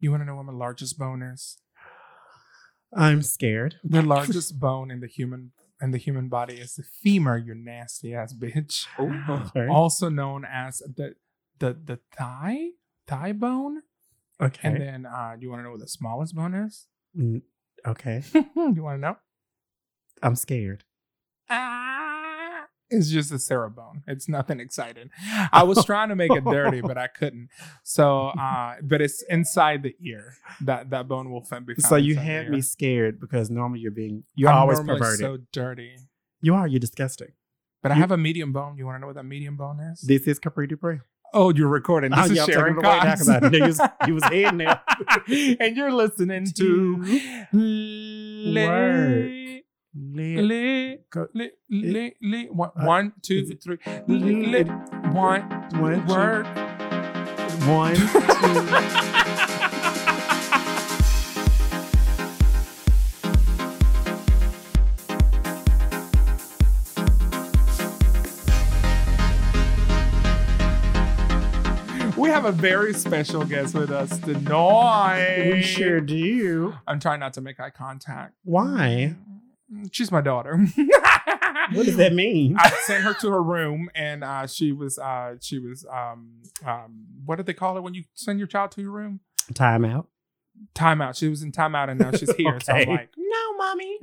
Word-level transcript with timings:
You 0.00 0.10
want 0.10 0.22
to 0.22 0.24
know 0.24 0.36
what 0.36 0.46
my 0.46 0.52
largest 0.52 0.98
bone 0.98 1.22
is? 1.22 1.58
I'm 2.94 3.22
scared. 3.22 3.76
The 3.84 4.02
largest 4.02 4.58
bone 4.58 4.90
in 4.90 5.00
the 5.00 5.06
human 5.06 5.52
in 5.80 5.92
the 5.92 5.98
human 5.98 6.28
body 6.28 6.54
is 6.54 6.74
the 6.74 6.82
femur. 6.82 7.36
You 7.38 7.54
nasty 7.54 8.14
ass 8.14 8.34
bitch. 8.34 8.86
Okay. 8.98 9.68
Also 9.68 10.08
known 10.08 10.44
as 10.44 10.78
the 10.78 11.14
the 11.58 11.74
the 11.84 12.00
thigh 12.16 12.70
thigh 13.06 13.32
bone. 13.32 13.82
okay. 14.40 14.68
And 14.68 14.80
then 14.80 15.06
uh, 15.06 15.36
you 15.38 15.50
want 15.50 15.60
to 15.60 15.64
know 15.64 15.72
what 15.72 15.80
the 15.80 15.88
smallest 15.88 16.34
bone 16.34 16.54
is? 16.54 16.86
Mm, 17.16 17.42
okay. 17.86 18.24
you 18.34 18.82
want 18.82 18.96
to 18.96 19.00
know? 19.00 19.16
I'm 20.22 20.36
scared. 20.36 20.84
Ah, 21.48 21.99
it's 22.90 23.08
just 23.10 23.30
a 23.32 23.38
Sarah 23.38 23.70
bone. 23.70 24.02
It's 24.06 24.28
nothing 24.28 24.60
exciting. 24.60 25.10
I 25.52 25.62
was 25.62 25.84
trying 25.84 26.08
to 26.10 26.16
make 26.16 26.32
it 26.32 26.44
dirty, 26.44 26.80
but 26.80 26.98
I 26.98 27.06
couldn't. 27.06 27.48
So, 27.84 28.26
uh, 28.38 28.74
but 28.82 29.00
it's 29.00 29.22
inside 29.28 29.82
the 29.82 29.94
ear. 30.04 30.34
That 30.62 30.90
that 30.90 31.08
bone 31.08 31.30
will 31.30 31.40
be 31.40 31.46
found. 31.46 31.66
So 31.82 31.96
you 31.96 32.16
had 32.16 32.50
me 32.50 32.60
scared 32.60 33.20
because 33.20 33.50
normally 33.50 33.80
you're 33.80 33.90
being 33.92 34.24
you're 34.34 34.50
I'm 34.50 34.58
always 34.58 34.80
perverted. 34.80 35.20
So 35.20 35.38
dirty. 35.52 35.96
you 36.42 36.54
are. 36.54 36.66
You're 36.66 36.80
disgusting. 36.80 37.28
But 37.82 37.92
I 37.92 37.94
have 37.94 38.10
a 38.10 38.18
medium 38.18 38.52
bone. 38.52 38.76
You 38.76 38.84
want 38.84 38.96
to 38.96 39.00
know 39.00 39.06
what 39.06 39.16
that 39.16 39.24
medium 39.24 39.56
bone 39.56 39.80
is? 39.80 40.02
This 40.02 40.26
is 40.28 40.38
Capri 40.38 40.66
Dupree. 40.66 41.00
oh, 41.32 41.50
you're 41.54 41.68
recording. 41.68 42.10
This 42.10 42.20
Oh, 42.20 42.24
is 42.24 42.32
yeah, 42.32 42.44
Sharon 42.44 42.74
taking 42.74 42.84
it 42.84 42.86
away 42.86 42.96
now 42.98 43.02
Cox. 43.04 43.20
'cause 43.20 43.28
I 43.30 43.38
knew 43.48 43.58
you 43.58 43.64
was- 43.64 43.80
you 44.08 44.14
was 44.14 44.24
heading 44.24 44.58
there. 44.58 44.80
and 45.60 45.76
you're 45.76 45.92
listening 45.92 46.44
to 46.56 46.96
Word. 48.54 49.62
Go- 51.10 51.26
one, 51.32 52.70
Uh, 52.76 52.84
one, 52.84 53.12
two, 53.22 53.44
three. 53.56 53.78
One, 54.06 54.14
One, 55.12 56.06
two, 56.06 56.12
word. 56.14 56.46
one, 57.66 57.96
two. 57.96 59.10
Have 72.30 72.44
a 72.44 72.52
very 72.52 72.94
special 72.94 73.44
guest 73.44 73.74
with 73.74 73.90
us 73.90 74.18
tonight. 74.20 75.50
we 75.52 75.60
sure 75.62 76.00
do. 76.00 76.72
I'm 76.86 76.98
trying 76.98 77.20
not 77.20 77.34
to 77.34 77.42
make 77.42 77.60
eye 77.60 77.68
contact. 77.68 78.32
Why? 78.44 79.14
She's 79.92 80.10
my 80.12 80.20
daughter. 80.20 80.58
What 81.72 81.86
does 81.86 81.96
that 81.96 82.14
mean? 82.14 82.56
I 82.58 82.70
sent 82.84 83.04
her 83.04 83.14
to 83.14 83.30
her 83.30 83.42
room, 83.42 83.90
and 83.94 84.24
uh, 84.24 84.46
she 84.48 84.72
was 84.72 84.98
uh, 84.98 85.36
she 85.40 85.58
was 85.60 85.84
um, 85.92 86.42
um, 86.66 87.06
what 87.24 87.36
did 87.36 87.46
they 87.46 87.52
call 87.54 87.76
it 87.76 87.82
when 87.82 87.94
you 87.94 88.04
send 88.14 88.38
your 88.40 88.48
child 88.48 88.72
to 88.72 88.82
your 88.82 88.90
room? 88.90 89.20
Time 89.54 89.84
out. 89.84 90.08
Timeout. 90.74 91.16
She 91.16 91.28
was 91.28 91.42
in 91.42 91.52
timeout, 91.52 91.88
and 91.90 92.00
now 92.00 92.10
she's 92.12 92.34
here. 92.34 92.58
So 92.60 92.72
I'm 92.72 92.88
like, 92.88 93.10
No, 93.16 93.56
mommy. 93.56 93.98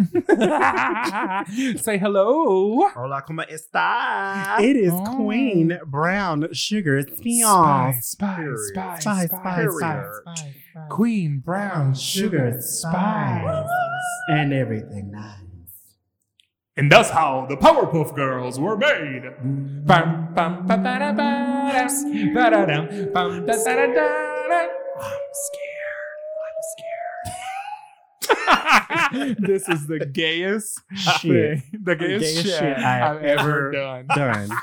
say 1.77 1.97
hello. 1.97 2.87
Hola, 2.89 3.23
¿cómo 3.27 3.43
está? 3.49 4.59
It 4.61 4.75
is 4.77 4.93
Oh. 4.93 5.15
Queen 5.17 5.77
Brown 5.85 6.47
Sugar 6.53 7.01
Spy, 7.01 7.15
Spion. 7.15 8.01
spy, 8.01 8.35
Period. 8.35 8.57
spy, 8.59 8.99
Spy, 8.99 9.25
spy, 9.25 9.25
spy, 9.27 9.65
spy, 9.67 10.05
spy. 10.23 10.33
spy. 10.73 10.87
Queen 10.89 11.39
Brown 11.39 11.93
Sugar 11.93 12.59
Spy. 12.61 13.65
And 14.29 14.53
everything 14.53 15.11
nice. 15.11 15.39
And 16.77 16.91
that's 16.91 17.09
how 17.09 17.45
the 17.49 17.57
Powerpuff 17.57 18.15
Girls 18.15 18.59
were 18.59 18.77
made. 18.77 19.23
I'm 24.95 25.21
scared. 25.33 26.17
I'm 26.43 26.61
scared. 29.13 29.37
this 29.39 29.67
is 29.69 29.87
the 29.87 30.05
gayest 30.05 30.79
Shit. 30.95 31.21
thing, 31.21 31.63
the 31.83 31.95
gayest, 31.95 32.25
Gayest 32.25 32.43
shit, 32.45 32.59
shit 32.59 32.77
I 32.77 33.09
I've 33.09 33.23
ever 33.23 33.39
ever 33.41 33.71
done. 33.71 34.07
Done. 34.15 34.49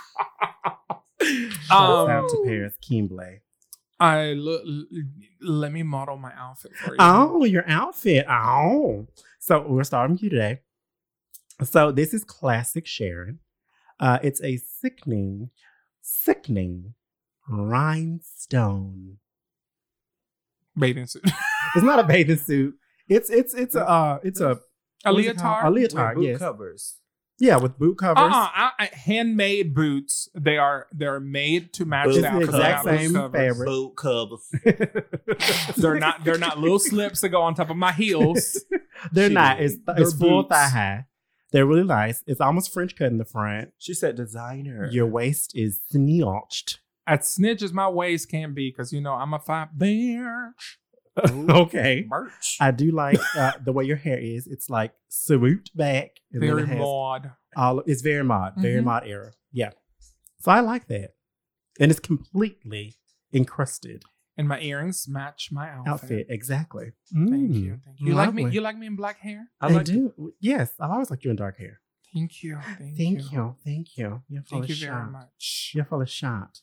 Shouts 1.23 1.71
Um, 1.71 2.11
out 2.11 2.29
to 2.29 2.43
Paris 2.45 2.75
Kimbley. 2.89 3.41
I 3.99 4.33
look. 4.33 4.63
Let 5.41 5.73
me 5.73 5.83
model 5.83 6.17
my 6.19 6.33
outfit 6.37 6.73
for 6.77 6.91
you. 6.93 6.97
Oh, 6.99 7.45
your 7.45 7.65
outfit. 7.69 8.27
Oh. 8.29 9.07
So 9.39 9.65
we're 9.67 9.85
starting 9.85 10.15
with 10.17 10.23
you 10.23 10.31
today. 10.31 10.61
So 11.63 11.93
this 11.93 12.13
is 12.13 12.25
classic 12.25 12.87
Sharon. 12.87 13.39
Uh, 14.01 14.19
it's 14.23 14.43
a 14.43 14.57
sickening, 14.57 15.51
sickening 16.03 16.95
rhinestone. 17.49 19.19
bathing 20.77 21.07
suit, 21.07 21.23
It's 21.77 21.85
not 21.85 21.99
a 21.99 22.05
bathing 22.05 22.39
suit. 22.39 22.75
It's 23.09 23.31
it's 23.31 23.55
it's 23.55 23.75
a 23.75 23.89
uh, 23.89 24.19
it's 24.23 24.41
a 24.41 24.59
a 25.05 25.13
what 25.13 25.21
is 25.21 25.27
it 25.31 25.37
called? 25.39 25.75
leotard. 25.75 26.17
With 26.17 26.25
boot 26.25 26.31
yes. 26.31 26.39
covers. 26.39 26.97
Yeah, 27.39 27.57
with 27.57 27.79
boot 27.79 27.99
covers. 27.99 28.33
Uh-uh, 28.33 28.49
I, 28.55 28.71
I, 28.79 28.87
handmade 28.95 29.75
boots. 29.75 30.29
They 30.37 30.57
are 30.57 30.87
they're 30.93 31.19
made 31.19 31.73
to 31.75 31.85
match 31.85 32.09
It's 32.11 32.17
the 32.19 32.31
the 32.31 32.41
exact 32.41 32.85
same 32.85 32.99
loose 32.99 33.13
covers. 33.13 33.41
fabric. 33.41 33.67
Boot 33.67 33.97
covers. 33.97 35.75
They're 35.77 35.99
not 35.99 36.25
they're 36.25 36.39
not 36.39 36.61
little 36.61 36.79
slips 36.79 37.21
that 37.23 37.31
go 37.31 37.43
on 37.43 37.55
top 37.55 37.71
of 37.71 37.77
my 37.77 37.93
heels. 37.93 38.65
They're 39.13 39.27
Shit. 39.27 39.33
not. 39.33 39.61
It's 39.61 39.77
They're 39.85 40.01
it's 40.01 40.15
full 40.15 40.45
thigh 40.45 40.69
high. 40.69 41.05
They're 41.55 41.65
really 41.67 41.85
nice. 41.85 42.25
It's 42.27 42.41
almost 42.41 42.73
French 42.73 42.97
cut 42.97 43.07
in 43.13 43.19
the 43.19 43.25
front. 43.25 43.71
She 43.79 43.95
said 43.95 44.17
designer. 44.17 44.89
Your 44.91 45.07
waist 45.07 45.53
is 45.55 45.81
snatched. 45.89 46.81
As 47.07 47.29
snitch 47.29 47.63
as 47.63 47.73
my 47.73 47.89
waist 47.89 48.29
can 48.29 48.55
be, 48.55 48.71
because 48.71 48.93
you 48.93 49.01
know 49.01 49.13
I'm 49.13 49.33
a 49.33 49.39
fat 49.39 49.71
bitch. 49.79 50.51
okay. 51.49 52.05
Merch. 52.09 52.57
I 52.61 52.73
do 52.73 52.91
like 52.91 53.21
uh, 53.37 53.53
the 53.65 53.73
way 53.73 53.85
your 53.85 53.99
hair 53.99 54.19
is. 54.19 54.49
It's 54.49 54.69
like 54.69 54.95
swooped 55.09 55.77
back. 55.77 56.17
and 56.33 56.41
Very 56.41 56.65
it 56.65 56.77
mod. 56.77 57.31
all. 57.57 57.81
It's 57.87 58.03
very 58.03 58.25
mod, 58.25 58.55
very 58.57 58.81
Mhm. 58.81 58.85
mod 58.87 59.07
era. 59.07 59.31
Yeah. 59.53 59.71
So 60.41 60.51
I 60.51 60.59
like 60.59 60.89
that, 60.89 61.11
and 61.79 61.93
it's 61.93 62.01
completely 62.01 62.97
encrusted 63.33 64.03
And 64.37 64.49
my 64.49 64.61
earrings 64.61 65.07
match 65.09 65.51
my 65.53 65.71
outfit. 65.71 65.93
outfit. 65.93 66.27
Exactly. 66.29 66.93
Thank 67.13 67.31
Mm, 67.53 67.55
you. 67.55 67.81
Thank 67.85 68.01
you. 68.01 68.07
You 68.09 68.15
like 68.15 68.35
me? 68.35 68.51
You 68.51 68.61
like 68.61 68.77
me 68.77 68.87
in 68.87 68.97
black 68.97 69.19
hair? 69.21 69.47
I 69.61 69.69
I, 69.69 69.73
like 69.73 69.85
do. 69.87 70.33
Yes, 70.41 70.73
I've 70.81 70.91
always 70.91 71.11
liked 71.11 71.25
you 71.25 71.31
in 71.31 71.37
dark 71.37 71.57
hair. 71.59 71.81
Thank 72.13 72.43
you. 72.43 72.59
Thank, 72.79 72.97
Thank 72.97 73.33
you. 73.33 73.39
you. 73.39 73.57
Thank 73.65 73.97
you. 73.97 74.23
You're 74.29 74.43
full 74.43 74.59
Thank 74.61 74.65
of 74.65 74.71
you 74.71 74.87
very 74.87 74.93
shot. 75.03 75.11
much. 75.13 75.73
You're 75.75 75.85
full 75.85 76.03
of 76.03 76.11
shot. 76.11 76.61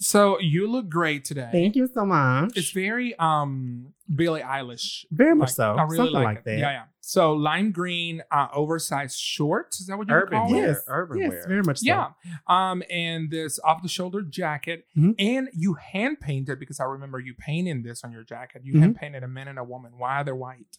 So 0.00 0.38
you 0.40 0.66
look 0.70 0.88
great 0.88 1.24
today. 1.24 1.48
Thank 1.52 1.76
you 1.76 1.88
so 1.92 2.04
much. 2.04 2.56
It's 2.56 2.70
very 2.72 3.14
um 3.18 3.92
Billie 4.14 4.42
Eilish. 4.42 5.04
very 5.10 5.34
much 5.34 5.48
Like, 5.50 5.54
so. 5.56 5.72
I 5.76 5.82
really 5.84 5.96
Something 5.96 6.14
like, 6.14 6.24
like, 6.24 6.44
that. 6.44 6.58
Yeah, 6.58 6.70
yeah. 6.72 6.82
So 7.00 7.32
lime 7.34 7.70
green, 7.70 8.22
uh, 8.30 8.48
oversized 8.54 9.18
shorts. 9.18 9.80
Is 9.80 9.86
that 9.86 9.96
what 9.98 10.08
you 10.08 10.14
would 10.14 10.22
Urban 10.24 10.38
call 10.38 10.50
wear. 10.50 10.64
it? 10.64 10.68
Yes. 10.68 10.84
Urban 10.88 11.18
yes, 11.18 11.30
wear. 11.30 11.44
very 11.48 11.62
much 11.62 11.78
so. 11.80 11.86
Yeah. 11.86 12.10
Um, 12.48 12.82
and 12.90 13.30
this 13.30 13.58
off 13.64 13.82
the 13.82 13.88
shoulder 13.88 14.22
jacket. 14.22 14.86
Mhm. 14.96 15.14
And 15.18 15.48
you 15.52 15.74
hand 15.74 16.20
painted 16.20 16.58
because 16.58 16.80
I 16.80 16.84
remember 16.84 17.18
you 17.20 17.34
painting 17.38 17.82
this 17.82 18.04
on 18.04 18.10
your 18.12 18.24
jacket. 18.24 18.62
You 18.64 18.74
Mhm. 18.74 18.80
hand 18.80 18.96
painted 18.96 19.22
a 19.22 19.28
man 19.28 19.48
and 19.48 19.58
a 19.58 19.64
woman. 19.64 19.92
Why 19.96 20.20
are 20.20 20.24
they 20.24 20.32
white? 20.32 20.78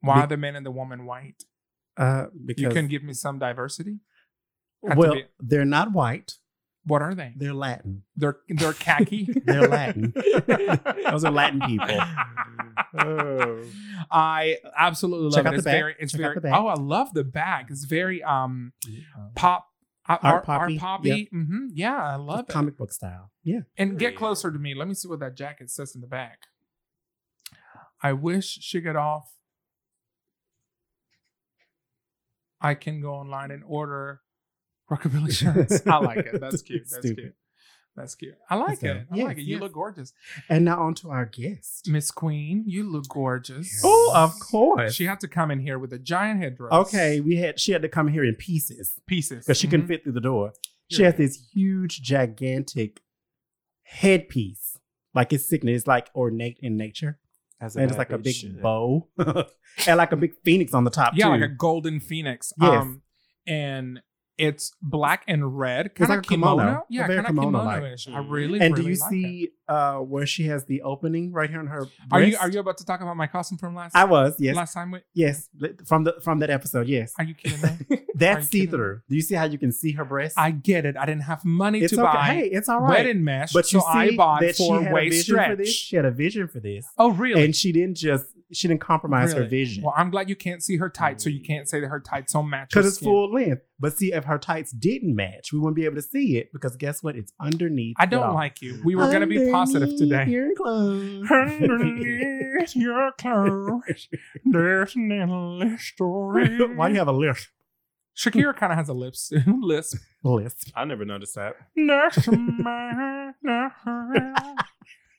Why 0.00 0.16
Be- 0.16 0.20
are 0.22 0.26
the 0.26 0.36
men 0.36 0.56
and 0.56 0.64
the 0.66 0.70
woman 0.70 1.04
white? 1.06 1.44
Uh, 1.96 2.26
because 2.44 2.62
You 2.62 2.68
can 2.70 2.88
give 2.88 3.02
me 3.02 3.12
some 3.14 3.38
diversity. 3.38 4.00
have 4.86 4.92
to 4.94 4.98
well, 4.98 5.14
be- 5.14 5.24
they're 5.40 5.64
not 5.64 5.92
white. 5.92 6.34
What 6.86 7.02
are 7.02 7.14
they? 7.14 7.32
They're 7.36 7.52
Latin. 7.52 8.02
They're 8.16 8.36
they're 8.48 8.72
khaki. 8.72 9.28
They're 9.44 9.66
Latin. 9.68 10.12
Those 11.10 11.24
are 11.24 11.32
Latin 11.32 11.60
people. 11.60 11.88
Oh. 12.98 13.62
I 14.10 14.58
absolutely 14.78 15.24
love 15.26 15.34
Check 15.34 15.44
it. 15.44 15.48
out 15.48 15.50
the 15.50 15.56
It's 15.56 15.64
back. 15.64 15.72
very, 15.74 15.94
it's 15.98 16.12
Check 16.12 16.20
out 16.20 16.24
very. 16.24 16.34
the 16.36 16.40
back. 16.42 16.54
Oh, 16.54 16.68
I 16.68 16.74
love 16.74 17.12
the 17.12 17.24
bag. 17.24 17.66
It's 17.70 17.84
very 17.84 18.22
um 18.22 18.72
pop. 19.34 19.66
uh, 20.08 20.12
Art 20.22 20.22
art, 20.22 20.44
poppy. 20.44 20.74
art 20.74 20.80
poppy. 20.80 21.28
hmm 21.32 21.66
Yeah, 21.72 21.96
I 22.00 22.14
love 22.16 22.46
it. 22.48 22.52
Comic 22.52 22.76
book 22.76 22.92
style. 22.92 23.32
Yeah. 23.42 23.60
And 23.76 23.98
get 23.98 24.14
closer 24.16 24.52
to 24.52 24.58
me. 24.58 24.74
Let 24.74 24.86
me 24.86 24.94
see 24.94 25.08
what 25.08 25.18
that 25.20 25.36
jacket 25.36 25.70
says 25.70 25.94
in 25.94 26.00
the 26.02 26.06
back. 26.06 26.38
I 28.02 28.12
wish 28.12 28.58
she 28.60 28.80
got 28.80 28.94
off. 28.94 29.32
I 32.60 32.74
can 32.74 33.00
go 33.00 33.14
online 33.14 33.50
and 33.50 33.62
order 33.66 34.20
rockabilly 34.90 35.32
shirts. 35.36 35.86
I 35.86 35.96
like 35.98 36.18
it. 36.26 36.40
That's 36.40 36.62
cute. 36.62 36.82
That's 36.90 36.98
Stupid. 36.98 37.16
cute. 37.22 37.34
That's 37.96 38.14
cute. 38.14 38.34
I 38.50 38.56
like 38.56 38.78
So, 38.80 38.88
it. 38.88 39.06
I 39.10 39.16
yes, 39.16 39.24
like 39.26 39.38
it. 39.38 39.42
You 39.44 39.54
yes. 39.54 39.62
look 39.62 39.72
gorgeous. 39.72 40.12
And 40.50 40.66
now 40.66 40.80
on 40.82 40.94
to 40.96 41.10
our 41.10 41.24
guest. 41.24 41.88
Miss 41.88 42.10
Queen, 42.10 42.62
you 42.66 42.82
look 42.84 43.08
gorgeous. 43.08 43.80
Oh, 43.82 44.12
of 44.14 44.38
course. 44.38 44.94
She 44.94 45.06
had 45.06 45.18
to 45.20 45.28
come 45.28 45.50
in 45.50 45.60
here 45.60 45.78
with 45.78 45.94
a 45.94 45.98
giant 45.98 46.42
headdress. 46.42 46.72
okay, 46.72 47.20
we 47.20 47.36
had 47.36 47.58
she 47.58 47.72
had 47.72 47.80
to 47.82 47.88
come 47.88 48.08
here 48.08 48.22
in 48.24 48.34
pieces 48.34 49.00
Pieces. 49.06 49.46
because 49.46 49.56
she 49.56 49.66
couldn't 49.66 49.86
Mhm. 49.86 49.88
fit 49.88 50.02
through 50.04 50.12
the 50.12 50.20
door. 50.20 50.52
She 50.90 51.04
has 51.04 51.14
this 51.14 51.48
huge, 51.52 52.02
gigantic 52.02 53.00
headpiece. 53.84 54.78
Like 55.14 55.32
it's 55.32 55.48
sickening. 55.48 55.74
It's 55.74 55.86
like 55.86 56.10
ornate 56.14 56.58
in 56.60 56.76
nature. 56.76 57.18
As 57.60 57.74
and 57.76 57.88
it's 57.88 57.96
like 57.96 58.10
a 58.10 58.18
big 58.18 58.34
bitch 58.34 58.40
should. 58.40 58.60
bow. 58.62 59.08
and 59.86 59.96
like 59.96 60.12
a 60.12 60.16
big 60.16 60.34
phoenix 60.44 60.74
on 60.74 60.84
the 60.84 60.90
top 60.90 61.14
Yeah, 61.16 61.26
too. 61.26 61.30
like 61.32 61.40
a 61.40 61.48
golden 61.48 62.00
phoenix. 62.00 62.52
Yes. 62.60 62.82
Um, 62.82 63.02
and 63.46 64.02
It's 64.38 64.72
black 64.82 65.22
and 65.26 65.58
red, 65.58 65.94
kind 65.94 66.10
like 66.10 66.18
of 66.20 66.24
kimono. 66.26 66.56
kimono. 66.62 66.86
Yeah, 66.90 67.06
very 67.06 67.22
kind 67.22 67.28
of 67.38 67.42
kimono-like. 67.42 67.76
kimono-ish. 67.76 68.08
I 68.08 68.18
really, 68.18 68.60
and 68.60 68.76
really 68.76 68.82
do 68.82 68.90
you 68.94 69.00
like 69.00 69.10
see 69.10 69.48
uh, 69.68 69.96
where 69.96 70.26
she 70.26 70.44
has 70.44 70.66
the 70.66 70.82
opening 70.82 71.32
right 71.32 71.48
here 71.48 71.58
on 71.60 71.68
her? 71.68 71.86
Are 72.12 72.22
you 72.22 72.36
are 72.38 72.50
you 72.50 72.60
about 72.60 72.76
to 72.78 72.84
talk 72.84 73.00
about 73.00 73.16
my 73.16 73.26
costume 73.26 73.56
from 73.58 73.74
last 73.74 73.96
I 73.96 74.04
was 74.04 74.34
yes, 74.38 74.54
last 74.54 74.74
time? 74.74 74.90
We, 74.90 75.00
yes, 75.14 75.48
from 75.86 76.04
the 76.04 76.16
from 76.22 76.40
that 76.40 76.50
episode. 76.50 76.86
Yes, 76.86 77.14
are 77.18 77.24
you 77.24 77.34
kidding 77.34 77.60
me? 77.88 77.98
That's 78.14 78.48
see 78.48 78.66
through. 78.66 79.00
Do 79.08 79.14
you 79.16 79.22
see 79.22 79.34
how 79.34 79.44
you 79.44 79.58
can 79.58 79.72
see 79.72 79.92
her 79.92 80.04
breast? 80.04 80.38
I 80.38 80.50
get 80.50 80.84
it. 80.86 80.96
I 80.96 81.06
didn't 81.06 81.22
have 81.22 81.44
money 81.44 81.80
it's 81.80 81.94
to 81.94 82.00
okay. 82.02 82.12
buy 82.12 82.24
Hey, 82.34 82.46
it's 82.48 82.68
all 82.68 82.80
right. 82.80 82.90
wedding 82.90 83.24
mesh, 83.24 83.52
But 83.52 83.70
you 83.72 83.80
so 83.80 83.86
see 83.86 83.98
I 83.98 84.16
bought 84.16 84.40
that 84.40 84.56
she 84.56 84.66
four 84.66 84.82
had 84.82 84.92
a 84.96 85.10
vision 85.10 85.36
for 85.36 85.56
this. 85.56 85.68
stretch. 85.68 85.68
She 85.68 85.96
had 85.96 86.04
a 86.04 86.10
vision 86.10 86.48
for 86.48 86.60
this, 86.60 86.86
Oh, 86.98 87.10
really? 87.10 87.44
and 87.44 87.54
she 87.56 87.72
didn't 87.72 87.96
just 87.96 88.24
she 88.52 88.68
didn't 88.68 88.80
compromise 88.80 89.32
her 89.32 89.44
vision 89.44 89.82
Well, 89.82 89.94
I'm 89.96 90.10
glad 90.10 90.28
you 90.28 90.36
can't 90.36 90.62
see 90.62 90.76
her 90.76 90.88
tights, 90.88 91.24
so 91.24 91.30
you 91.30 91.40
mm. 91.40 91.46
can't 91.46 91.68
say 91.68 91.80
that 91.80 91.88
her 91.88 92.00
tights 92.00 92.32
don't 92.32 92.48
match. 92.48 92.70
because 92.70 92.86
it's 92.86 92.96
skin. 92.96 93.06
full 93.06 93.32
length. 93.32 93.62
But 93.78 93.96
see, 93.96 94.12
if 94.12 94.24
her 94.24 94.38
tights 94.38 94.72
didn't 94.72 95.14
match, 95.14 95.52
we 95.52 95.58
wouldn't 95.58 95.76
be 95.76 95.84
able 95.84 95.96
to 95.96 96.02
see 96.02 96.38
it 96.38 96.52
because 96.52 96.76
guess 96.76 97.02
what? 97.02 97.16
It's 97.16 97.32
underneath. 97.40 97.96
I 97.98 98.06
don't 98.06 98.34
like 98.34 98.62
you. 98.62 98.80
We 98.84 98.94
were 98.94 99.10
gonna 99.10 99.26
be 99.26 99.50
positive 99.50 99.96
today. 99.96 100.26
Your 100.26 100.54
clothes. 100.54 101.30
Underneath 101.30 102.76
your 102.76 103.12
clothes, 103.18 104.08
there's 104.44 104.94
an 104.96 105.12
endless 105.12 105.82
story. 105.82 106.58
Why 106.76 106.88
do 106.88 106.94
you 106.94 106.98
have 106.98 107.08
a 107.08 107.12
lisp? 107.12 107.48
Shakira 108.16 108.56
kind 108.56 108.72
of 108.72 108.78
has 108.78 108.88
a 108.88 108.94
lips 108.94 109.30
lisp. 109.46 109.98
Lisp. 110.24 110.70
I 110.74 110.84
never 110.84 111.04
noticed 111.04 111.34
that. 111.34 111.56
That's 111.76 112.26
my 112.28 113.32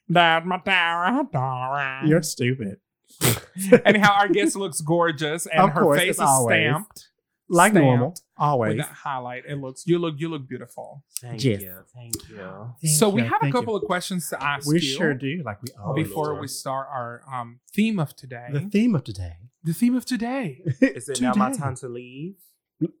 that's 0.08 0.46
my 0.46 0.58
tower. 0.64 2.00
You're 2.04 2.22
stupid. 2.22 2.78
Anyhow, 3.84 4.12
our 4.18 4.28
guest 4.28 4.56
looks 4.56 4.80
gorgeous, 4.80 5.46
and 5.46 5.60
Of 5.60 5.70
her 5.70 5.82
course, 5.82 6.00
face 6.00 6.10
is 6.16 6.20
always. 6.20 6.54
stamped 6.54 7.08
Like 7.48 7.72
Stamped 7.72 7.84
normal, 7.86 8.08
with 8.10 8.20
always. 8.36 8.76
that 8.78 8.88
highlight. 8.88 9.44
It 9.48 9.56
looks 9.56 9.84
you 9.86 9.98
look 9.98 10.14
you 10.18 10.28
look 10.28 10.46
beautiful. 10.48 11.02
Thank 11.20 11.42
Yes. 11.44 11.62
you. 11.62 11.74
Thank 11.94 12.14
you. 12.28 12.88
so 12.88 13.08
we 13.08 13.22
you, 13.22 13.28
have 13.28 13.42
a 13.42 13.50
couple 13.50 13.72
you. 13.74 13.78
of 13.80 13.84
questions 13.84 14.28
to 14.30 14.42
ask 14.42 14.66
We 14.68 14.74
you 14.76 14.80
sure 14.80 15.14
do. 15.14 15.42
Like 15.44 15.62
we 15.62 15.68
always 15.82 16.06
before 16.06 16.26
Lord. 16.26 16.40
we 16.42 16.48
start 16.48 16.86
our 16.92 17.22
um, 17.32 17.60
theme 17.74 17.98
of 17.98 18.14
today. 18.14 18.48
The 18.52 18.60
theme 18.60 18.94
of 18.94 19.04
today. 19.04 19.36
the 19.64 19.72
theme 19.72 19.96
of 19.96 20.04
today. 20.04 20.62
Is 20.80 21.08
it 21.08 21.20
now 21.20 21.32
my 21.34 21.52
time 21.52 21.74
to 21.76 21.88
leave? 21.88 22.34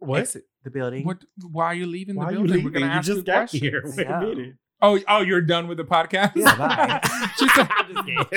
What? 0.00 0.20
Exit 0.22 0.44
the 0.64 0.70
building. 0.70 1.04
What? 1.04 1.18
Why 1.52 1.66
are 1.66 1.74
you 1.74 1.86
leaving 1.86 2.16
Why 2.16 2.26
the 2.26 2.32
building? 2.32 2.50
leaving? 2.52 2.64
We're 2.64 2.70
gonna 2.70 2.86
you 2.86 2.92
ask 2.92 3.06
just 3.06 3.18
you 3.18 3.22
got 3.24 3.34
questions. 3.50 3.62
here. 3.62 3.82
Wait 3.96 4.06
Yeah. 4.08 4.18
a 4.22 4.26
minute. 4.26 4.54
Oh, 4.80 4.98
oh, 5.08 5.20
you're 5.22 5.40
done 5.40 5.66
with 5.66 5.78
the 5.78 5.84
podcast. 5.84 6.32
Yeah, 6.36 6.54
bye. 6.56 7.00
she 7.38 7.48
said. 7.48 7.68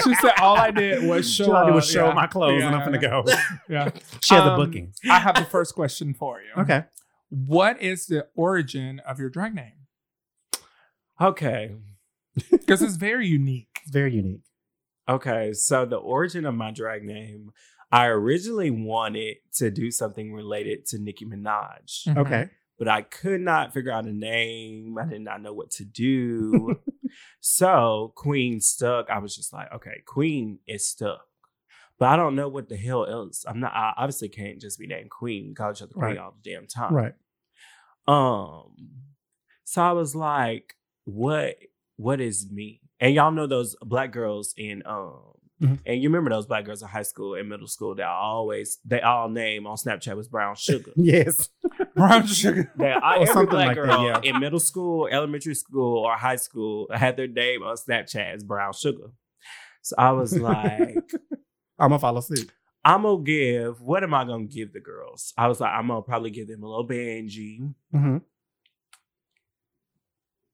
She 0.03 0.15
said 0.15 0.31
all 0.39 0.57
I 0.57 0.71
did 0.71 1.03
was 1.07 1.31
show. 1.31 1.51
All 1.51 1.55
I 1.57 1.65
did 1.67 1.75
was 1.75 1.87
show 1.89 2.07
Yeah. 2.07 2.13
my 2.13 2.25
clothes 2.27 2.63
and 2.63 2.71
Yeah, 2.73 2.77
I'm 2.79 2.91
finna 2.91 3.01
yeah, 3.01 3.09
go. 3.09 3.25
Yeah. 3.69 3.89
She 4.21 4.33
had 4.35 4.47
a 4.47 4.51
Um, 4.53 4.59
booking. 4.59 4.93
I 5.09 5.19
have 5.19 5.35
the 5.35 5.45
first 5.45 5.75
question 5.75 6.13
for 6.15 6.39
you. 6.41 6.61
Okay. 6.63 6.85
What 7.29 7.81
is 7.81 8.07
the 8.07 8.27
origin 8.35 8.99
of 9.07 9.19
your 9.19 9.29
drag 9.29 9.53
name? 9.55 9.73
Okay. 11.19 11.71
Because 12.49 12.81
it's 12.81 12.95
very 12.95 13.27
unique. 13.27 13.67
It's 13.83 13.91
very 13.91 14.13
unique. 14.13 14.43
Okay. 15.09 15.51
So 15.53 15.85
the 15.85 15.97
origin 15.97 16.45
of 16.45 16.55
my 16.55 16.71
drag 16.71 17.03
name, 17.03 17.51
I 17.91 18.05
originally 18.07 18.71
wanted 18.71 19.37
to 19.55 19.69
do 19.69 19.91
something 19.91 20.33
related 20.33 20.85
to 20.87 20.97
Nicki 20.97 21.25
Minaj, 21.25 22.07
Mhm. 22.07 22.17
Okay. 22.17 22.49
But 22.81 22.87
I 22.87 23.03
could 23.03 23.41
not 23.41 23.75
figure 23.75 23.91
out 23.91 24.05
a 24.07 24.11
name. 24.11 24.97
I 24.99 25.05
did 25.05 25.21
not 25.21 25.39
know 25.39 25.53
what 25.53 25.69
to 25.73 25.85
do. 25.85 26.79
so 27.39 28.11
Queen 28.15 28.59
stuck. 28.59 29.07
I 29.11 29.19
was 29.19 29.35
just 29.35 29.53
like, 29.53 29.71
okay, 29.71 30.01
Queen 30.07 30.57
is 30.67 30.87
stuck. 30.87 31.27
But 31.99 32.09
I 32.09 32.15
don't 32.15 32.35
know 32.35 32.47
what 32.47 32.69
the 32.69 32.77
hell 32.77 33.05
else. 33.05 33.45
I'm 33.47 33.59
not. 33.59 33.71
I 33.71 33.93
obviously 33.97 34.29
can't 34.29 34.59
just 34.59 34.79
be 34.79 34.87
named 34.87 35.11
Queen. 35.11 35.53
Call 35.53 35.69
each 35.69 35.83
other 35.83 35.93
Queen 35.93 36.05
Right. 36.05 36.17
all 36.17 36.33
the 36.43 36.49
damn 36.49 36.65
time. 36.65 36.95
Right. 36.95 37.13
Um, 38.07 38.73
so 39.63 39.83
I 39.83 39.91
was 39.91 40.15
like, 40.15 40.73
what 41.03 41.57
what 41.97 42.19
is 42.19 42.49
me? 42.51 42.81
And 42.99 43.13
y'all 43.13 43.29
know 43.29 43.45
those 43.45 43.75
black 43.83 44.11
girls 44.11 44.55
in 44.57 44.81
um 44.87 45.33
Mhm. 45.61 45.79
and 45.85 46.01
you 46.01 46.09
remember 46.09 46.31
those 46.31 46.47
black 46.47 46.65
girls 46.65 46.81
in 46.81 46.87
high 46.87 47.03
school 47.03 47.35
and 47.35 47.47
middle 47.47 47.67
school 47.67 47.93
that 47.95 48.07
always 48.07 48.79
they 48.83 48.99
all 49.01 49.29
name 49.29 49.67
on 49.67 49.75
Snapchat 49.77 50.15
was 50.15 50.27
brown 50.27 50.55
sugar. 50.55 50.91
Yes. 50.95 51.49
Brown 51.95 52.25
sugar. 52.25 52.71
That 52.77 53.03
I, 53.03 53.17
Or 53.17 53.21
every 53.23 53.27
something 53.33 53.49
black 53.49 53.67
like 53.67 53.75
that, 53.75 53.85
girl 53.85 54.05
yeah. 54.05 54.19
in 54.23 54.39
middle 54.39 54.59
school, 54.61 55.07
elementary 55.11 55.53
school, 55.55 55.97
or 56.05 56.15
high 56.15 56.37
school 56.37 56.87
had 56.93 57.15
their 57.17 57.27
name 57.27 57.63
on 57.63 57.75
Snapchat 57.75 58.33
as 58.35 58.43
brown 58.43 58.71
sugar. 58.73 59.11
So 59.81 59.95
I 59.99 60.11
was 60.11 60.37
like, 60.39 60.95
I'm 61.79 61.89
gonna 61.89 61.99
follow 61.99 62.21
suit. 62.21 62.49
I'm 62.85 63.03
gonna 63.03 63.21
give. 63.23 63.81
What 63.81 64.03
am 64.03 64.13
I 64.13 64.23
gonna 64.23 64.45
give 64.45 64.71
the 64.73 64.79
girls? 64.79 65.33
I 65.37 65.47
was 65.47 65.59
like, 65.59 65.71
I'm 65.73 65.87
gonna 65.89 66.01
probably 66.01 66.31
give 66.31 66.47
them 66.47 66.63
a 66.63 66.67
little 66.67 66.87
Benji, 66.87 67.73
hmm 67.91 68.17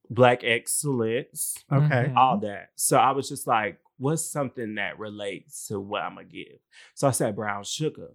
Black 0.09 0.43
Excellence, 0.43 1.55
Okay. 1.71 2.11
All 2.15 2.37
that. 2.39 2.69
So 2.75 2.97
I 2.97 3.11
was 3.11 3.27
just 3.29 3.45
like, 3.45 3.79
what's 3.97 4.25
something 4.25 4.75
that 4.75 4.99
relates 4.99 5.67
to 5.67 5.79
what 5.79 6.03
I'm 6.03 6.15
gonna 6.15 6.27
give? 6.27 6.59
So 6.95 7.07
I 7.07 7.11
said 7.11 7.35
brown 7.35 7.63
sugar. 7.63 8.09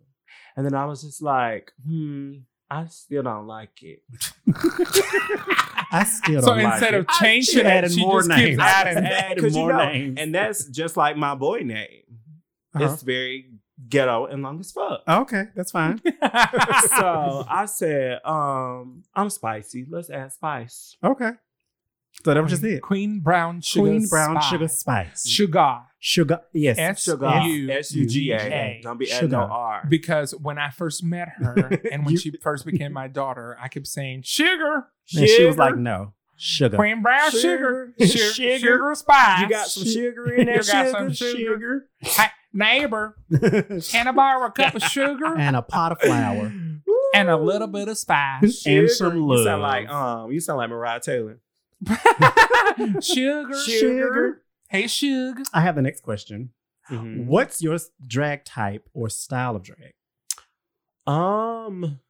And 0.57 0.65
then 0.67 0.75
I 0.75 0.85
was 0.87 1.03
just 1.03 1.23
like, 1.23 1.73
hmm, 1.87 2.35
I 2.71 2.87
still 2.87 3.23
don't 3.23 3.47
like 3.47 3.83
it. 3.83 4.03
I 5.91 6.05
still 6.05 6.41
don't 6.41 6.45
So 6.45 6.53
like 6.53 6.73
instead 6.75 6.95
it. 6.95 7.01
of 7.01 7.09
changing 7.21 7.55
should 7.55 7.67
it, 7.67 7.69
add 7.69 7.85
in 7.85 7.91
she 7.91 8.01
more 8.01 8.21
just 8.21 8.31
keeps 8.31 8.41
names. 8.49 8.59
adding. 8.61 9.05
Add 9.05 9.43
more 9.43 9.71
you 9.71 9.77
know, 9.77 9.85
names. 9.93 10.19
And 10.19 10.35
that's 10.35 10.67
just 10.67 10.97
like 10.97 11.17
my 11.17 11.35
boy 11.35 11.61
name. 11.61 12.03
Uh-huh. 12.75 12.85
It's 12.93 13.03
very 13.03 13.51
ghetto 13.89 14.27
and 14.27 14.43
long 14.43 14.61
as 14.61 14.73
fuck. 14.73 15.03
okay, 15.07 15.45
that's 15.55 15.71
fine. 15.71 16.01
so 16.03 17.45
I 17.49 17.67
said, 17.67 18.21
um, 18.25 19.03
I'm 19.15 19.29
spicy. 19.29 19.85
Let's 19.89 20.09
add 20.09 20.33
spice. 20.33 20.97
Okay. 21.05 21.33
So 22.25 22.35
that 22.35 22.43
was 22.43 22.51
just 22.53 22.65
it. 22.65 22.83
Queen 22.83 23.21
brown 23.21 23.61
sugar. 23.63 23.87
Queen 23.89 24.07
brown 24.09 24.37
spice. 24.37 24.51
sugar 24.51 24.69
spice. 24.69 25.29
Sugar. 25.29 25.79
Sugar. 25.99 26.41
Yes. 26.53 26.79
S- 26.79 27.03
Sugar. 27.05 27.27
U- 27.45 27.71
S 27.71 27.93
U 27.95 28.07
G 28.07 28.31
A. 28.33 28.37
A. 28.39 28.81
Don't 28.83 28.99
be 28.99 29.11
adding 29.11 29.31
no 29.31 29.41
Sugar. 29.43 29.53
R. 29.53 29.87
Because 29.89 30.33
when 30.33 30.59
I 30.59 30.71
first 30.71 31.03
met 31.03 31.29
her 31.39 31.55
and 31.93 32.05
when 32.05 32.13
You- 32.13 32.19
she 32.19 32.31
first 32.43 32.65
became 32.67 32.93
my 32.93 33.09
daughter, 33.09 33.57
I 33.61 33.69
kept 33.69 33.87
saying 33.87 34.23
sugar. 34.25 34.87
And 35.17 35.29
she 35.29 35.45
was 35.45 35.57
like, 35.57 35.77
no. 35.77 36.13
Sugar. 36.37 36.77
Queen 36.77 37.03
brown 37.03 37.31
sugar. 37.31 37.95
Sugar. 38.01 38.07
Sugar, 38.07 38.33
Sugar. 38.35 38.59
sugar 38.59 38.95
spice. 38.95 39.41
You 39.43 39.49
got 39.49 39.67
some 39.69 39.85
sugar 39.85 40.33
in 40.33 40.47
there. 40.47 40.57
You 40.57 40.63
got 40.65 40.87
sugar? 40.87 40.91
some 40.91 41.13
sugar. 41.13 41.87
Hey, 42.01 42.27
neighbor, 42.53 43.17
can 43.91 44.09
I 44.09 44.13
borrow 44.13 44.47
a 44.47 44.51
cup 44.51 44.75
of 44.75 44.83
sugar 44.83 45.37
and 45.37 45.55
a 45.57 45.63
pot 45.63 45.93
of 45.93 46.01
flour. 46.01 46.53
and 47.15 47.31
a 47.31 47.37
little 47.37 47.69
bit 47.69 47.89
of 47.89 47.97
spice? 47.97 48.43
And 48.43 48.53
Sugar. 48.53 48.89
some 48.89 49.17
You 49.17 49.27
love. 49.29 49.45
sound 49.45 49.63
like 49.63 49.89
um. 49.89 50.33
You 50.33 50.41
sound 50.41 50.59
like 50.59 50.71
Mariah 50.71 51.01
Taylor. 51.01 51.39
sugar. 53.01 53.55
Sugar. 53.55 54.43
Hey, 54.69 54.87
sugar. 54.87 55.43
I 55.53 55.61
have 55.61 55.75
the 55.77 55.83
next 55.83 56.03
question. 56.03 56.51
Mhm. 56.91 57.27
What's 57.27 57.63
your 57.63 57.79
drag 58.07 58.45
type 58.45 58.89
or 58.93 59.09
style 59.09 59.57
of 59.57 59.63
drag? 59.63 59.93
Um, 61.07 62.01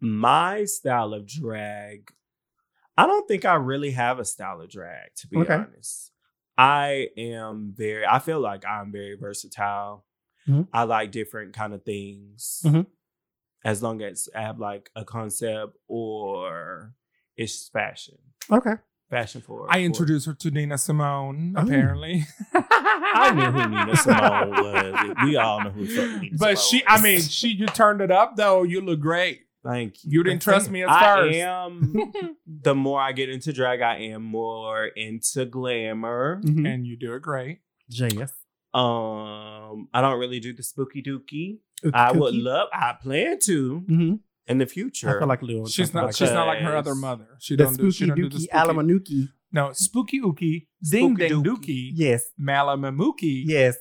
my 0.00 0.64
style 0.64 1.14
of 1.14 1.26
drag, 1.26 2.12
I 2.96 3.06
don't 3.06 3.26
think 3.26 3.44
I 3.44 3.54
really 3.54 3.90
have 3.92 4.18
a 4.18 4.24
style 4.24 4.60
of 4.60 4.70
drag, 4.70 5.14
to 5.16 5.28
be 5.28 5.36
Okay. 5.38 5.54
honest. 5.54 6.12
I 6.56 7.08
am 7.16 7.72
very, 7.76 8.04
I 8.06 8.18
feel 8.18 8.40
like 8.40 8.64
I'm 8.66 8.92
very 8.92 9.14
versatile. 9.16 10.04
Mhm. 10.46 10.68
I 10.72 10.82
like 10.84 11.10
different 11.10 11.54
kind 11.54 11.72
of 11.74 11.84
things. 11.84 12.62
Mhm. 12.64 12.86
As 13.64 13.82
long 13.82 14.02
as 14.02 14.28
I 14.34 14.42
have 14.42 14.58
like 14.58 14.90
a 14.96 15.04
concept 15.04 15.76
or 15.86 16.94
it's 17.36 17.68
fashion. 17.68 18.18
Okay. 18.50 18.74
Fashion 19.10 19.40
for 19.40 19.66
I 19.68 19.80
introduced 19.80 20.26
her 20.26 20.34
to 20.34 20.50
Nina 20.52 20.78
Simone, 20.78 21.54
Oh. 21.56 21.62
apparently. 21.62 22.24
I 22.54 23.32
knew 23.34 23.50
who 23.50 23.68
Nina 23.68 23.96
Simone 23.96 24.50
was. 24.50 25.16
We 25.24 25.36
all 25.36 25.64
know 25.64 25.70
who 25.70 25.84
the 25.86 25.96
fuck 25.96 26.22
Nina 26.22 26.36
But 26.38 26.58
Simone 26.58 26.80
she, 26.80 26.82
I 26.86 27.00
mean, 27.02 27.20
she, 27.20 27.48
you 27.48 27.66
turned 27.66 28.00
it 28.00 28.10
up 28.12 28.36
though. 28.36 28.62
You 28.62 28.80
look 28.80 29.00
great. 29.00 29.40
thank 29.64 30.04
you. 30.04 30.10
You 30.12 30.22
didn't 30.22 30.42
trust 30.42 30.70
me 30.70 30.82
at 30.84 30.88
I 30.88 31.16
first. 31.16 31.36
am. 31.38 32.12
the 32.46 32.74
more 32.74 33.00
I 33.00 33.10
get 33.12 33.28
into 33.28 33.52
drag, 33.52 33.82
I 33.82 33.96
am 33.96 34.22
more 34.22 34.86
into 34.86 35.44
glamour. 35.44 36.40
Mhm. 36.44 36.66
and 36.72 36.86
you 36.86 36.96
do 36.96 37.14
it 37.14 37.22
great. 37.22 37.58
JS. 37.92 38.30
Um, 38.72 39.88
I 39.92 40.00
don't 40.00 40.18
really 40.20 40.38
do 40.40 40.52
the 40.54 40.62
spooky 40.62 41.02
dookie. 41.02 41.58
I 41.92 42.12
would 42.12 42.34
love. 42.34 42.68
I 42.72 42.92
plan 43.02 43.38
to 43.46 43.78
hmm 43.80 44.14
in 44.50 44.58
the 44.58 44.64
I 44.64 44.68
future. 44.68 45.18
feel 45.18 45.28
like 45.28 45.42
Lil. 45.42 45.66
She's 45.66 45.94
not. 45.94 46.06
like 46.06 46.16
She's 46.16 46.28
that. 46.28 46.34
not 46.34 46.46
like 46.46 46.58
her 46.60 46.76
other 46.76 46.94
mother. 46.94 47.26
She 47.40 47.56
the 47.56 47.64
don't 47.64 47.76
do. 47.78 47.90
She 47.90 48.06
don't 48.06 48.16
do 48.16 48.28
the 48.28 48.36
dookie 48.36 48.40
spooky. 48.42 48.58
alamanuki. 48.58 49.28
No, 49.52 49.72
spooky 49.72 50.20
ookie, 50.20 50.66
ding 50.88 51.16
Spooky 51.16 51.28
dang 51.28 51.42
dookie. 51.42 51.44
dookie, 51.44 51.90
Yes. 51.94 52.22
malamamuki, 52.40 53.42
Yes. 53.46 53.76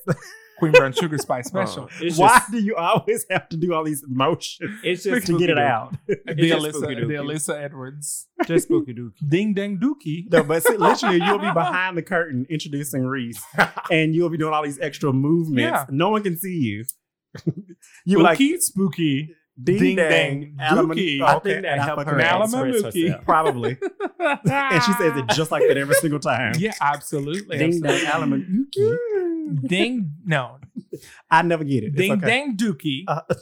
Queen 0.58 0.72
Brown 0.74 0.92
Sugar 0.92 1.18
Spice 1.18 1.46
Uh, 1.48 1.50
Special. 1.66 1.90
it's 2.02 2.18
Why 2.18 2.38
just, 2.40 2.52
do 2.52 2.58
you 2.60 2.76
always 2.76 3.26
have 3.30 3.48
to 3.50 3.56
do 3.56 3.74
all 3.74 3.84
these 3.86 4.04
motions 4.10 4.78
it's 4.84 5.04
just 5.04 5.28
to 5.28 5.38
get 5.40 5.50
it 5.52 5.58
out? 5.60 5.96
the 6.08 6.18
It's 6.28 6.42
just 6.42 6.66
Alyssa, 6.66 6.74
spooky 6.82 6.96
the. 7.06 7.14
Alyssa 7.14 7.62
Edwards, 7.64 8.28
Just 8.46 8.66
spooky 8.68 8.94
dookie. 8.94 9.14
ding 9.30 9.54
dang 9.54 9.78
dookie. 9.78 10.24
No, 10.32 10.44
but 10.44 10.64
see, 10.64 10.76
literally, 10.76 11.22
you'll 11.24 11.38
be 11.38 11.52
behind 11.54 11.96
the 11.98 12.02
curtain 12.04 12.46
introducing 12.50 13.06
Reese, 13.06 13.42
and 13.92 14.14
you'll 14.16 14.30
be 14.30 14.38
doing 14.38 14.54
all 14.54 14.64
these 14.64 14.80
extra 14.80 15.14
movements. 15.14 15.62
Yeah. 15.62 15.86
No 15.92 16.10
one 16.10 16.24
can 16.24 16.36
see 16.36 16.58
you. 16.58 16.84
you 18.06 18.22
like 18.22 18.40
Ookie, 18.40 18.60
spooky, 18.60 19.30
Ding, 19.62 19.78
Ding 19.80 19.96
dang, 19.98 20.10
dang 20.10 20.56
Alaman- 20.60 20.96
Dookie. 20.96 21.22
I 21.22 21.40
think 21.40 21.62
that 21.64 21.80
helped 21.80 22.06
her 22.08 22.20
express 22.20 22.84
herself. 22.96 23.26
Probably. 23.26 23.78
and 24.20 24.84
she 24.84 24.94
says 24.94 25.18
it 25.18 25.28
just 25.36 25.52
like 25.52 25.64
that 25.68 25.78
every 25.78 25.96
single 25.96 26.20
time. 26.20 26.54
Yeah, 26.58 26.74
absolutely. 26.80 27.58
Ding 27.58 27.82
dang, 27.82 28.06
absolutely. 28.06 28.38
Alaman 28.38 28.66
Dookie. 28.78 29.68
Ding 29.68 30.12
no. 30.26 30.58
I 31.30 31.42
never 31.42 31.64
get 31.64 31.84
it. 31.84 31.88
It's 31.88 31.96
Ding 31.98 32.12
okay. 32.14 32.26
dang 32.26 32.56
dookie. 32.58 33.04
Uh, 33.08 33.22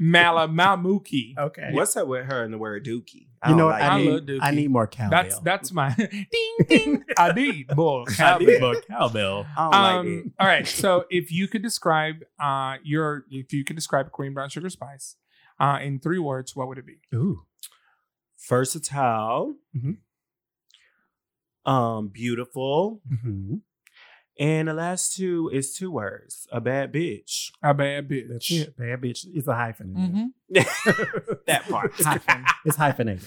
Malamamuki. 0.00 1.36
okay. 1.38 1.70
What's 1.72 1.96
up 1.96 2.08
with 2.08 2.26
her 2.26 2.42
and 2.44 2.52
the 2.52 2.58
word 2.58 2.84
dookie? 2.84 3.28
I 3.42 3.50
you 3.50 3.56
know 3.56 3.66
like 3.68 3.80
what? 3.80 3.90
I 3.90 3.94
I 3.94 3.98
need, 3.98 4.10
love 4.30 4.38
I 4.42 4.50
need 4.50 4.70
more 4.70 4.86
cowbell. 4.86 5.10
That's 5.22 5.38
that's 5.40 5.72
my 5.72 5.94
ding 5.96 6.26
ding. 6.68 7.04
I 7.18 7.32
need 7.32 7.68
boy. 7.68 8.04
I 8.18 8.38
need 8.38 8.60
more 8.60 8.80
cowbell. 8.88 9.46
I 9.56 9.62
don't 9.62 9.70
like 9.72 9.94
Um, 9.94 10.22
it. 10.26 10.32
all 10.40 10.46
right. 10.46 10.66
So 10.66 11.04
if 11.10 11.30
you 11.30 11.46
could 11.48 11.62
describe 11.62 12.16
uh 12.40 12.76
your 12.82 13.24
if 13.30 13.52
you 13.52 13.64
could 13.64 13.76
describe 13.76 14.10
Queen 14.12 14.32
Brown 14.34 14.48
Sugar 14.48 14.70
Spice 14.70 15.16
uh 15.60 15.78
in 15.82 16.00
three 16.00 16.18
words, 16.18 16.54
what 16.56 16.68
would 16.68 16.78
it 16.78 16.86
be? 16.86 16.98
Ooh. 17.14 17.42
Versatile. 18.48 19.54
Mhm. 19.76 19.96
Um, 21.64 22.08
beautiful. 22.08 23.00
Mhm. 23.10 23.60
And 24.38 24.66
the 24.68 24.74
last 24.74 25.14
two 25.16 25.48
is 25.52 25.74
two 25.76 25.90
words. 25.92 26.46
A 26.50 26.60
bad 26.60 26.92
bitch. 26.92 27.52
A 27.62 27.72
bad 27.72 28.08
bitch. 28.08 28.28
That's 28.28 28.50
it. 28.50 28.76
Bad 28.76 29.00
bitch. 29.00 29.24
It's 29.32 29.46
a 29.46 29.54
hyphen. 29.54 29.96
in 29.96 30.32
Mhm. 30.56 31.36
that 31.46 31.62
part. 31.68 31.92
Hyphen. 32.00 32.44
It's 32.64 32.76
hyphenated. 32.76 33.26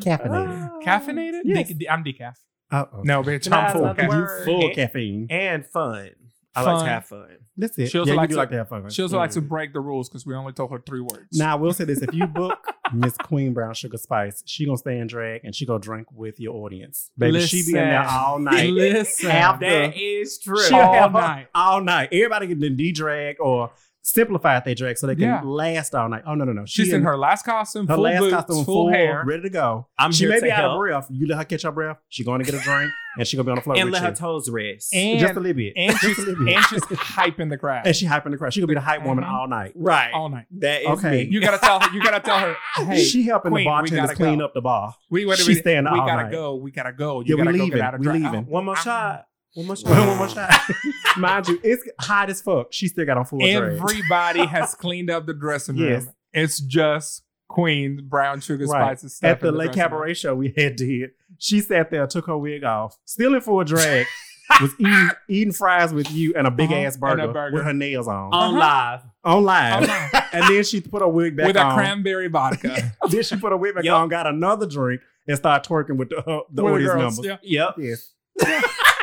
Caffeinated. 0.00 0.82
Caffeinated? 0.82 1.40
Yes. 1.44 1.72
De- 1.72 1.88
I'm 1.88 2.02
decaf. 2.04 2.34
Uh-oh. 2.70 3.02
No, 3.04 3.22
bitch. 3.22 3.44
Can 3.44 3.52
I 3.52 3.66
I'm 3.68 3.72
full. 3.72 3.84
another 3.86 4.42
Full 4.44 4.74
caffeine. 4.74 5.28
and 5.30 5.64
fun. 5.66 6.10
I 6.56 6.62
like 6.62 6.76
Fun. 6.76 6.84
to 6.84 6.90
have 6.90 7.06
fun. 7.06 7.26
That's 7.56 7.78
it. 7.78 7.88
She 7.90 7.98
also 7.98 8.12
yeah, 8.12 8.16
likes 8.16 8.30
you 8.30 8.34
to- 8.36 8.40
like 8.40 8.50
to 8.50 8.56
have 8.56 8.68
fun. 8.68 8.88
She 8.90 9.02
also 9.02 9.16
likes 9.16 9.34
to 9.34 9.42
Mm. 9.42 9.48
break 9.48 9.72
the 9.72 9.80
rules 9.80 10.08
because 10.08 10.24
we 10.24 10.34
only 10.34 10.52
told 10.52 10.70
her 10.70 10.78
three 10.86 11.00
words. 11.00 11.26
Now 11.32 11.52
I 11.52 11.60
will 11.60 11.72
say 11.72 11.84
this: 11.84 12.00
if 12.02 12.14
you 12.14 12.26
book 12.42 12.58
Miss 12.92 13.16
Queen 13.16 13.52
Brown 13.52 13.74
Sugar 13.74 13.96
Spice, 13.96 14.42
she 14.46 14.64
gonna 14.66 14.76
stay 14.78 14.98
in 14.98 15.06
drag 15.08 15.40
and 15.44 15.54
she 15.54 15.66
gonna 15.66 15.80
drink 15.80 16.06
with 16.12 16.38
your 16.38 16.54
audience, 16.64 17.10
baby. 17.18 17.40
she 17.40 17.62
be 17.62 17.68
in 17.78 17.84
there 17.84 18.06
all 18.08 18.38
night, 18.38 18.70
Listen. 18.72 19.30
After- 19.30 19.66
That 19.68 19.96
is 19.96 20.38
true. 20.38 20.62
She'll 20.62 20.76
All 20.78 20.94
have 20.94 21.12
night. 21.12 21.48
all 21.54 21.80
night. 21.80 22.10
Everybody 22.12 22.46
can 22.48 22.58
de 22.76 22.92
drag 22.92 23.36
or 23.40 23.72
simplify 24.04 24.60
their 24.60 24.74
drag 24.74 24.98
so 24.98 25.06
they 25.06 25.14
can 25.14 25.22
Yeah. 25.24 25.40
last 25.42 25.94
all 25.94 26.08
night. 26.08 26.22
Oh 26.26 26.34
no 26.34 26.44
no 26.44 26.52
no! 26.52 26.64
She's 26.66 26.92
in 26.92 27.02
her 27.02 27.16
last 27.16 27.44
costume, 27.44 27.88
her 27.88 27.94
full 27.94 28.02
last 28.04 28.18
boots, 28.20 28.34
costume, 28.34 28.64
full, 28.64 28.90
hair. 28.90 29.24
ready 29.26 29.42
to 29.42 29.50
go. 29.50 29.88
I'm 29.98 30.12
she 30.12 30.24
here 30.24 30.28
may 30.30 30.36
to 30.40 30.42
be 30.42 30.52
out 30.52 30.64
of 30.66 30.78
breath. 30.78 31.06
You 31.10 31.26
let 31.26 31.38
her 31.38 31.44
catch 31.44 31.62
her 31.62 31.72
breath. 31.72 31.96
She 32.08 32.22
going 32.22 32.38
to 32.42 32.44
get 32.50 32.54
a 32.60 32.62
drink 32.62 32.90
and 33.16 33.26
she 33.26 33.36
gonna 33.36 33.44
be 33.44 33.50
on 33.52 33.56
the 33.56 33.62
floor 33.62 33.76
and 33.76 33.84
with 33.86 33.92
let 33.94 34.02
you. 34.02 34.08
her 34.08 34.14
toes 34.14 34.50
rest. 34.50 34.92
And- 34.94 35.20
just 35.20 35.34
a 35.36 35.40
little 35.40 35.54
bit. 35.56 35.72
And 35.76 35.96
she's, 35.98 36.18
a 36.18 36.22
little 36.22 36.44
bit. 36.44 36.56
and 36.56 36.64
she's 36.66 36.80
hyping 36.82 37.48
the 37.48 37.56
crowd 37.56 37.86
And 37.86 37.94
she 37.96 38.06
hyping 38.06 38.30
the 38.32 38.36
crowd. 38.36 38.52
She 38.52 38.60
gonna 38.60 38.66
be 38.68 38.74
the 38.74 38.80
hype 38.80 39.04
woman 39.04 39.24
Mhm. 39.24 39.32
all 39.32 39.48
night. 39.48 39.72
right. 39.76 40.12
all 40.12 40.28
night. 40.28 40.46
That 40.58 40.82
is 40.82 40.88
Okay. 40.98 41.10
me. 41.24 41.28
You 41.30 41.40
gotta 41.40 41.58
tell 41.58 41.80
her. 41.80 41.94
You 41.94 42.02
gotta 42.02 42.20
tell 42.20 42.38
her. 42.38 42.56
Hey, 42.84 43.02
she 43.04 43.22
helping 43.22 43.52
Queen, 43.52 43.64
the 43.64 43.70
we 43.70 43.72
bartenders 43.72 44.10
clean 44.16 44.38
go. 44.40 44.44
up 44.46 44.54
the 44.54 44.60
bar. 44.60 44.94
we 45.10 45.24
wait 45.24 45.38
she's 45.38 45.46
minute. 45.48 45.60
staying 45.62 45.84
We 45.84 45.90
all 45.90 46.06
gotta 46.06 46.24
night. 46.24 46.32
go. 46.32 46.56
We 46.56 46.70
gotta 46.72 46.92
go. 46.92 47.20
You 47.20 47.36
we 47.36 47.44
gotta 47.44 47.56
go 47.56 47.64
leaving. 47.64 47.78
get 47.78 47.86
out 47.86 47.94
of 47.94 48.00
We 48.00 48.04
drag. 48.06 48.22
leaving. 48.22 48.46
One 48.46 48.64
more 48.64 48.76
shot. 48.76 49.26
One 49.54 49.66
more 49.66 49.76
shot. 49.76 49.90
One 50.08 50.16
more 50.18 50.28
shot. 50.28 50.50
Mind 51.16 51.48
you, 51.48 51.60
it's 51.62 51.82
hot 52.00 52.28
as 52.30 52.42
fuck. 52.42 52.72
She 52.72 52.88
still 52.88 53.06
got 53.06 53.16
on 53.18 53.24
full 53.24 53.38
drag. 53.38 53.52
Everybody 53.54 54.44
has 54.46 54.74
cleaned 54.74 55.10
up 55.10 55.26
the 55.26 55.34
dressing 55.34 55.76
room. 55.76 55.90
Yes. 55.90 56.06
It's 56.32 56.58
just 56.60 57.22
Queen 57.48 58.00
Brown 58.08 58.40
Sugar 58.40 58.66
Right. 58.66 58.98
Spices 58.98 59.16
stuff 59.16 59.30
At 59.30 59.40
the 59.40 59.48
in 59.48 59.54
Lake 59.54 59.66
dressing 59.72 59.82
room. 59.82 59.90
Cabaret 59.90 60.14
show 60.14 60.34
we 60.34 60.52
had 60.56 60.74
did, 60.76 61.10
she 61.38 61.60
sat 61.60 61.90
there, 61.90 62.06
took 62.08 62.26
her 62.26 62.36
wig 62.36 62.64
off, 62.64 62.98
still 63.04 63.34
in 63.34 63.40
full 63.40 63.62
drag, 63.62 64.06
was 64.60 64.72
eating, 64.80 65.08
eating 65.28 65.52
fries 65.52 65.92
with 65.94 66.10
you 66.10 66.34
and 66.36 66.46
a 66.48 66.50
big 66.50 66.72
Uh-huh. 66.72 66.80
ass 66.80 66.96
burger, 66.96 67.28
burger. 67.28 67.54
with 67.54 67.64
her 67.64 67.72
nails 67.72 68.08
on. 68.08 68.32
On 68.32 68.54
Uh-huh. 68.54 68.58
live. 68.58 69.00
on 69.22 69.44
live. 69.44 69.74
On 69.82 69.86
live. 69.88 70.10
and 70.32 70.42
then 70.52 70.64
she 70.64 70.80
put 70.80 71.00
her 71.02 71.08
wig 71.08 71.36
back 71.36 71.46
with 71.46 71.56
on. 71.56 71.66
With 71.68 71.72
a 71.74 71.76
cranberry 71.76 72.26
vodka. 72.28 72.92
then 73.08 73.22
she 73.22 73.36
put 73.36 73.52
her 73.52 73.56
wig 73.56 73.76
back 73.76 73.84
Yep. 73.84 73.94
on, 73.94 74.08
got 74.08 74.26
another 74.26 74.66
drink, 74.66 75.00
and 75.28 75.36
started 75.36 75.68
twerking 75.68 75.96
with 75.96 76.08
the, 76.08 76.18
uh, 76.18 76.40
the 76.50 76.64
With 76.64 76.74
audience 76.74 76.92
girls. 76.92 77.18
numbers. 77.20 77.38
Yeah. 77.44 77.66
Yep. 77.66 77.74
Yes. 77.78 78.93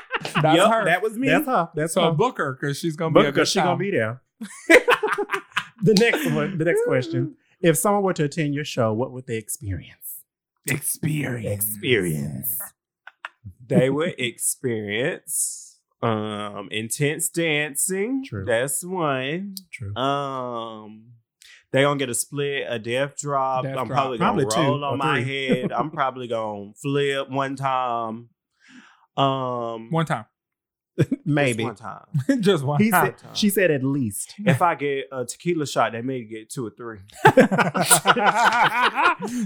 That's 0.41 0.57
yep. 0.57 0.71
her. 0.71 0.86
That 0.86 1.01
was 1.01 1.17
me. 1.17 1.27
That's 1.27 1.45
her. 1.45 1.69
That's 1.75 1.93
so 1.93 2.03
her. 2.03 2.12
book 2.12 2.38
her 2.38 2.53
because 2.53 2.77
she's 2.77 2.95
gonna 2.95 3.13
be 3.13 3.25
because 3.25 3.50
she's 3.50 3.63
gonna 3.63 3.77
be 3.77 3.91
there. 3.91 4.21
the 4.69 5.93
next 5.93 6.31
one, 6.31 6.57
the 6.57 6.65
next 6.65 6.83
question. 6.86 7.36
If 7.63 7.77
someone 7.77 8.01
were 8.01 8.13
to 8.13 8.24
attend 8.24 8.55
your 8.55 8.65
show, 8.65 8.91
what 8.91 9.12
would 9.12 9.27
they 9.27 9.38
experience? 9.38 10.24
experience. 10.67 11.75
Experience. 11.75 12.60
they 13.67 13.88
would 13.91 14.15
experience 14.17 15.79
um 16.01 16.69
intense 16.71 17.29
dancing. 17.29 18.24
True. 18.25 18.45
That's 18.45 18.83
one. 18.83 19.55
True. 19.71 19.95
Um 19.95 21.12
they 21.71 21.83
gonna 21.83 22.00
get 22.00 22.10
a 22.10 22.13
split, 22.13 22.65
a 22.67 22.79
death 22.79 23.17
drop. 23.17 23.63
Death 23.63 23.77
I'm 23.77 23.88
drop. 23.88 23.98
probably 23.98 24.17
gonna 24.17 24.43
Probably 24.43 24.63
roll 24.65 24.83
or 24.83 24.91
on 24.93 24.98
my 24.98 25.21
head. 25.21 25.71
I'm 25.71 25.91
probably 25.91 26.27
gonna 26.27 26.74
flip 26.81 27.29
one 27.29 27.55
time. 27.55 28.29
Um 29.17 29.91
One 29.91 30.05
time. 30.05 30.24
just 31.10 31.25
Maybe. 31.25 31.63
one 31.63 31.75
time. 31.75 32.05
just 32.39 32.63
one 32.63 32.81
He 32.81 32.91
time. 32.91 33.15
said, 33.20 33.38
she 33.38 33.50
said 33.50 33.72
at 33.72 33.84
least. 33.84 34.36
if 34.46 34.62
I 34.62 34.75
get 34.75 35.05
a 35.12 35.25
tequila 35.25 35.65
shot, 35.67 35.91
they 35.93 36.01
may 36.01 36.24
get 36.24 36.50
two 36.50 36.65
or 36.67 36.72
three. 36.72 37.00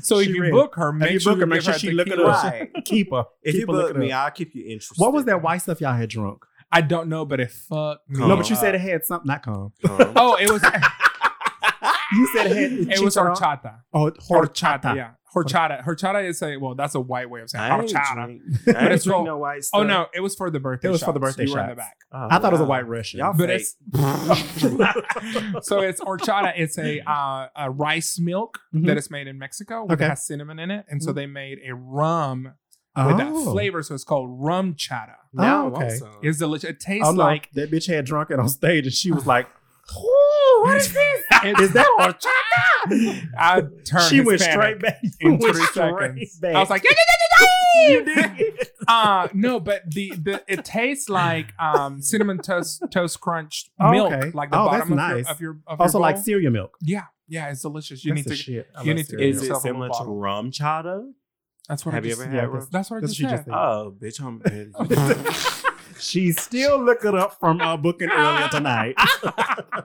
so 0.01 0.19
if 0.19 0.27
you 0.27 0.41
ready. 0.41 0.51
book 0.51 0.75
her, 0.75 0.91
make 0.93 1.11
you 1.11 1.19
sure 1.19 1.33
book 1.33 1.39
her, 1.39 1.45
you 1.45 1.49
make 1.49 1.57
give 1.57 1.63
sure 1.65 1.73
her 1.73 1.79
she 1.79 1.91
look 1.91 2.07
it 2.07 2.11
tequila 2.11 2.29
up. 2.31 2.41
shot. 2.43 2.53
Right. 2.53 2.71
Keep 2.85 3.11
her. 3.11 3.25
If 3.43 3.53
Keep 3.53 3.61
you 3.61 3.67
her 3.67 3.73
looking 3.73 3.93
book 3.93 4.01
me. 4.01 4.11
I'll 4.11 4.31
keep 4.31 4.55
you 4.55 4.63
interested. 4.63 4.99
What 5.01 5.13
was 5.13 5.25
that 5.25 5.41
white 5.41 5.61
stuff 5.61 5.81
y'all 5.81 5.93
had 5.93 6.09
drunk? 6.09 6.45
I 6.71 6.81
don't 6.81 7.09
know, 7.09 7.25
but 7.25 7.39
it 7.39 7.51
fucked 7.51 8.09
me. 8.09 8.19
no, 8.27 8.35
but 8.35 8.49
you 8.49 8.55
Uh, 8.55 8.59
said 8.59 8.75
it 8.75 8.81
had 8.81 9.05
something. 9.05 9.27
Not 9.27 9.43
calm. 9.43 9.71
Oh, 10.15 10.35
it 10.39 10.49
was 10.51 10.61
You 12.13 12.27
said 12.35 12.47
it 12.51 12.55
had. 12.55 12.71
it 12.97 12.99
was 13.03 13.15
horchata. 13.15 13.79
Oh, 13.93 14.11
Horchata, 14.11 14.81
horchata. 14.81 14.95
yeah. 14.95 15.11
Horchata. 15.35 15.83
Horchata 15.83 16.23
is 16.27 16.41
a 16.41 16.57
well, 16.57 16.75
that's 16.75 16.95
a 16.95 16.99
white 16.99 17.29
way 17.29 17.41
of 17.41 17.49
saying 17.49 17.63
I 17.71 17.77
horchata. 17.79 18.13
drink, 18.25 18.41
But 18.65 18.75
I 18.77 18.83
ain't 18.83 18.91
it's 18.93 19.03
drink 19.03 19.15
called- 19.15 19.25
no 19.27 19.37
white 19.37 19.63
stuff. 19.65 19.81
Oh 19.81 19.83
no, 19.83 20.07
it 20.13 20.21
was 20.21 20.33
for 20.35 20.49
the 20.49 20.59
birthday. 20.59 20.87
It 20.87 20.91
was 20.91 21.03
for 21.03 21.11
the 21.13 21.19
birthday 21.19 21.45
You 21.45 21.53
were 21.53 21.59
in 21.61 21.69
the 21.69 21.75
back. 21.75 21.97
Oh, 22.11 22.27
I 22.31 22.39
thought 22.39 22.51
it 22.53 22.53
was 22.53 22.61
a 22.61 22.65
white 22.65 22.87
Russian. 22.87 23.19
Y'all 23.19 23.33
But 23.37 23.49
fake. 23.49 23.61
it's 23.61 23.75
so 25.67 25.79
it's 25.81 26.01
horchata. 26.07 26.53
It's 26.55 26.77
a 26.77 27.01
uh, 27.09 27.47
a 27.55 27.69
rice 27.71 28.19
milk 28.19 28.59
Mhm. 28.73 28.85
that 28.87 28.97
is 28.97 29.09
made 29.11 29.27
in 29.27 29.37
Mexico. 29.37 29.83
Which 29.83 29.93
Okay. 29.99 30.07
has 30.07 30.25
cinnamon 30.25 30.59
in 30.59 30.71
it, 30.71 30.85
and 30.89 31.01
so 31.03 31.11
Mhm. 31.11 31.15
they 31.15 31.25
made 31.25 31.59
a 31.67 31.75
rum 31.75 32.53
oh. 32.95 33.07
with 33.07 33.17
that 33.17 33.31
flavor. 33.51 33.83
So 33.83 33.93
it's 33.95 34.03
called 34.03 34.29
rum 34.41 34.73
chata. 34.75 35.15
Now 35.33 35.67
Oh, 35.67 35.75
okay. 35.75 35.89
some. 35.89 36.11
It's 36.21 36.37
delicious. 36.39 36.69
It 36.71 36.79
tastes 36.79 37.07
Oh 37.07 37.11
no, 37.11 37.23
like 37.23 37.51
that 37.53 37.71
bitch 37.71 37.87
had 37.87 38.05
drunk 38.05 38.31
it 38.31 38.39
on 38.39 38.49
stage, 38.49 38.85
and 38.85 38.93
she 38.93 39.11
was 39.11 39.25
like, 39.27 39.47
"Ooh, 40.55 40.61
what 40.63 40.77
is 40.77 40.93
this? 40.93 41.21
Is 41.61 41.71
that 41.73 41.87
horchata?" 41.99 43.27
I 43.37 43.61
turned. 43.85 44.09
she 44.09 44.21
went 44.21 44.41
straight 44.41 44.79
back. 44.79 45.01
in 45.19 45.31
went 45.39 45.43
three 45.55 45.63
straight 45.65 45.93
seconds. 45.99 46.39
back. 46.39 46.55
I 46.55 46.59
was 46.59 46.69
like, 46.69 46.83
"You 46.83 48.03
did." 48.05 48.67
uh 48.87 49.27
no, 49.33 49.59
but 49.59 49.83
the 49.91 50.11
the 50.15 50.43
it 50.47 50.63
tastes 50.65 51.09
like 51.09 51.47
um 51.59 52.01
cinnamon 52.01 52.37
toast 52.39 52.83
toast 52.91 53.19
crunch 53.19 53.69
Oh, 53.79 53.91
milk, 53.91 54.13
okay. 54.13 54.31
like 54.31 54.49
the 54.51 54.57
Oh, 54.59 54.65
bottom 54.65 54.79
that's 54.79 54.89
of, 54.91 54.95
nice. 54.95 55.25
your, 55.25 55.31
of 55.33 55.41
your 55.41 55.57
of 55.67 55.81
Also, 55.81 55.97
your 55.97 56.01
like 56.01 56.17
cereal 56.17 56.51
milk. 56.51 56.77
yeah, 56.81 57.03
yeah, 57.27 57.49
it's 57.49 57.61
delicious. 57.61 58.03
You 58.05 58.13
That's 58.15 58.27
need 58.27 58.31
to. 58.31 58.37
shit. 58.37 58.67
I 58.75 58.83
you 58.83 58.93
need 58.93 59.07
to 59.09 59.21
Is 59.21 59.43
it 59.43 59.55
similar 59.57 59.89
to 59.89 60.03
rum 60.05 60.51
chata? 60.51 61.11
That's 61.67 61.83
what 61.85 61.95
Have 61.95 62.03
I 62.03 62.07
you 62.07 62.11
just, 62.13 62.21
ever 62.21 62.33
yeah, 62.35 62.41
had 62.41 62.49
that's- 62.51 62.67
That's 62.71 62.91
what 62.91 62.97
I 62.97 62.99
That's 63.01 63.13
just 63.15 63.23
what 63.23 63.31
she 63.31 63.37
said. 63.37 63.45
just 63.45 63.57
Oh, 63.57 63.95
bitch, 63.99 64.21
I'm. 64.21 64.41
She's 65.99 66.41
still 66.41 66.83
looking 66.83 67.15
up 67.15 67.39
from 67.39 67.61
uh, 67.61 67.77
booking 67.77 68.09
earlier 68.11 68.47
tonight. 68.49 68.95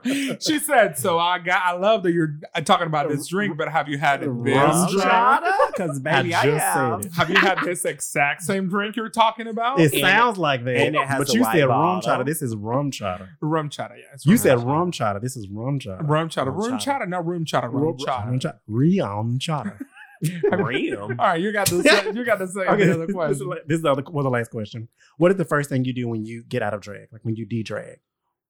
she 0.41 0.59
said, 0.59 0.97
"So 0.97 1.17
I 1.19 1.39
got. 1.39 1.61
I 1.65 1.73
love 1.73 2.03
that 2.03 2.11
you're 2.11 2.35
uh, 2.55 2.61
talking 2.61 2.87
about 2.87 3.09
this 3.09 3.27
drink, 3.27 3.57
but 3.57 3.69
have 3.69 3.87
you 3.87 3.97
had 3.97 4.23
it 4.23 4.29
this? 4.43 4.55
Rum 4.55 4.87
chata? 4.89 5.51
Because 5.67 5.99
baby, 5.99 6.33
I, 6.35 6.43
just 6.45 6.63
have. 6.63 6.99
it. 7.05 7.11
Have 7.13 7.29
you 7.29 7.37
had 7.37 7.59
this 7.63 7.85
exact 7.85 8.41
same 8.43 8.67
drink 8.69 8.95
you're 8.95 9.09
talking 9.09 9.47
about? 9.47 9.79
It 9.79 9.91
And- 9.93 10.01
sounds 10.01 10.37
like 10.37 10.63
that, 10.65 10.75
and 10.75 10.95
it 10.95 11.07
has 11.07 11.17
but 11.19 11.29
a 11.29 11.33
you 11.33 11.41
white 11.41 11.55
said 11.59 11.67
rum 11.67 12.01
chata. 12.01 12.25
This 12.25 12.41
is 12.41 12.55
rum 12.55 12.91
chata. 12.91 13.27
rum 13.41 13.69
chata. 13.69 13.91
Yeah, 13.97 14.17
You 14.23 14.37
said 14.37 14.57
chata. 14.57 14.65
rum 14.65 14.91
chata. 14.91 15.21
This 15.21 15.35
is 15.37 15.47
rum 15.49 15.79
chata. 15.79 16.07
rum 16.07 16.29
chata. 16.29 16.47
Rum 16.47 16.55
Rum 16.57 16.77
chata. 16.79 16.99
chata. 17.01 17.07
No 17.07 17.19
rum 17.21 17.45
chata. 17.45 17.69
Rum 17.71 17.97
chata. 17.97 18.25
Rum 18.27 18.39
chata. 18.39 18.59
Rum 18.67 19.39
chata. 19.39 19.79
Real. 20.51 21.03
All 21.03 21.07
right, 21.15 21.41
you 21.41 21.51
got 21.51 21.67
the 21.69 21.81
se- 21.83 22.11
you 22.15 22.23
got 22.25 22.39
the 22.39 22.47
second 22.47 22.73
Okay, 22.73 22.89
other 22.91 22.99
this 23.05 23.09
is, 23.09 23.13
question. 23.15 23.49
this 23.67 23.75
is 23.77 23.81
the 23.81 23.91
other, 23.91 24.03
well, 24.11 24.23
the 24.23 24.29
last 24.29 24.51
question. 24.51 24.87
What 25.17 25.31
is 25.31 25.37
the 25.37 25.45
first 25.45 25.69
thing 25.69 25.83
you 25.85 25.93
do 25.93 26.07
when 26.07 26.25
you 26.25 26.43
get 26.43 26.61
out 26.61 26.73
of 26.73 26.81
drag? 26.81 27.07
Like 27.11 27.23
when 27.25 27.35
you 27.35 27.45
de-drag? 27.45 27.97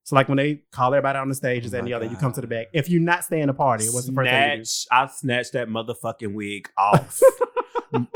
So 0.04 0.16
like 0.16 0.28
when 0.28 0.38
they 0.38 0.64
call 0.72 0.94
everybody 0.94 1.20
on 1.20 1.30
the 1.30 1.36
stage, 1.36 1.66
is 1.66 1.74
Oh 1.74 1.78
and 1.78 1.88
the 1.88 1.94
other, 1.94 2.06
you 2.06 2.18
come 2.18 2.34
to 2.34 2.42
the 2.42 2.48
back. 2.48 2.68
If 2.74 2.90
you're 2.90 3.02
not 3.02 3.24
staying 3.24 3.48
the 3.48 3.54
party, 3.54 3.86
what's 3.90 4.08
the 4.08 4.14
first 4.14 4.30
thing 4.32 4.52
you 4.52 4.58
do? 4.58 4.66
Snatch, 4.66 4.88
I 4.92 5.12
snatched 5.14 5.54
that 5.54 5.68
motherfucking 5.70 6.34
wig 6.34 6.70
off. 6.78 7.22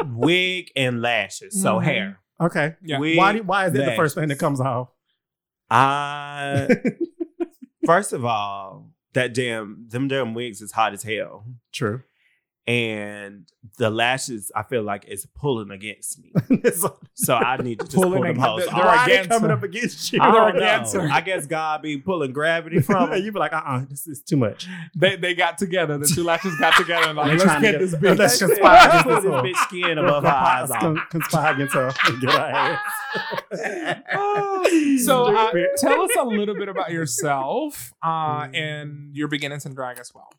wig 0.08 0.72
and 0.76 1.02
lashes. 1.02 1.62
So 1.62 1.76
Mhm. 1.80 1.84
hair. 1.84 2.20
Okay. 2.42 2.76
Yeah. 2.84 3.00
Wig, 3.00 3.18
Why, 3.18 3.34
do, 3.34 3.44
why 3.44 3.68
is 3.68 3.74
that 3.74 3.86
the 3.86 3.96
first 3.96 4.16
thing 4.16 4.28
that 4.30 4.40
comes 4.40 4.60
off? 4.60 4.90
I 5.70 6.68
first 7.86 8.14
of 8.14 8.26
all, 8.26 8.92
that 9.14 9.34
damn 9.34 9.86
them 9.88 10.08
damn 10.08 10.34
wigs 10.34 10.62
is 10.62 10.72
hot 10.72 10.94
as 10.94 11.04
hell. 11.04 11.46
True. 11.72 12.02
And 12.68 13.46
the 13.78 13.90
lashes 13.92 14.52
I 14.56 14.64
feel 14.64 14.82
like 14.82 15.06
is 15.08 15.28
pulling 15.36 15.70
against 15.72 16.20
me. 16.20 16.34
So- 17.18 17.36
I 17.36 17.58
need 17.62 17.80
to 17.80 17.86
just 17.86 17.96
Pulling 17.96 18.14
pull 18.14 18.24
them 18.24 18.36
hoes 18.38 18.66
they're- 18.66 18.74
they're 18.76 18.86
Why 18.86 19.06
they 19.08 19.14
against 19.14 19.30
coming 19.30 19.50
her. 19.50 19.56
up 19.56 19.64
against 19.64 20.12
you? 20.14 20.20
I 20.22 20.32
they're 20.32 20.56
against. 20.58 20.96
I 20.96 21.22
guess 21.22 21.46
God 21.46 21.82
be 21.82 21.98
pulling 21.98 22.34
gravity 22.34 22.82
from 22.82 23.10
them. 23.12 23.24
you 23.24 23.32
be 23.32 23.40
like, 23.40 23.54
uh, 23.54 23.62
uh 23.66 23.86
this 23.90 24.08
is 24.08 24.22
too 24.22 24.36
much. 24.36 24.68
They 24.96 25.16
they 25.16 25.34
got 25.36 25.58
together. 25.58 25.98
The 25.98 26.08
two 26.08 26.24
lashes 26.24 26.56
got 26.58 26.76
together 26.76 27.08
and 27.10 27.18
like, 27.18 27.32
let's 27.32 27.44
trying 27.44 27.62
to 27.62 27.72
get 27.72 27.80
this 27.80 27.96
bitch. 27.96 28.18
let's 28.18 28.42
it. 28.42 28.48
conspire 28.48 28.90
against 28.90 29.06
this 29.24 29.26
bitch 29.26 29.56
skin 29.68 29.98
above 29.98 30.24
her 30.24 30.30
eyes. 30.30 30.70
Con- 30.80 31.02
conspire 31.10 31.54
against 31.54 31.74
her. 31.76 31.92
Get 32.20 32.32
her 32.32 32.40
ass. 32.40 32.80
so 35.06 35.36
uh, 35.36 35.52
tell 35.78 36.02
us 36.02 36.12
a 36.20 36.24
little 36.26 36.56
bit 36.56 36.68
about 36.70 36.92
yourself 36.92 37.94
uh, 38.04 38.46
Mm. 38.48 38.56
and 38.56 39.16
your 39.16 39.28
beginnings 39.28 39.66
in 39.66 39.74
drag 39.74 40.00
as 40.00 40.14
well. 40.14 40.30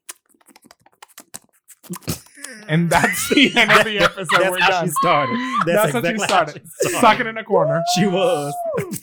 And 2.69 2.91
that's 2.91 3.29
the 3.31 3.53
end 3.57 3.71
of 3.73 3.85
the 3.85 3.99
episode. 3.99 4.27
That's 4.33 4.51
We're 4.51 4.59
how 4.61 4.69
done. 4.71 4.87
she 4.87 4.91
started. 4.93 5.37
That's, 5.67 5.67
That's, 5.67 5.93
how 5.93 6.03
she 6.03 6.09
exactly 6.09 6.63
started. 6.81 7.01
Sucking 7.01 7.27
in 7.27 7.37
a 7.39 7.45
corner. 7.45 7.83
She 7.97 8.07
was. 8.07 8.55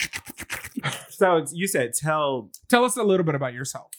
So 1.10 1.46
you 1.54 1.68
said 1.68 1.94
tell 1.94 2.50
Tell 2.70 2.84
us 2.84 2.98
a 2.98 3.04
little 3.04 3.24
bit 3.26 3.36
about 3.36 3.54
yourself. 3.54 3.92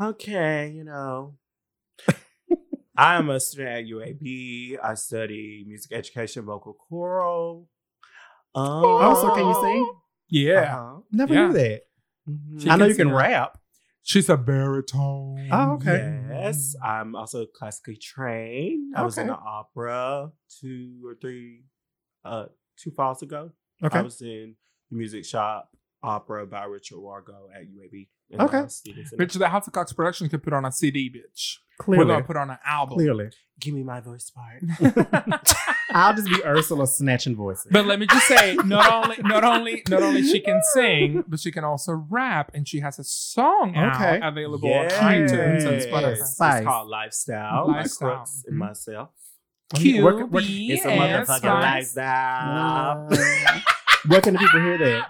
okay, 0.00 0.72
you 0.74 0.82
know. 0.84 1.34
I 2.96 3.16
am 3.16 3.30
a 3.30 3.38
student 3.38 3.68
at 3.68 3.84
UAB. 3.84 4.78
I 4.82 4.94
study 4.94 5.64
music 5.68 5.92
education, 5.92 6.44
vocal 6.44 6.72
choral. 6.74 7.68
Oh, 8.54 9.14
so 9.14 9.34
can 9.34 9.46
you 9.46 9.54
sing? 9.62 9.94
Yeah. 10.30 10.76
Uh-huh. 10.76 11.00
Never 11.12 11.34
Yeah. 11.34 11.46
knew 11.46 11.52
that. 11.52 11.80
Mhm. 12.28 12.68
I 12.70 12.76
know 12.76 12.86
you 12.86 12.94
can 12.94 13.08
sing. 13.08 13.14
rap. 13.14 13.58
She's 14.04 14.28
a 14.28 14.36
baritone. 14.36 15.48
Oh, 15.52 15.72
okay. 15.74 16.20
Yes, 16.28 16.74
I'm 16.82 17.14
also 17.14 17.46
classically 17.46 17.96
trained. 17.96 18.94
I 18.96 19.02
was 19.02 19.16
in 19.16 19.28
the 19.28 19.34
opera 19.34 20.32
two 20.60 21.00
or 21.04 21.14
three, 21.14 21.64
uh, 22.24 22.46
two 22.76 22.90
falls 22.90 23.22
ago. 23.22 23.52
Okay. 23.82 23.98
I 23.98 24.02
was 24.02 24.20
in 24.20 24.56
the 24.90 24.96
music 24.96 25.24
shop 25.24 25.70
opera 26.02 26.46
by 26.46 26.64
Richard 26.64 26.96
Wargo 26.96 27.46
at 27.54 27.62
UAB. 27.62 28.08
Okay. 28.40 28.62
the. 28.62 29.16
Bitch, 29.16 29.38
the 29.38 29.48
House 29.48 29.66
of 29.66 29.72
Cox 29.72 29.92
production 29.92 30.28
could 30.28 30.42
put 30.42 30.52
on 30.52 30.64
a 30.64 30.72
CD, 30.72 31.10
bitch. 31.10 31.58
We're 31.86 31.96
Clearly. 31.96 32.12
gonna 32.12 32.24
put 32.24 32.36
on 32.36 32.50
an 32.50 32.58
album. 32.66 32.96
Clearly. 32.96 33.30
Give 33.60 33.74
me 33.74 33.82
my 33.82 34.00
voice 34.00 34.30
part. 34.30 34.62
I'll 35.94 36.14
just 36.14 36.28
be 36.28 36.42
Ursula 36.44 36.86
snatching 36.86 37.36
voices. 37.36 37.68
But 37.70 37.86
let 37.86 37.98
me 37.98 38.06
just 38.06 38.26
say, 38.26 38.54
not 38.64 38.92
only, 39.04 39.16
not 39.22 39.44
only, 39.44 39.82
not 39.88 40.02
only 40.02 40.22
she 40.22 40.40
can 40.40 40.60
sing, 40.74 41.24
but 41.28 41.40
she 41.40 41.50
can 41.52 41.64
also 41.64 41.92
rap, 42.10 42.50
and 42.54 42.66
she 42.66 42.80
has 42.80 42.98
a 42.98 43.04
song 43.04 43.70
Okay. 43.76 44.20
out 44.20 44.32
available 44.32 44.68
Yes. 44.68 44.92
on 44.98 45.12
iTunes 45.12 45.66
and 45.66 45.80
Spotify. 45.82 46.12
It's 46.12 46.64
called 46.66 46.88
Lifestyle. 46.88 47.68
Lifestyle. 47.68 48.08
By 48.10 48.16
Crooks 48.16 48.44
and 48.46 48.58
myself. 48.58 49.10
Q 49.74 50.04
Where- 50.04 50.26
where- 50.26 50.42
It's 50.44 50.84
a 50.84 50.90
S 50.92 51.28
motherfucking 51.28 51.36
Spice. 51.38 51.96
lifestyle. 51.96 53.08
Uh, 53.10 53.60
where 54.08 54.20
can 54.20 54.34
the 54.34 54.38
people 54.40 54.60
hear 54.60 54.78
that? 54.78 55.08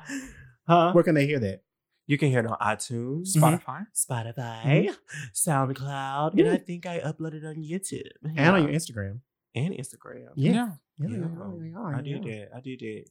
Huh? 0.69 0.93
Where 0.93 1.03
can 1.03 1.15
they 1.17 1.27
hear 1.27 1.41
that? 1.41 1.63
You 2.07 2.19
can 2.19 2.29
hear 2.31 2.41
it 2.41 2.47
on 2.47 2.57
iTunes, 2.59 3.35
mm-hmm. 3.37 3.45
Spotify. 3.45 3.87
Mm-hmm. 3.87 4.13
Spotify, 4.13 4.97
SoundCloud, 5.35 6.39
and 6.39 6.49
I 6.51 6.57
think 6.59 6.87
I 6.87 7.01
uploaded 7.01 7.45
on 7.49 7.57
YouTube 7.57 8.11
And 8.37 8.41
on 8.55 8.63
your 8.65 8.73
Instagram. 8.73 9.21
And 9.55 9.75
Instagram. 9.75 10.29
Yeah. 10.35 10.53
Yeah. 10.53 10.69
Yeah, 10.99 11.09
Yeah, 11.09 11.17
yeah, 11.17 11.71
yeah, 11.71 11.97
I 11.97 12.01
did 12.03 12.25
yeah. 12.27 12.39
that. 12.39 12.49
I 12.57 12.61
did 12.61 12.81
that. 12.81 13.05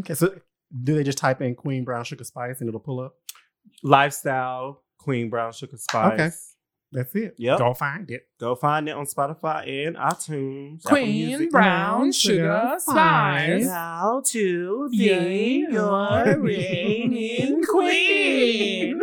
Okay, 0.00 0.14
so 0.14 0.34
do 0.82 0.94
they 0.94 1.02
just 1.04 1.18
type 1.18 1.40
in 1.42 1.54
Queen 1.54 1.84
Brown 1.84 2.04
Sugar 2.04 2.24
Spice 2.24 2.60
and 2.60 2.68
it'll 2.68 2.80
pull 2.80 3.00
up? 3.00 3.14
Lifestyle, 3.82 4.82
Queen 4.98 5.30
Brown 5.30 5.52
Sugar 5.52 5.76
Spice. 5.76 6.12
Okay. 6.12 6.30
That's 6.92 7.14
it. 7.16 7.34
Yep. 7.38 7.58
Go 7.58 7.74
find 7.74 8.08
it. 8.10 8.28
Go 8.38 8.54
find 8.54 8.88
it 8.88 8.92
on 8.92 9.04
Spotify 9.06 9.88
and 9.88 9.96
iTunes. 9.96 10.84
Queen 10.84 11.26
Music. 11.26 11.50
Brown 11.50 12.12
Sugar 12.12 12.76
Spice. 12.78 13.66
How 13.66 14.22
to 14.26 14.88
be 14.90 15.66
your 15.70 16.38
reigning 16.40 17.62
queen. 17.68 19.00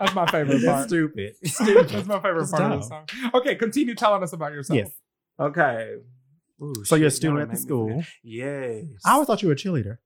That's 0.00 0.14
my 0.14 0.26
favorite 0.26 0.60
That's 0.60 0.64
part. 0.64 0.88
stupid. 0.88 1.34
Stupid. 1.44 1.88
That's 1.90 2.08
my 2.08 2.20
favorite 2.20 2.42
It's 2.44 2.50
part 2.52 2.72
of 2.72 2.80
the 2.80 2.86
song. 2.86 3.06
Okay, 3.34 3.54
continue 3.56 3.94
telling 3.94 4.22
us 4.22 4.32
about 4.32 4.52
yourself. 4.52 4.78
Yes. 4.78 4.90
Okay. 5.38 5.96
Ooh, 6.62 6.84
So 6.84 6.96
you're 6.96 7.08
a 7.08 7.10
student 7.10 7.40
at 7.42 7.50
the 7.50 7.56
school. 7.56 8.02
Yes. 8.22 8.84
I 9.04 9.12
always 9.12 9.26
thought 9.26 9.42
you 9.42 9.48
were 9.48 9.54
a 9.54 9.56
cheerleader. 9.56 9.98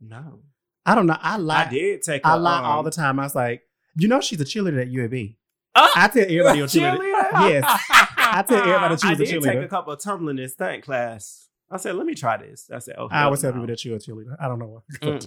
no. 0.00 0.40
I 0.84 0.96
don't 0.96 1.06
know. 1.06 1.16
I 1.20 1.36
lie. 1.36 1.66
I 1.66 1.68
did 1.70 2.02
take. 2.02 2.26
I 2.26 2.34
a, 2.34 2.36
lie 2.36 2.58
um, 2.58 2.64
all 2.64 2.82
the 2.82 2.90
time. 2.90 3.20
I 3.20 3.22
was 3.22 3.36
like, 3.36 3.62
you 3.96 4.08
know, 4.08 4.20
she's 4.20 4.40
a 4.40 4.44
cheerleader 4.44 4.82
at 4.82 4.88
UAB. 4.88 5.36
Ah! 5.76 5.92
I 5.94 6.08
tell 6.08 6.22
everybody 6.24 6.58
you're 6.58 6.66
a 6.66 6.68
cheerleader. 6.68 7.32
Yes. 7.48 7.64
I 8.18 8.44
tell 8.48 8.58
everybody 8.58 8.96
she 8.96 9.06
I 9.06 9.10
was 9.10 9.20
a 9.20 9.24
did 9.24 9.42
take 9.42 9.44
a 9.44 9.46
cheerleader. 9.58 9.68
couple 9.70 9.92
of 9.92 10.00
tumbling 10.00 10.38
in 10.38 10.48
stunt 10.48 10.82
class. 10.82 11.48
I 11.70 11.76
said, 11.76 11.94
let 11.94 12.04
me 12.04 12.16
try 12.16 12.36
this. 12.36 12.68
I 12.74 12.80
said, 12.80 12.96
oh, 12.98 13.06
I 13.12 13.22
always 13.22 13.40
tell 13.42 13.52
people 13.52 13.68
that 13.68 13.84
you're 13.84 13.94
a 13.94 14.00
cheerleader. 14.00 14.34
I 14.40 14.48
don't 14.48 14.58
know 14.58 14.82
why. 15.00 15.18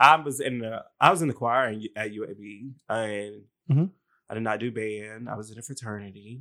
I 0.00 0.16
was 0.16 0.40
in 0.40 0.60
the 0.60 0.82
I 0.98 1.10
was 1.10 1.20
in 1.20 1.28
the 1.28 1.34
choir 1.34 1.68
in, 1.68 1.86
at 1.94 2.10
UAB 2.10 2.72
and 2.88 3.42
Mhm. 3.70 3.90
I 4.30 4.34
did 4.34 4.42
not 4.44 4.60
do 4.60 4.72
band. 4.72 5.28
I 5.28 5.36
was 5.36 5.50
in 5.50 5.58
a 5.58 5.62
fraternity. 5.62 6.40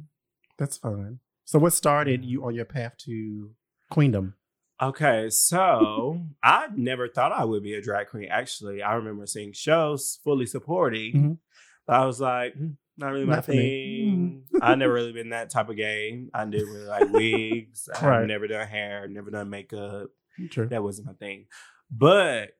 That's 0.58 0.78
fun. 0.78 1.20
So 1.52 1.60
what 1.60 1.74
started 1.74 2.24
you 2.24 2.46
on 2.46 2.56
your 2.56 2.64
path 2.64 2.94
to 3.00 3.52
queendom? 3.92 4.36
Okay, 4.82 5.30
so 5.30 6.22
I 6.42 6.68
never 6.74 7.10
thought 7.10 7.34
I 7.34 7.44
would 7.44 7.62
be 7.62 7.74
a 7.74 7.82
drag 7.82 8.08
queen. 8.08 8.30
Actually, 8.32 8.82
I 8.82 8.94
remember 8.94 9.26
seeing 9.26 9.52
shows 9.52 10.18
fully 10.24 10.46
supporting, 10.46 11.14
Mhm. 11.14 11.38
but 11.86 11.98
I 11.98 12.06
was 12.06 12.22
like, 12.22 12.54
"Hmm, 12.56 12.70
not 12.96 13.12
really 13.12 13.26
my 13.26 13.36
Not 13.36 13.46
for 13.48 13.52
me." 13.52 13.58
thing. 13.58 14.44
I 14.62 14.76
never 14.76 14.94
really 15.00 15.12
been 15.12 15.32
that 15.32 15.50
type 15.50 15.68
of 15.68 15.76
game. 15.76 16.30
I 16.34 16.46
didn't 16.46 16.70
really 16.70 16.86
like 16.86 17.10
wigs. 17.10 17.90
I've 17.96 18.28
never 18.28 18.48
done 18.48 18.66
hair, 18.66 19.10
never 19.10 19.30
done 19.30 19.50
makeup. 19.50 20.10
True. 20.52 20.68
that 20.70 20.82
wasn't 20.82 21.08
my 21.08 21.14
thing. 21.16 21.48
But 21.92 22.52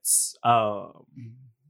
um, 0.44 1.06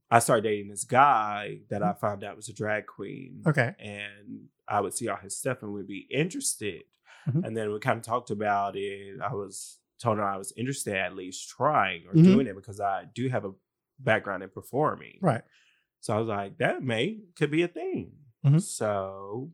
I 0.09 0.17
started 0.17 0.41
dating 0.41 0.69
this 0.69 0.85
guy 0.85 1.59
that 1.69 1.83
I 1.83 1.93
found 1.93 2.23
out 2.23 2.35
was 2.35 2.49
a 2.49 2.53
drag 2.53 2.87
queen. 2.87 3.43
Okay. 3.45 3.75
And 3.77 4.47
I 4.67 4.81
would 4.81 4.95
see 4.95 5.07
all 5.07 5.17
his 5.17 5.37
stuff 5.37 5.61
and 5.61 5.71
would 5.73 5.87
be 5.87 6.07
interested. 6.09 6.81
Mhm. 7.27 7.45
And 7.45 7.57
then 7.57 7.71
we 7.71 7.79
kind 7.79 7.97
of 7.97 8.03
talked 8.03 8.31
about 8.31 8.75
it. 8.75 9.19
I 9.21 9.33
was 9.33 9.79
told 9.99 10.17
her 10.17 10.23
I 10.23 10.37
was 10.37 10.51
interested 10.57 10.95
at 10.95 11.15
least 11.15 11.47
trying 11.49 12.07
or 12.07 12.13
Mhm. 12.13 12.23
doing 12.23 12.47
it 12.47 12.55
because 12.55 12.79
I 12.79 13.05
do 13.13 13.29
have 13.29 13.45
a 13.45 13.51
background 13.99 14.41
in 14.43 14.49
performing. 14.49 15.19
Right. 15.21 15.43
So 15.99 16.15
I 16.15 16.19
was 16.19 16.27
like, 16.27 16.57
that 16.57 16.81
may 16.83 17.21
could 17.35 17.51
be 17.51 17.61
a 17.61 17.67
thing. 17.67 18.13
Mhm. 18.43 18.59
So 18.61 19.51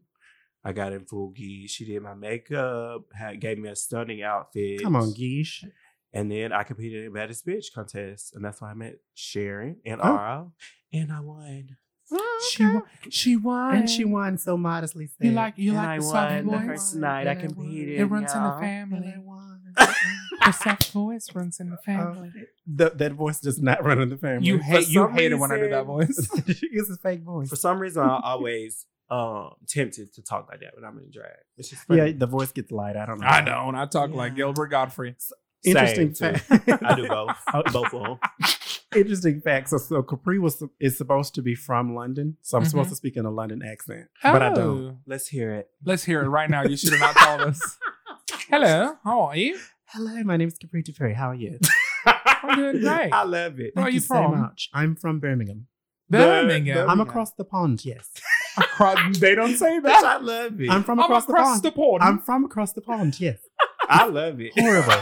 I 0.63 0.71
got 0.71 0.93
in 0.93 1.05
full 1.05 1.33
gi. 1.33 1.67
She 1.67 1.83
did 1.85 2.01
my 2.01 2.13
makeup, 2.13 3.03
had, 3.13 3.41
gave 3.41 3.57
me 3.59 3.67
a 3.69 3.75
stunning 3.75 4.21
outfit. 4.23 4.81
Come 4.83 4.95
on, 4.95 5.09
Geesh. 5.13 5.65
And 6.13 6.31
then 6.31 6.53
I 6.53 6.63
competed 6.63 7.01
in 7.03 7.07
a 7.09 7.11
Baddest 7.11 7.45
Bitch 7.45 7.73
contest, 7.73 8.33
and 8.33 8.43
that's 8.43 8.61
why 8.61 8.71
I 8.71 8.73
met 8.73 8.99
Sharon 9.13 9.81
and 9.85 9.99
Oh. 10.01 10.07
Ara, 10.15 10.51
and 10.93 11.11
I 11.11 11.19
won. 11.19 11.75
She 12.51 12.63
won. 12.65 12.83
She 13.09 13.35
won. 13.35 13.75
And 13.75 13.89
she 13.89 14.05
won 14.05 14.37
so 14.37 14.57
modestly. 14.57 15.09
You 15.19 15.29
said, 15.29 15.33
like 15.35 15.53
you 15.57 15.71
and 15.71 15.77
like 15.77 15.87
I 15.87 15.97
the 15.99 16.03
won 16.05 16.11
soft 16.11 16.35
the 16.35 16.43
voice. 16.51 16.65
first 16.65 16.95
night 16.95 17.27
I 17.27 17.31
and 17.31 17.39
I 17.41 17.45
won. 17.45 17.55
competed. 17.55 17.99
It 17.99 18.05
runs 18.05 18.33
in 18.33 18.41
the 18.43 18.47
y'all. 18.49 18.59
family. 18.59 18.97
And 18.97 19.13
I 19.15 19.19
won. 19.19 19.61
The 20.45 20.51
soft 20.53 20.91
voice 20.91 21.27
runs 21.33 21.59
in 21.59 21.69
the 21.71 21.77
family. 21.77 22.31
The- 22.65 22.91
that 22.95 23.11
voice 23.13 23.39
does 23.41 23.59
not 23.61 23.83
run 23.83 23.99
in 23.99 24.07
the 24.09 24.17
family. 24.17 24.47
you 24.47 24.59
for 24.59 24.63
hate 24.63 24.87
you 24.87 25.07
hate 25.09 25.31
it 25.33 25.35
when 25.35 25.51
I 25.51 25.57
do 25.57 25.69
that 25.69 25.85
reason- 25.87 26.25
voice. 26.25 26.29
it's 26.61 26.89
a 26.89 26.95
fake 26.97 27.21
voice. 27.23 27.49
For 27.49 27.55
some 27.57 27.79
reason, 27.79 28.03
I'm 28.03 28.21
always 28.23 28.85
um 29.09 29.51
tempted 29.67 30.13
to 30.13 30.21
talk 30.21 30.47
like 30.49 30.59
that 30.61 30.75
when 30.75 30.85
I'm 30.85 30.97
in 30.99 31.09
drag. 31.11 31.31
It's 31.57 31.69
just 31.69 31.83
funny. 31.83 32.11
Yeah, 32.11 32.11
the 32.17 32.27
voice 32.27 32.51
gets 32.53 32.71
light. 32.71 32.95
I 32.95 33.05
don't 33.05 33.19
know. 33.19 33.27
I 33.27 33.41
don't. 33.41 33.75
I 33.75 33.85
talk 33.87 34.11
like 34.11 34.35
Gilbert 34.35 34.67
Gottfried. 34.67 35.15
Interesting 35.65 36.13
Same, 36.13 36.33
too. 36.35 36.39
fact. 36.39 36.83
I 36.83 36.95
do 36.95 37.07
both. 37.07 37.35
Oh. 37.53 37.63
both 37.73 37.93
of 37.93 38.03
them. 38.03 38.19
Interesting 38.95 39.41
fact. 39.41 39.69
So, 39.69 39.77
so 39.77 40.01
Capri 40.01 40.39
was 40.39 40.63
is 40.79 40.97
supposed 40.97 41.35
to 41.35 41.41
be 41.41 41.55
from 41.55 41.93
London, 41.93 42.37
so 42.41 42.57
I'm 42.57 42.63
Mhm. 42.63 42.67
supposed 42.69 42.89
to 42.89 42.95
speak 42.95 43.17
in 43.17 43.25
a 43.25 43.31
London 43.31 43.61
accent, 43.61 44.07
but 44.23 44.41
I 44.41 44.49
don't. 44.53 44.85
Oh. 44.85 44.97
Let's 45.05 45.27
hear 45.27 45.53
it. 45.55 45.69
Let's 45.83 46.05
hear 46.05 46.21
it 46.23 46.27
right 46.29 46.49
now. 46.49 46.63
You 46.63 46.77
should 46.77 46.93
have 46.93 47.01
not 47.01 47.15
told 47.15 47.41
us. 47.49 47.77
Hello, 48.49 48.95
how 49.03 49.21
are 49.23 49.35
you? 49.35 49.57
Hello, 49.87 50.23
my 50.23 50.37
name 50.37 50.47
is 50.47 50.57
Capri 50.57 50.83
Ferry. 50.83 51.13
How 51.13 51.29
are 51.31 51.35
you? 51.35 51.59
I'm 52.05 52.55
doing 52.55 52.79
great. 52.81 53.11
I 53.11 53.23
love 53.23 53.59
it. 53.59 53.75
Where 53.75 53.83
are 53.83 53.85
Thank 53.87 53.93
you 53.95 53.99
so 53.99 54.07
from? 54.15 54.39
much. 54.39 54.69
I'm 54.73 54.95
from 54.95 55.19
Birmingham. 55.19 55.67
Birmingham. 56.09 56.89
I'm 56.89 57.01
across 57.01 57.33
the 57.33 57.43
pond. 57.43 57.83
Yes, 57.83 58.09
Across- 58.57 59.19
they 59.19 59.35
don't 59.35 59.55
say 59.57 59.79
that. 59.79 60.05
I 60.05 60.17
love 60.17 60.61
it. 60.61 60.69
I'm 60.71 60.83
from 60.83 60.99
I'm 60.99 61.05
across, 61.05 61.23
across 61.27 61.59
the 61.61 61.69
the 61.69 61.75
pond. 61.75 61.99
pond. 61.99 62.03
I'm 62.03 62.19
from 62.19 62.45
across 62.45 62.71
the 62.71 62.81
pond. 62.81 63.19
Yes, 63.19 63.39
I 63.89 64.05
love 64.05 64.39
it. 64.39 64.53
horrible. 64.57 64.93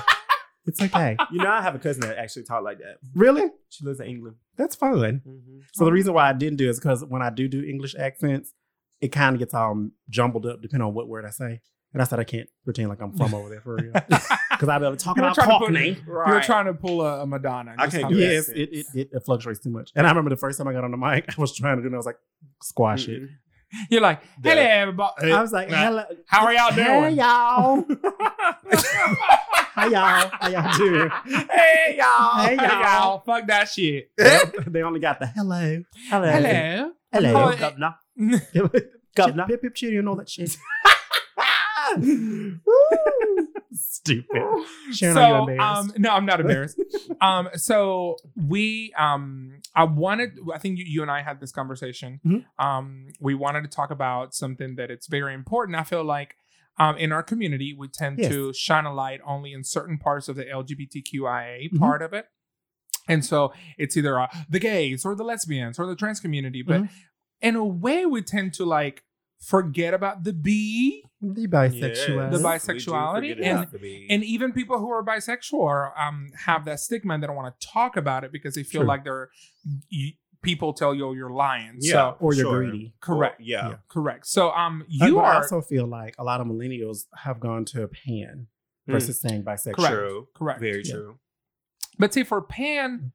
It's 0.65 0.81
okay. 0.81 1.17
You 1.31 1.39
know, 1.39 1.49
I 1.49 1.61
have 1.61 1.75
a 1.75 1.79
cousin 1.79 2.01
that 2.01 2.17
actually 2.17 2.43
talk 2.43 2.63
like 2.63 2.79
that. 2.79 2.97
Really? 3.13 3.49
She 3.69 3.83
lives 3.85 3.99
in 3.99 4.07
England. 4.07 4.37
That's 4.57 4.75
fun. 4.75 4.93
Mm-hmm. 5.27 5.59
So 5.73 5.85
the 5.85 5.91
reason 5.91 6.13
why 6.13 6.29
I 6.29 6.33
didn't 6.33 6.57
do 6.57 6.67
it 6.67 6.71
is 6.71 6.79
because 6.79 7.03
when 7.05 7.21
I 7.21 7.29
do 7.29 7.47
do 7.47 7.63
English 7.63 7.95
accents, 7.95 8.53
it 9.01 9.09
kind 9.09 9.35
of 9.35 9.39
gets 9.39 9.53
all 9.53 9.89
jumbled 10.09 10.45
up 10.45 10.61
depending 10.61 10.87
on 10.87 10.93
what 10.93 11.07
word 11.07 11.25
I 11.25 11.29
say. 11.31 11.61
And 11.93 12.01
I 12.01 12.05
said 12.05 12.19
I 12.19 12.25
can't 12.25 12.49
pretend 12.65 12.89
like 12.89 13.01
I'm 13.01 13.15
from 13.15 13.33
over 13.33 13.47
there 13.49 13.61
for 13.61 13.75
real 13.75 13.93
because 13.93 14.67
I've 14.67 14.81
been 14.81 14.97
talking 14.97 15.23
You 15.23 15.27
were 15.27 15.31
about 15.31 15.35
trying 15.35 15.47
to 15.47 15.65
Cockney. 15.65 15.89
You 16.05 16.11
were 16.11 16.41
trying 16.41 16.65
to 16.65 16.73
pull 16.73 17.01
a, 17.01 17.21
a 17.21 17.25
Madonna. 17.25 17.75
I 17.77 17.87
can't 17.87 18.09
do 18.09 18.15
of- 18.15 18.19
Yes, 18.21 18.49
it, 18.49 18.57
it, 18.73 18.85
it, 18.93 19.09
it 19.13 19.23
fluctuates 19.25 19.59
too 19.59 19.69
much. 19.69 19.91
And 19.95 20.05
I 20.05 20.09
remember 20.09 20.29
the 20.29 20.35
first 20.35 20.57
time 20.57 20.67
I 20.67 20.73
got 20.73 20.83
on 20.83 20.91
the 20.91 20.97
mic, 20.97 21.25
I 21.37 21.41
was 21.41 21.55
trying 21.55 21.77
to 21.77 21.81
do 21.81 21.85
it. 21.85 21.87
And 21.87 21.95
I 21.95 21.97
was 21.97 22.05
like, 22.05 22.17
squash 22.61 23.07
it. 23.07 23.29
You're 23.89 24.01
like, 24.01 24.21
hello, 24.43 24.61
everybody. 24.61 25.31
I 25.31 25.41
was 25.41 25.51
like, 25.51 25.69
hello. 25.69 26.03
How 26.27 26.45
are 26.45 26.53
y'all 26.53 26.75
doing? 26.75 26.87
Hey, 26.87 27.01
doing? 27.01 27.15
y'all. 27.17 27.85
How 29.75 29.87
y'all? 29.87 30.29
How 30.31 30.47
y'all 30.49 30.77
doing? 30.77 31.09
hey 31.49 31.95
y'all. 31.97 32.45
Hey, 32.45 32.55
y'all. 32.55 33.19
Fuck 33.25 33.47
that 33.47 33.67
shit. 33.69 34.11
they 34.17 34.81
only 34.81 34.99
got 34.99 35.19
the 35.19 35.27
hello. 35.27 35.83
Hello. 36.09 36.31
Hello. 36.31 36.91
Hello. 37.11 37.29
Hello. 37.31 37.55
Governor. 37.57 37.95
Governor. 39.15 39.45
Pip, 39.47 39.61
pip, 39.61 39.75
cheerio 39.75 39.99
and 39.99 40.09
all 40.09 40.15
that 40.15 40.29
shit. 40.29 40.57
Stupid. 44.05 44.41
Sharon, 44.93 45.17
are 45.17 45.51
you 45.51 45.57
so 45.57 45.63
um 45.63 45.93
no 45.97 46.09
i'm 46.11 46.25
not 46.25 46.39
embarrassed 46.43 46.77
um 47.21 47.49
so 47.55 48.15
we 48.35 48.93
um 48.97 49.59
i 49.75 49.83
wanted 49.83 50.37
i 50.53 50.59
think 50.59 50.77
you, 50.77 50.85
you 50.87 51.01
and 51.01 51.09
i 51.09 51.21
had 51.23 51.39
this 51.39 51.51
conversation 51.51 52.19
Mhm. 52.25 52.45
um 52.59 53.07
we 53.19 53.33
wanted 53.33 53.63
to 53.63 53.67
talk 53.67 53.89
about 53.89 54.33
something 54.35 54.75
that 54.75 54.91
it's 54.91 55.07
very 55.07 55.33
important 55.33 55.75
i 55.77 55.83
feel 55.83 56.03
like 56.03 56.35
um, 56.77 56.97
in 56.97 57.13
our 57.13 57.23
community, 57.23 57.73
we 57.73 57.87
tend 57.87 58.19
Yes. 58.19 58.29
to 58.31 58.51
shine 58.51 58.83
a 58.83 58.93
light 58.93 59.21
only 59.25 59.53
in 59.53 59.63
certain 59.63 59.97
parts 59.97 60.27
of 60.27 60.35
the 60.35 60.43
LGBTQIA 60.43 61.71
Mhm. 61.71 61.79
part 61.79 62.01
of 62.01 62.11
it. 62.11 62.25
And 63.07 63.23
so 63.23 63.53
it's 63.77 63.95
either 63.95 64.19
uh, 64.19 64.27
the 64.49 64.59
gays 64.59 65.05
or 65.05 65.15
the 65.15 65.23
lesbians 65.23 65.79
or 65.79 65.85
the 65.85 65.95
trans 65.95 66.19
community. 66.19 66.61
But 66.63 66.81
Mhm. 66.81 66.89
in 67.41 67.55
a 67.55 67.63
way, 67.63 68.05
we 68.05 68.21
tend 68.21 68.53
to 68.55 68.65
like 68.65 69.05
forget 69.45 69.93
about 69.93 70.23
the 70.23 70.33
B 70.33 71.03
the 71.21 71.47
bisexual. 71.47 72.31
The 72.31 72.37
bisexuality 72.39 73.43
and- 73.43 74.11
and 74.11 74.23
even 74.23 74.51
people 74.53 74.77
who 74.79 74.89
are 74.91 75.03
bisexual 75.03 75.63
are, 75.65 75.97
um, 75.99 76.29
have 76.45 76.65
that 76.65 76.79
stigma 76.79 77.13
and 77.15 77.23
they 77.23 77.27
don't 77.27 77.35
want 77.35 77.59
to 77.59 77.67
talk 77.67 77.97
about 77.97 78.23
it 78.23 78.31
because 78.31 78.55
they 78.55 78.63
feel 78.63 78.81
True. 78.81 78.87
like 78.87 79.03
they're 79.03 79.29
you, 79.89 80.13
people 80.41 80.73
tell 80.73 80.93
you 80.93 81.07
oh, 81.07 81.13
you're 81.13 81.31
lying. 81.31 81.77
Yeah. 81.79 81.91
So 81.93 82.17
or 82.19 82.33
you're 82.33 82.45
Sure. 82.45 82.63
greedy. 82.63 82.93
correct, 83.01 83.41
yeah. 83.41 83.69
Yeah. 83.69 83.75
correct. 83.87 84.27
So 84.27 84.51
um, 84.51 84.83
you 84.87 85.15
but 85.15 85.21
I 85.25 85.29
are 85.29 85.35
also 85.37 85.61
feel 85.61 85.87
like 85.87 86.13
a 86.19 86.23
lot 86.23 86.41
of 86.41 86.47
millennials 86.47 87.05
have 87.15 87.39
gone 87.39 87.65
to 87.65 87.87
pan 87.87 88.47
versus 88.87 89.19
saying 89.19 89.43
bisexual. 89.43 89.73
Correct. 89.75 89.93
True. 89.93 90.27
correct. 90.35 90.59
Very 90.59 90.83
Yeah. 90.85 90.93
true. 90.93 91.19
But 91.97 92.13
see, 92.13 92.23
for 92.23 92.41
pan, 92.41 93.13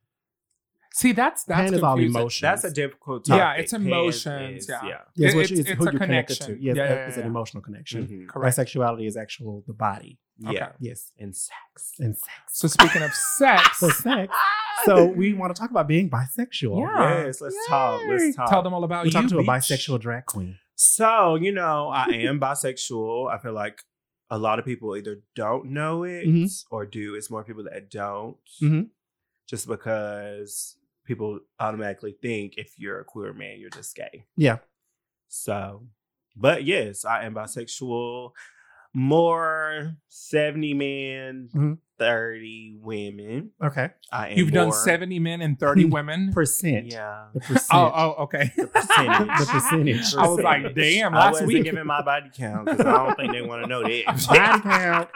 see 0.92 1.12
that's 1.12 1.44
that's 1.44 1.60
Pan 1.70 1.74
is 1.74 1.82
all 1.82 1.94
confusing. 1.96 2.20
emotions. 2.20 2.40
That's 2.42 2.64
a 2.64 2.70
difficult 2.72 3.24
topic. 3.24 3.38
Yeah, 3.38 3.52
it's 3.54 3.72
Pan 3.72 3.86
emotions, 3.86 4.62
is- 4.64 4.68
yeah. 4.68 4.80
yeah. 4.84 4.98
Yes, 5.14 5.32
It- 5.32 5.36
what 5.36 5.44
it's- 5.44 5.50
you- 5.50 5.60
it's, 5.60 5.70
it's 5.70 5.78
who 5.78 5.88
a 5.88 5.92
you're 5.92 6.00
connected 6.00 6.40
to. 6.42 6.52
Yes, 6.60 6.76
Yeah, 6.76 6.84
yeah, 6.84 7.06
it's 7.08 7.16
an 7.16 7.26
emotional 7.26 7.62
connection. 7.62 8.06
Mhm. 8.06 8.28
Correct. 8.28 8.56
Bisexuality 8.58 9.06
is 9.06 9.16
actual 9.16 9.62
the 9.66 9.72
body. 9.72 10.18
Okay. 10.44 10.54
Yeah. 10.54 10.72
Yes, 10.78 11.12
And 11.18 11.36
sex. 11.36 11.94
and 11.98 12.16
sex. 12.16 12.32
So 12.48 12.66
speaking 12.68 13.02
of 13.02 13.12
sex, 13.12 13.68
For 13.78 13.90
sex. 13.90 14.32
So 14.86 15.04
we 15.04 15.34
want 15.34 15.54
to 15.54 15.60
talk 15.60 15.70
about 15.70 15.86
being 15.86 16.08
bisexual. 16.08 16.80
Yeah. 16.80 17.26
Yes, 17.26 17.42
let's 17.42 17.54
talk. 17.68 18.00
Let's 18.08 18.34
talk. 18.34 18.48
tell 18.48 18.62
them 18.62 18.72
all 18.72 18.82
about 18.84 19.02
We 19.04 19.08
you. 19.08 19.12
talked 19.12 19.28
to 19.28 19.38
a 19.38 19.44
bisexual 19.44 20.00
drag 20.00 20.24
queen. 20.24 20.58
So, 20.74 21.34
you 21.34 21.52
know, 21.52 21.88
I 21.90 22.06
am 22.06 22.40
bisexual. 22.40 23.30
I 23.30 23.36
feel 23.36 23.52
like 23.52 23.82
a 24.30 24.38
lot 24.38 24.58
of 24.58 24.64
people 24.64 24.96
either 24.96 25.20
don't 25.36 25.66
know 25.66 26.04
it 26.04 26.24
Mhm. 26.26 26.64
or 26.70 26.86
do. 26.86 27.14
It's 27.14 27.30
more 27.30 27.44
people 27.44 27.64
that 27.64 27.90
don't. 27.90 28.38
Mhm. 28.62 28.88
Just 29.46 29.66
because 29.68 30.76
people 31.10 31.40
automatically 31.58 32.14
think 32.22 32.54
if 32.56 32.78
you're 32.78 33.00
a 33.00 33.04
queer 33.04 33.32
man, 33.32 33.58
you're 33.58 33.68
just 33.70 33.96
gay. 33.96 34.26
Yeah. 34.36 34.58
So, 35.26 35.86
but 36.36 36.62
yes, 36.64 37.04
I 37.04 37.24
am 37.24 37.34
bisexual. 37.34 38.30
More 38.94 39.94
70 40.08 40.74
men, 40.74 41.48
Mhm. 41.54 41.78
30 41.98 42.76
women. 42.80 43.50
Okay. 43.62 43.90
I 44.12 44.28
am 44.30 44.38
You've 44.38 44.50
done 44.52 44.72
70 44.72 45.18
men 45.20 45.40
and 45.42 45.58
30 45.60 45.84
women. 45.84 46.32
Percent. 46.32 46.86
Yeah. 46.92 47.26
The 47.34 47.40
percent. 47.48 47.66
Oh, 47.72 47.92
oh, 47.94 48.22
okay. 48.24 48.50
Percentage. 48.56 49.28
The 49.38 49.46
percentage. 49.52 50.14
I 50.16 50.26
was 50.28 50.40
like, 50.40 50.74
damn, 50.74 51.14
I 51.14 51.30
wasn't 51.30 51.48
week. 51.48 51.64
giving 51.64 51.86
my 51.86 52.02
body 52.02 52.30
count 52.34 52.66
because 52.66 52.80
I 52.86 52.92
don't 53.06 53.16
think 53.16 53.32
they 53.32 53.42
want 53.42 53.62
to 53.62 53.68
know 53.68 53.82
that. 53.88 54.04
Body 54.28 54.62
count. 54.62 55.08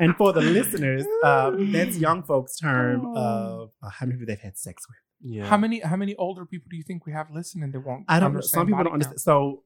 And 0.00 0.16
for 0.16 0.32
the 0.32 0.40
listeners, 0.40 1.04
um, 1.24 1.72
that's 1.72 1.96
young 1.98 2.22
folks' 2.22 2.56
term 2.58 3.06
of 3.16 3.70
uh, 3.82 3.88
how 3.90 4.06
many 4.06 4.18
people 4.18 4.26
they've 4.32 4.40
had 4.40 4.56
sex 4.58 4.86
with. 4.88 4.96
Yeah. 5.26 5.46
How 5.46 5.56
many 5.56 5.80
how 5.80 5.96
many 5.96 6.14
older 6.16 6.44
people 6.44 6.68
do 6.70 6.76
you 6.76 6.82
think 6.82 7.06
we 7.06 7.12
have 7.12 7.30
listening 7.30 7.70
that 7.72 7.80
won't 7.80 8.04
I 8.08 8.20
don't 8.20 8.34
know. 8.34 8.40
Some 8.40 8.66
people 8.66 8.84
don't 8.84 8.92
understand. 8.92 9.20
So, 9.20 9.62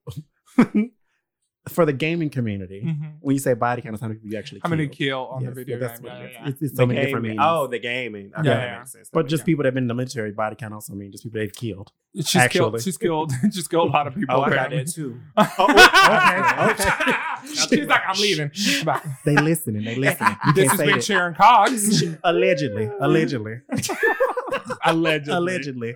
for 1.68 1.84
the 1.84 1.92
gaming 1.92 2.30
community, 2.30 2.80
count? 2.82 2.98
Mhm. 3.00 3.12
when 3.20 3.34
you 3.34 3.40
say 3.40 3.52
body 3.54 3.82
count, 3.82 3.94
it's 3.94 4.00
how 4.00 4.08
many 4.08 4.18
people 4.20 4.32
you 4.32 4.38
actually 4.38 4.60
How 4.62 4.70
many 4.70 4.86
killed. 4.86 4.96
kill 4.98 5.26
on 5.26 5.42
Yes, 5.42 5.48
the 5.50 5.54
video 5.54 5.78
that's 5.78 6.00
game? 6.00 6.10
what 6.10 6.18
Yeah, 6.18 6.24
it 6.24 6.28
is. 6.28 6.32
yeah, 6.34 6.40
yeah. 6.44 6.48
It's, 6.48 6.62
it's 6.62 6.72
The 6.72 6.76
so 6.76 6.86
many 6.86 7.00
different 7.00 7.24
gaming. 7.24 7.36
meanings. 7.38 7.44
Oh, 7.60 7.66
the 7.66 7.78
gaming. 7.78 8.30
Okay, 8.38 8.48
Yeah, 8.48 8.64
yeah. 8.64 8.78
makes 8.78 8.92
sense. 8.92 9.10
But 9.12 9.22
just 9.26 9.40
sense. 9.40 9.46
people 9.46 9.62
that 9.64 9.66
have 9.68 9.74
been 9.74 9.84
in 9.84 9.88
the 9.88 9.94
military, 9.94 10.32
body 10.32 10.56
count 10.56 10.72
also 10.72 10.94
mean 10.94 11.12
just 11.12 11.24
people 11.24 11.40
they've 11.40 11.52
killed. 11.52 11.92
She's 12.14 12.36
Actually. 12.36 12.58
killed. 12.58 12.82
She's 12.82 12.96
killed. 12.96 13.32
she's 13.52 13.68
killed 13.68 13.90
a 13.90 13.92
lot 13.92 14.06
of 14.06 14.14
people. 14.14 14.34
Oh, 14.34 14.42
I 14.42 14.48
got 14.48 14.72
apparently. 14.72 14.84
that 14.84 14.92
too. 14.94 15.20
Oh, 15.36 16.72
okay, 16.72 17.02
okay. 17.10 17.18
She's 17.46 17.86
like, 17.86 18.00
I'm 18.06 18.20
leaving. 18.20 18.50
Bye. 18.84 19.00
They 19.24 19.36
listening. 19.36 19.84
They 19.84 19.96
listening. 19.96 20.36
You 20.46 20.52
This 20.54 20.70
has 20.70 20.80
been. 20.80 21.00
Sharon 21.00 21.34
Cox. 21.34 22.02
Allegedly. 22.24 22.90
Allegedly. 23.00 23.60
Allegedly. 24.84 25.34
Allegedly. 25.34 25.94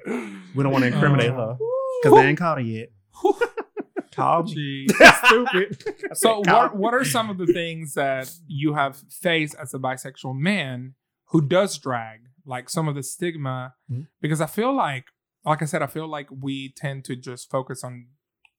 We 0.55 0.63
don't 0.63 0.73
want 0.73 0.83
to 0.85 0.89
incriminate 0.93 1.31
Oh. 1.31 1.37
her 1.37 1.57
because 2.03 2.19
they 2.19 2.29
ain't 2.29 2.39
caught 2.39 2.59
her 2.59 2.65
yet. 2.65 2.91
Call 4.15 4.43
me. 4.43 4.87
Stupid. 5.25 5.83
So 6.15 6.41
what 6.41 6.77
what 6.77 6.93
are 6.95 7.05
some 7.05 7.31
of 7.31 7.39
the 7.39 7.47
things 7.47 7.95
that 7.95 8.31
you 8.47 8.75
have 8.75 9.03
faced 9.11 9.55
as 9.59 9.73
a 9.73 9.79
bisexual 9.79 10.37
man 10.37 10.95
who 11.29 11.41
does 11.41 11.79
drag? 11.79 12.21
Like 12.45 12.69
some 12.69 12.89
of 12.89 12.95
the 12.95 13.03
stigma, 13.05 13.75
Mhm. 13.91 14.09
because 14.21 14.41
I 14.41 14.47
feel 14.47 14.75
like, 14.75 15.05
like 15.45 15.63
I 15.63 15.65
said, 15.65 15.81
I 15.81 15.87
feel 15.87 16.09
like 16.09 16.27
we 16.31 16.73
tend 16.77 17.05
to 17.07 17.15
just 17.17 17.49
focus 17.51 17.85
on 17.85 18.09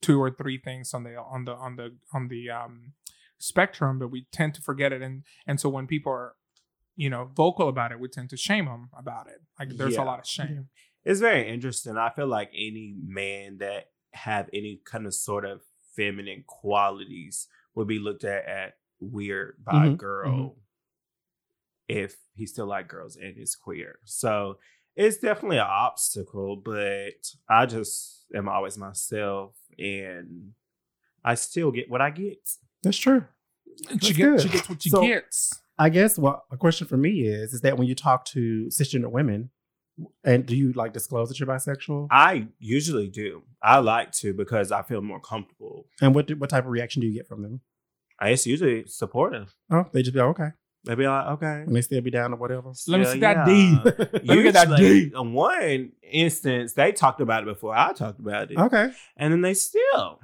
two 0.03 0.21
or 0.21 0.29
three 0.31 0.59
things 0.59 0.93
on 0.93 1.03
the 1.03 1.15
on 1.17 1.45
the 1.45 1.53
on 1.55 1.77
the 1.77 1.95
on 2.13 2.27
the 2.29 2.51
um 2.51 2.93
spectrum, 3.39 3.99
but 3.99 4.09
we 4.09 4.27
tend 4.31 4.53
to 4.55 4.61
forget 4.61 4.93
it, 4.93 5.01
and 5.01 5.23
and 5.47 5.59
so 5.59 5.69
when 5.69 5.87
people 5.87 6.11
are, 6.11 6.35
you 6.95 7.09
know, 7.09 7.25
vocal 7.35 7.69
about 7.69 7.91
it, 7.91 7.99
we 7.99 8.07
tend 8.09 8.29
to 8.31 8.37
shame 8.37 8.65
them 8.65 8.89
about 8.97 9.27
it. 9.27 9.41
Like 9.59 9.77
there's 9.77 9.95
Yeah. 9.95 10.01
a 10.03 10.05
lot 10.05 10.19
of 10.19 10.27
shame. 10.27 10.69
It's 11.05 11.19
very 11.19 11.49
interesting. 11.49 11.97
I 11.97 12.09
feel 12.11 12.27
like 12.27 12.51
any 12.53 12.95
man 12.97 13.57
that 13.59 13.91
have 14.13 14.49
any 14.53 14.81
kind 14.85 15.05
of 15.05 15.13
sort 15.13 15.45
of 15.45 15.61
feminine 15.95 16.43
qualities 16.47 17.47
would 17.75 17.87
be 17.87 17.99
looked 17.99 18.23
at 18.23 18.45
at 18.45 18.73
weird 18.99 19.57
by 19.65 19.87
a 19.87 19.89
Mhm, 19.89 19.97
girl 19.97 20.57
if 21.87 22.17
he 22.35 22.45
still 22.45 22.65
like 22.67 22.87
girls 22.87 23.15
and 23.15 23.37
is 23.37 23.55
queer. 23.55 23.99
So 24.05 24.57
it's 24.95 25.17
definitely 25.17 25.57
an 25.57 25.67
obstacle, 25.67 26.55
but 26.55 27.33
I 27.49 27.65
just 27.65 28.25
am 28.35 28.47
always 28.47 28.77
myself 28.77 29.55
and 29.79 30.51
I 31.23 31.35
still 31.35 31.71
get 31.71 31.89
what 31.89 32.01
I 32.01 32.09
get. 32.09 32.37
That's 32.83 32.97
true. 32.97 33.25
And 33.89 34.03
she 34.03 34.13
That's 34.13 34.17
gets 34.17 34.17
good. 34.17 34.41
she 34.41 34.49
gets 34.49 34.69
what 34.69 34.81
she 34.83 34.89
So- 34.89 35.01
gets. 35.01 35.59
I 35.79 35.89
guess 35.89 36.19
what 36.19 36.43
a 36.51 36.57
question 36.57 36.85
for 36.85 36.97
me 36.97 37.21
is 37.27 37.51
is 37.53 37.61
that 37.61 37.77
when 37.79 37.87
you 37.87 37.95
talk 37.95 38.25
to 38.25 38.67
cisgender 38.67 39.09
women, 39.09 39.49
and 40.23 40.45
do 40.45 40.55
you 40.55 40.71
like 40.73 40.93
disclose 40.93 41.29
that 41.29 41.39
you're 41.39 41.47
bisexual? 41.47 42.07
I 42.11 42.47
usually 42.59 43.07
do. 43.07 43.41
I 43.61 43.79
like 43.79 44.11
to 44.13 44.33
because 44.33 44.71
I 44.71 44.83
feel 44.83 45.01
more 45.01 45.19
comfortable. 45.19 45.87
And 46.01 46.13
what 46.13 46.27
do, 46.27 46.35
what 46.35 46.49
type 46.51 46.65
of 46.65 46.69
reaction 46.71 47.01
do 47.01 47.07
you 47.07 47.13
get 47.13 47.27
from 47.27 47.41
them? 47.41 47.61
It's 48.21 48.45
usually 48.45 48.85
supportive. 48.87 49.55
Oh, 49.71 49.85
they 49.91 50.01
just 50.03 50.13
be 50.13 50.19
like, 50.19 50.29
okay, 50.39 50.49
They 50.85 50.95
be 50.95 51.07
like, 51.07 51.27
okay. 51.27 51.63
and 51.65 51.73
they 51.75 51.81
still 51.81 52.01
be 52.01 52.11
down 52.11 52.33
or 52.33 52.35
whatever. 52.35 52.71
Let 52.87 52.99
me 52.99 53.05
Yeah, 53.05 53.13
see 53.13 53.19
that 53.19 53.37
yeah. 53.37 53.45
D. 53.45 53.79
Let 54.13 54.23
me 54.37 54.43
get 54.43 54.53
that 54.55 54.69
Usually, 54.77 55.09
D. 55.09 55.15
In 55.15 55.33
one 55.33 55.91
instance, 56.11 56.73
they 56.73 56.91
talked 56.91 57.21
about 57.21 57.43
it 57.43 57.45
before 57.45 57.73
I 57.75 57.93
talked 57.93 58.19
about 58.19 58.51
it, 58.51 58.57
Okay, 58.57 58.91
and 59.15 59.31
then 59.31 59.41
they 59.41 59.53
still 59.53 60.19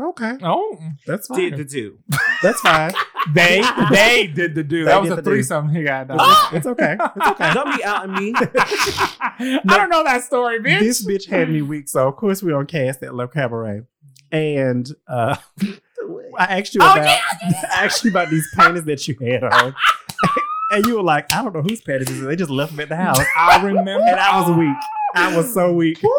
okay, 0.00 0.36
Oh, 0.42 0.76
that's 1.06 1.28
fine. 1.28 1.38
did 1.38 1.56
the 1.58 1.64
do. 1.64 1.98
That's 2.42 2.60
fine. 2.60 2.90
they 3.34 3.62
they 3.92 4.26
did 4.26 4.56
the 4.56 4.64
do. 4.64 4.84
They 4.84 4.90
That 4.90 5.00
was 5.02 5.10
a 5.12 5.16
the 5.16 5.22
do. 5.22 5.30
threesome. 5.30 5.68
He 5.68 5.84
got 5.84 6.08
that. 6.08 6.50
it's 6.52 6.66
okay. 6.66 6.96
It's 6.98 7.26
okay. 7.28 7.54
Don't 7.54 7.76
be 7.76 7.84
out 7.84 8.08
on 8.08 8.14
me. 8.14 8.32
I 8.36 9.60
don't 9.64 9.88
know 9.90 10.02
that 10.02 10.24
story, 10.24 10.58
bitch. 10.58 10.80
this 10.80 11.06
bitch 11.06 11.28
had 11.28 11.48
me 11.48 11.62
weak. 11.62 11.88
So 11.88 12.08
of 12.08 12.16
course 12.16 12.42
we 12.42 12.52
on 12.52 12.66
cast 12.66 13.04
at 13.04 13.14
Le 13.14 13.28
Cabaret, 13.28 13.82
and 14.32 14.90
uh, 15.06 15.36
I 16.38 16.58
asked 16.60 16.74
you 16.74 16.80
Oh, 16.82 16.92
about 16.92 17.06
I 17.42 17.84
asked 17.84 18.04
you 18.04 18.10
about 18.10 18.30
these 18.30 18.48
panties 18.54 18.84
that 18.84 19.06
you 19.08 19.16
had 19.20 19.44
on, 19.44 19.74
and 20.70 20.86
you 20.86 20.96
were 20.96 21.02
like, 21.02 21.32
I 21.32 21.42
don't 21.42 21.54
know 21.54 21.62
whose 21.62 21.80
panties 21.80 22.08
this 22.08 22.16
is. 22.18 22.22
They 22.24 22.36
just 22.36 22.50
left 22.50 22.72
them 22.72 22.80
at 22.80 22.88
the 22.88 22.96
house, 22.96 23.20
I 23.36 23.62
remember. 23.64 23.90
and 24.06 24.18
I 24.20 24.40
was 24.40 24.56
weak. 24.56 24.76
I 25.14 25.36
was 25.36 25.52
so 25.52 25.72
weak. 25.72 26.02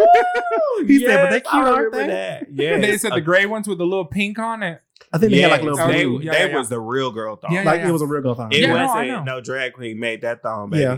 He 0.87 0.99
said, 0.99 1.17
"But 1.23 1.29
they 1.29 1.35
Yes, 1.37 1.51
cute, 1.51 1.63
I 1.63 1.69
aren't 1.71 1.93
they?" 1.93 2.07
That. 2.07 2.47
Yes. 2.51 2.81
They 2.81 2.97
said 2.97 3.13
the 3.13 3.21
gray 3.21 3.45
ones 3.45 3.67
with 3.67 3.77
the 3.77 3.85
little 3.85 4.05
pink 4.05 4.37
on 4.39 4.63
it. 4.63 4.81
I 5.13 5.17
think 5.17 5.31
they 5.31 5.39
had 5.41 5.51
like 5.51 5.61
a 5.61 5.65
little 5.65 5.87
they, 5.87 6.03
blue. 6.03 6.19
Yeah, 6.21 6.31
they 6.33 6.39
yeah, 6.39 6.45
yeah. 6.47 6.57
was 6.57 6.69
the 6.69 6.79
real 6.79 7.11
girl 7.11 7.35
thong. 7.35 7.53
Yeah, 7.53 7.63
like 7.63 7.81
yeah. 7.81 7.89
it 7.89 7.91
was 7.91 8.01
a 8.01 8.07
real 8.07 8.21
girl 8.21 8.35
thong. 8.35 8.51
It 8.51 8.61
Yeah, 8.61 8.73
no, 8.73 8.87
wasn't 8.87 9.07
know. 9.07 9.23
no 9.23 9.41
drag 9.41 9.73
queen 9.73 9.99
made 9.99 10.21
that 10.21 10.41
thong, 10.41 10.71
baby. 10.71 10.83
Yeah. 10.83 10.97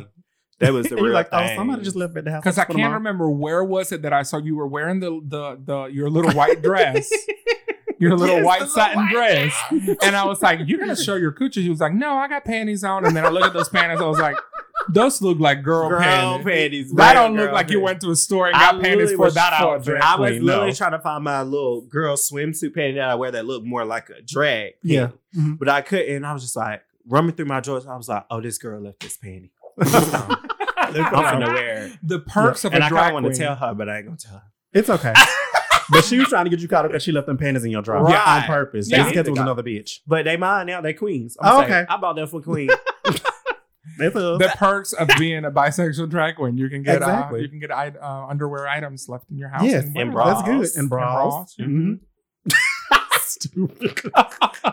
That 0.60 0.72
was 0.74 0.88
the 0.88 0.96
real 0.96 1.12
like, 1.14 1.28
oh, 1.34 1.40
thing. 1.40 1.58
somebody 1.58 1.84
just 1.84 1.98
left 1.98 2.16
it 2.16 2.20
at 2.20 2.26
the 2.26 2.32
house. 2.32 2.42
Because 2.42 2.58
I 2.58 2.62
Just 2.62 2.68
put 2.70 2.76
'em 2.78 2.82
can't 2.84 2.94
remember 2.94 3.30
where 3.30 3.64
was 3.64 3.92
it 3.92 4.02
that 4.04 4.14
I 4.14 4.24
saw 4.24 4.38
you 4.38 4.56
were 4.56 4.68
wearing 4.68 5.02
the 5.02 5.20
the 5.28 5.60
the 5.64 5.84
your 5.94 6.10
little 6.10 6.32
white 6.32 6.62
dress. 6.64 7.12
Your 8.00 8.18
little 8.18 8.38
Yes, 8.38 8.46
white 8.46 8.70
satin 8.70 8.98
white 8.98 9.12
dress. 9.12 9.98
And 10.04 10.16
I 10.16 10.26
was 10.26 10.42
like, 10.42 10.60
You're 10.66 10.80
gonna 10.80 10.96
show 10.96 11.16
your 11.16 11.32
coochie. 11.32 11.62
He 11.62 11.70
was 11.70 11.80
like, 11.80 11.94
No, 11.94 12.14
I 12.14 12.28
got 12.28 12.44
panties 12.46 12.84
on. 12.84 13.06
And 13.06 13.16
then 13.16 13.26
I 13.26 13.30
looked 13.30 13.46
at 13.48 13.54
those 13.54 13.70
panties, 13.70 14.00
I 14.02 14.06
was 14.06 14.20
like, 14.20 14.36
Those 14.90 15.22
look 15.22 15.40
like 15.40 15.64
girl, 15.64 15.90
Girl 15.90 16.00
panties. 16.00 16.46
panties. 16.46 16.94
That 16.94 17.14
don't 17.14 17.36
look 17.36 17.52
like 17.52 17.70
you 17.70 17.80
went 17.80 18.02
to 18.02 18.12
a 18.12 18.16
store 18.16 18.48
and 18.48 18.56
I 18.56 18.72
got 18.74 18.82
panties 18.82 19.14
for 19.14 19.32
that 19.32 19.54
outfit. 19.54 20.00
I 20.02 20.16
was 20.20 20.40
literally 20.42 20.68
no. 20.70 20.74
trying 20.74 20.92
to 20.92 21.00
find 21.00 21.24
my 21.24 21.42
little 21.44 21.82
girl 21.82 22.16
swimsuit 22.18 22.76
panty 22.76 22.96
that 22.96 23.10
I 23.10 23.16
wear 23.16 23.32
that 23.32 23.46
look 23.46 23.64
more 23.64 23.86
like 23.86 24.10
a 24.10 24.22
drag. 24.22 24.74
Yeah. 24.84 25.08
panty. 25.08 25.14
Mhm. 25.38 25.60
But 25.60 25.70
I 25.70 25.82
couldn't. 25.82 26.24
I 26.26 26.34
was 26.34 26.44
just 26.44 26.56
like 26.56 26.82
rumming 27.08 27.36
through 27.36 27.46
my 27.46 27.60
drawers. 27.60 27.86
I 27.88 27.96
was 27.96 28.10
like, 28.10 28.26
oh, 28.30 28.42
this 28.42 28.58
girl 28.58 28.82
left 28.82 29.00
this 29.02 29.18
panty. 29.18 29.52
I'm 29.80 31.42
finna 31.42 31.48
wear. 31.54 31.92
The 32.04 32.20
perks 32.20 32.64
Yeah. 32.64 32.68
of 32.70 32.74
and 32.76 32.84
a 32.84 32.86
I 32.86 32.90
drag 32.90 33.08
of 33.10 33.14
want 33.24 33.34
to 33.34 33.40
tell 33.40 33.56
her, 33.56 33.74
but 33.74 33.90
I 33.90 33.98
ain't 33.98 34.06
gonna 34.06 34.18
tell 34.18 34.34
her. 34.36 34.44
It's 34.74 34.90
okay. 34.90 35.14
But 35.90 36.04
she 36.04 36.18
was 36.18 36.28
trying 36.30 36.46
to 36.46 36.50
get 36.50 36.60
you 36.60 36.68
caught 36.68 36.86
up 36.86 36.92
because 36.92 37.04
she 37.04 37.12
left 37.12 37.28
them 37.28 37.38
panties 37.38 37.64
in 37.64 37.72
your 37.72 37.82
drawer. 37.82 38.04
Right. 38.04 38.42
on 38.42 38.44
purpose. 38.44 38.90
Yeah. 38.90 39.08
Yeah. 39.08 39.12
Just 39.14 39.30
was 39.30 39.40
another 39.40 39.64
bitch. 39.64 40.00
But 40.08 40.26
they 40.26 40.38
mine 40.38 40.68
now. 40.68 40.82
They 40.82 40.94
queens. 40.94 41.38
Oh, 41.40 41.48
I'm 41.60 41.70
saying, 41.70 41.84
okay. 41.84 41.94
I 41.94 41.98
bought 41.98 42.16
them 42.16 42.28
for 42.28 42.42
queen. 42.42 42.70
The 43.98 44.54
perks 44.58 44.92
of 44.94 45.08
being 45.18 45.46
a 45.46 45.52
bisexual 45.52 46.10
drag 46.10 46.36
queen. 46.36 46.58
You 46.58 46.68
can 46.70 46.84
get 46.84 47.02
uh, 47.02 47.06
Exactly. 47.06 47.42
you 47.44 47.50
can 47.50 47.60
get 47.60 47.72
uh, 47.72 48.26
underwear 48.28 48.68
items 48.68 49.08
left 49.08 49.30
in 49.32 49.38
your 49.38 49.48
house. 49.50 49.64
yes, 49.64 49.86
and 49.86 49.96
and 49.98 50.14
wear 50.14 50.26
that's 50.26 50.42
them. 50.44 50.58
bras. 50.58 50.72
good. 50.74 50.80
And 50.80 50.90
bras. 50.90 51.34
bras, 51.34 51.56
yeah. 51.58 51.66
Mhm. 51.66 52.00
Stupid. 53.42 54.12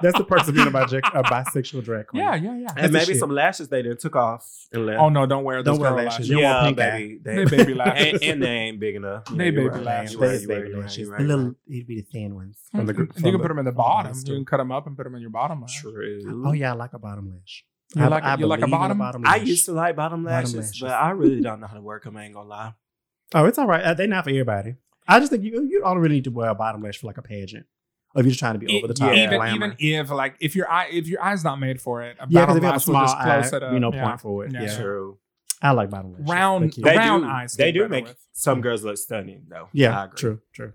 That's 0.02 0.16
the 0.16 0.24
perks 0.26 0.46
of 0.48 0.54
being 0.54 0.68
a, 0.68 0.70
bijec- 0.70 1.00
a 1.14 1.22
bisexual 1.24 1.82
drag 1.84 2.06
queen. 2.06 2.22
Yeah, 2.22 2.34
yeah, 2.36 2.56
yeah. 2.56 2.68
And 2.76 2.94
the 2.94 2.98
maybe 2.98 3.14
some 3.14 3.30
lashes 3.30 3.68
they 3.68 3.82
done 3.82 3.96
took 3.96 4.14
off 4.16 4.48
and 4.72 4.86
left. 4.86 5.00
Oh 5.00 5.08
no, 5.08 5.26
don't 5.26 5.44
wear 5.44 5.62
those 5.62 5.78
Don't 5.78 5.80
wear 5.80 5.90
lashes. 5.92 6.06
lashes. 6.12 6.28
You 6.28 6.40
don't 6.40 6.44
want 6.44 6.78
yeah, 6.78 6.96
pink 6.96 7.22
baby. 7.24 7.44
They 7.46 7.56
baby 7.56 7.74
lashes. 7.82 8.12
and, 8.14 8.22
and 8.22 8.42
they 8.42 8.48
ain't 8.48 8.80
big 8.80 8.94
enough. 8.96 9.24
They 9.26 9.44
you're 9.46 9.52
baby 9.52 9.68
right. 9.68 9.82
lashes. 9.82 10.12
You're 10.14 10.20
right, 10.28 10.48
baby 10.48 10.72
right, 10.74 10.82
lashes. 10.82 10.98
you're 10.98 11.06
The 11.06 11.12
right, 11.12 11.22
little, 11.26 11.44
you're 11.66 11.76
it'd 11.78 11.86
be 11.88 11.96
the 12.00 12.06
thin 12.12 12.34
ones. 12.34 12.58
From 12.70 12.86
the, 12.86 12.92
gr- 12.92 13.02
you 13.02 13.06
can 13.08 13.32
the- 13.32 13.38
put 13.38 13.48
them 13.48 13.58
in 13.58 13.64
the 13.64 13.72
bottom. 13.72 14.12
last 14.12 14.28
You 14.28 14.34
can 14.36 14.44
cut 14.44 14.58
them 14.58 14.70
up 14.72 14.86
and 14.86 14.96
put 14.96 15.04
them 15.04 15.14
in 15.16 15.20
your 15.20 15.30
bottom 15.30 15.60
lash. 15.60 15.80
True. 15.80 16.42
Oh 16.46 16.52
yeah, 16.52 16.70
I 16.70 16.74
like 16.74 16.92
a 16.92 16.98
bottom 16.98 17.30
lash. 17.32 17.64
You 17.94 18.04
I- 18.04 18.08
like 18.08 18.22
a- 18.22 18.26
I 18.26 18.36
you 18.36 18.46
like 18.46 18.60
a 18.60 18.66
believe 18.68 18.90
in 18.90 18.98
bottom? 18.98 19.22
I 19.26 19.36
used 19.36 19.66
to 19.66 19.72
like 19.72 19.96
bottom 19.96 20.22
Bottom 20.24 20.36
lashes, 20.44 20.54
lashes. 20.54 20.80
but 20.80 20.90
I 20.92 21.10
really 21.10 21.40
don't 21.40 21.60
know 21.60 21.66
how 21.66 21.74
to 21.76 21.82
work 21.82 22.04
them. 22.04 22.16
I 22.16 22.24
ain't 22.24 22.34
gonna 22.34 22.48
lie. 22.48 22.74
Oh, 23.34 23.44
it's 23.46 23.58
all 23.58 23.66
right. 23.66 23.82
Uh, 23.82 23.94
They're 23.94 24.06
not 24.06 24.24
for 24.24 24.30
everybody. 24.30 24.76
I 25.08 25.18
just 25.18 25.32
think 25.32 25.42
you 25.42 25.66
you 25.68 25.80
don't 25.80 25.98
really 25.98 26.14
need 26.16 26.24
to 26.24 26.30
wear 26.30 26.48
a 26.50 26.54
bottom 26.54 26.80
lash 26.82 26.98
for 26.98 27.06
like 27.08 27.18
a 27.18 27.22
pageant, 27.22 27.64
or 27.64 27.68
if 28.14 28.24
you're 28.24 28.30
just 28.30 28.38
trying 28.40 28.54
to 28.54 28.58
be 28.58 28.76
over 28.78 28.86
the 28.88 28.94
top. 28.94 29.14
yeah. 29.14 29.24
even 29.24 29.38
glamour. 29.38 29.74
even 29.78 30.00
if 30.04 30.10
like 30.10 30.36
if 30.40 30.54
your 30.56 30.70
eye 30.70 30.88
if 30.90 31.06
your 31.08 31.22
eye's 31.22 31.44
not 31.44 31.56
made 31.60 31.80
for 31.80 32.02
it, 32.02 32.16
a 32.20 32.26
yeah, 32.28 32.40
because 32.46 32.56
if 32.56 32.62
you 32.62 32.66
have 32.66 32.74
a 32.74 32.76
lash 32.76 32.84
small 32.84 33.02
just 33.04 33.18
close 33.20 33.52
eye, 33.52 33.56
it 33.56 33.62
up. 33.62 33.72
you 33.72 33.80
know, 33.80 33.92
Yeah. 33.92 34.04
point 34.06 34.20
forward. 34.20 34.52
Yeah. 34.52 34.62
Yeah, 34.62 34.76
True. 34.76 35.18
I 35.62 35.70
like 35.70 35.90
bottom 35.90 36.12
lashes. 36.12 36.28
Round- 36.28 36.62
They're 36.64 36.70
cute. 36.70 36.84
They 36.86 36.96
Round 36.96 37.22
do. 37.24 37.28
eyes 37.30 37.54
They 37.54 37.70
do 37.72 37.88
make 37.88 38.06
with. 38.06 38.16
some 38.32 38.60
girls 38.60 38.82
look 38.84 38.96
stunning, 38.98 39.44
though. 39.48 39.64
I 39.66 39.68
Yeah, 39.72 40.04
agree. 40.04 40.16
true, 40.18 40.40
true. 40.52 40.72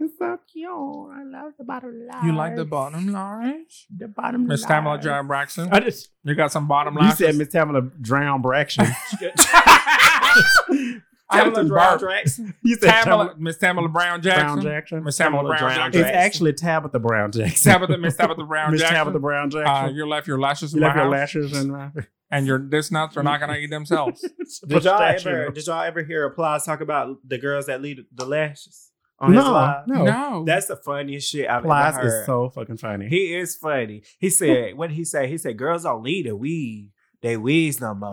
It's 0.00 0.18
so 0.18 0.38
cute. 0.52 0.68
I 0.70 1.22
love 1.24 1.52
the 1.58 1.64
bottom 1.64 2.06
lash. 2.08 2.24
You 2.24 2.32
like 2.34 2.56
the 2.56 2.64
bottom 2.64 3.12
lash? 3.12 3.86
The 3.96 4.08
bottom 4.08 4.46
Miss 4.46 4.64
Tamala 4.64 4.98
John 5.00 5.26
Braxton. 5.26 5.68
I 5.72 5.80
just 5.80 6.10
You 6.24 6.34
got 6.34 6.50
some 6.52 6.66
bottom 6.68 6.96
you 7.00 7.10
said 7.12 7.36
Miss 7.36 7.48
Tamala 7.48 7.80
drown 8.00 8.42
Braxton. 8.42 8.86
I 11.34 11.44
have 11.44 11.54
to 11.54 11.62
Tamala 11.64 11.98
burp. 11.98 12.10
Jackson. 12.10 12.54
you 12.62 12.76
said 12.76 13.02
Tamala, 13.02 13.34
Miss 13.38 13.56
Tamala 13.58 13.88
Brown 13.88 14.22
Jackson. 14.22 14.46
Brown 14.46 14.62
Jackson. 14.62 15.04
Miss 15.04 15.16
Tamala 15.16 15.42
Tamala 15.42 15.48
Brown 15.58 15.74
Brown 15.74 15.92
Jackson. 15.92 16.00
It's 16.08 16.16
actually 16.16 16.52
Tabitha 16.54 16.98
Brown 16.98 17.32
Jackson. 17.32 17.72
Tabitha, 17.72 17.98
Miss 17.98 18.16
Tabitha 18.16 18.44
Brown 18.48 18.72
Miss 18.72 18.80
Jackson. 18.80 18.96
Tabitha 18.96 19.18
Brown 19.18 19.46
Uh, 19.48 19.50
Jackson. 19.50 19.96
you 19.96 20.06
left 20.08 20.26
your 20.26 20.38
lashes 20.38 20.72
you 20.72 20.78
in 20.78 20.80
my 20.82 20.86
left 20.88 20.96
your 20.96 21.04
house, 21.04 21.12
lashes 21.12 21.52
and 21.56 21.70
my 21.72 21.90
and 22.30 22.46
your 22.46 22.58
this 22.58 22.90
nuts 22.90 23.16
are 23.16 23.22
not 23.22 23.38
gonna 23.40 23.56
eat 23.56 23.70
themselves. 23.70 24.20
Did 24.66 24.84
y'all 24.84 25.00
ever? 25.02 25.50
Did 25.50 25.66
y'all 25.66 25.82
ever 25.82 26.02
hear 26.02 26.28
Plies 26.30 26.64
talk 26.64 26.80
about 26.80 27.18
the 27.26 27.38
girls 27.38 27.66
that 27.66 27.80
lead 27.82 28.00
the 28.12 28.24
lashes 28.26 28.90
on 29.20 29.32
No, 29.32 29.52
live? 29.52 29.86
no. 29.86 30.04
No, 30.04 30.44
That's 30.44 30.66
the 30.66 30.76
funniest 30.76 31.30
shit 31.30 31.48
I've 31.48 31.62
Plies 31.62 31.94
ever 31.94 32.02
heard. 32.10 32.20
is 32.20 32.26
so 32.26 32.48
fucking 32.50 32.78
funny. 32.78 33.08
he 33.08 33.34
is 33.34 33.54
funny. 33.56 34.02
He 34.18 34.30
said, 34.30 34.74
"What 34.76 34.88
did 34.88 34.96
he 34.96 35.04
say?" 35.04 35.28
He 35.28 35.38
said, 35.38 35.56
"Girls 35.56 35.84
don't 35.84 36.02
lead 36.02 36.26
a 36.26 36.34
weave. 36.34 36.88
They 37.22 37.36
weaves 37.36 37.80
no 37.80 37.94
more. 37.94 38.12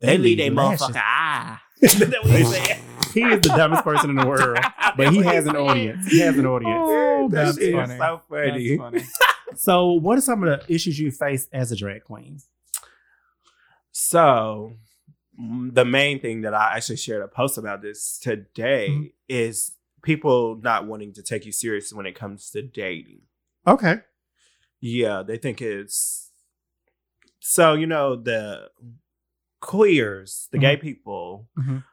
They, 0.00 0.16
lead 0.18 0.38
their 0.38 0.50
lashes. 0.50 0.86
motherfucking 0.88 1.02
eye." 1.04 1.58
That's 1.80 2.00
what 2.00 3.12
he 3.14 3.22
is 3.22 3.40
the 3.40 3.48
dumbest 3.56 3.84
person 3.84 4.10
in 4.10 4.16
the 4.16 4.26
world, 4.26 4.58
but 4.96 5.12
he 5.12 5.18
has 5.22 5.46
an 5.46 5.56
audience. 5.56 6.06
He 6.06 6.18
has 6.20 6.36
an 6.38 6.46
audience. 6.46 6.82
Oh, 6.86 7.28
That's 7.30 7.56
that 7.56 7.62
shit 7.62 7.74
funny. 7.74 7.98
so 7.98 8.22
funny. 8.28 8.76
That's 8.76 8.80
funny. 8.80 9.04
So, 9.56 9.92
what 9.92 10.18
are 10.18 10.20
some 10.20 10.44
of 10.44 10.48
the 10.60 10.72
issues 10.72 10.98
you 11.00 11.10
face 11.10 11.48
as 11.52 11.72
a 11.72 11.76
drag 11.76 12.04
queen? 12.04 12.38
So, 13.92 14.74
mm, 15.40 15.74
the 15.74 15.84
main 15.84 16.20
thing 16.20 16.42
that 16.42 16.54
I 16.54 16.76
actually 16.76 16.96
shared 16.98 17.22
a 17.22 17.28
post 17.28 17.58
about 17.58 17.82
this 17.82 18.18
today 18.18 18.88
Mhm. 18.90 19.12
is 19.28 19.72
people 20.02 20.56
not 20.62 20.86
wanting 20.86 21.12
to 21.14 21.22
take 21.22 21.44
you 21.46 21.52
serious 21.52 21.92
when 21.92 22.06
it 22.06 22.14
comes 22.14 22.50
to 22.50 22.62
dating. 22.62 23.22
Okay. 23.66 23.96
Yeah, 24.80 25.22
they 25.22 25.38
think 25.38 25.60
it's 25.60 26.30
so 27.40 27.72
you 27.74 27.86
know 27.86 28.14
the 28.14 28.70
queers, 29.60 30.48
the 30.52 30.58
gay 30.58 30.76
people. 30.76 31.48
Mhm. 31.58 31.84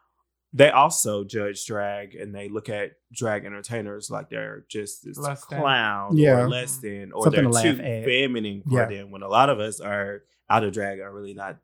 They 0.54 0.70
also 0.70 1.26
judge 1.26 1.66
drag 1.66 2.16
and 2.16 2.34
they 2.34 2.48
look 2.48 2.70
at 2.70 2.94
drag 3.12 3.44
entertainers 3.44 4.10
like 4.10 4.30
they're 4.30 4.66
just 4.70 5.04
this 5.04 5.18
Less 5.18 5.46
than. 5.48 5.60
clown 5.60 6.16
Yeah. 6.16 6.40
or 6.44 6.50
less 6.50 6.78
than 6.78 7.12
or 7.12 7.24
Something 7.24 7.52
they're 7.52 7.62
to 7.64 7.76
too 7.78 7.84
at. 7.84 8.06
feminine 8.06 8.62
for 8.64 8.80
Yeah. 8.80 8.86
them 8.86 9.12
when 9.12 9.22
a 9.22 9.28
lot 9.28 9.50
of 9.50 9.60
us 9.60 9.82
are 9.82 10.24
out 10.50 10.64
of 10.64 10.72
drag 10.74 11.00
are 11.02 11.14
really 11.14 11.34
not 11.34 11.58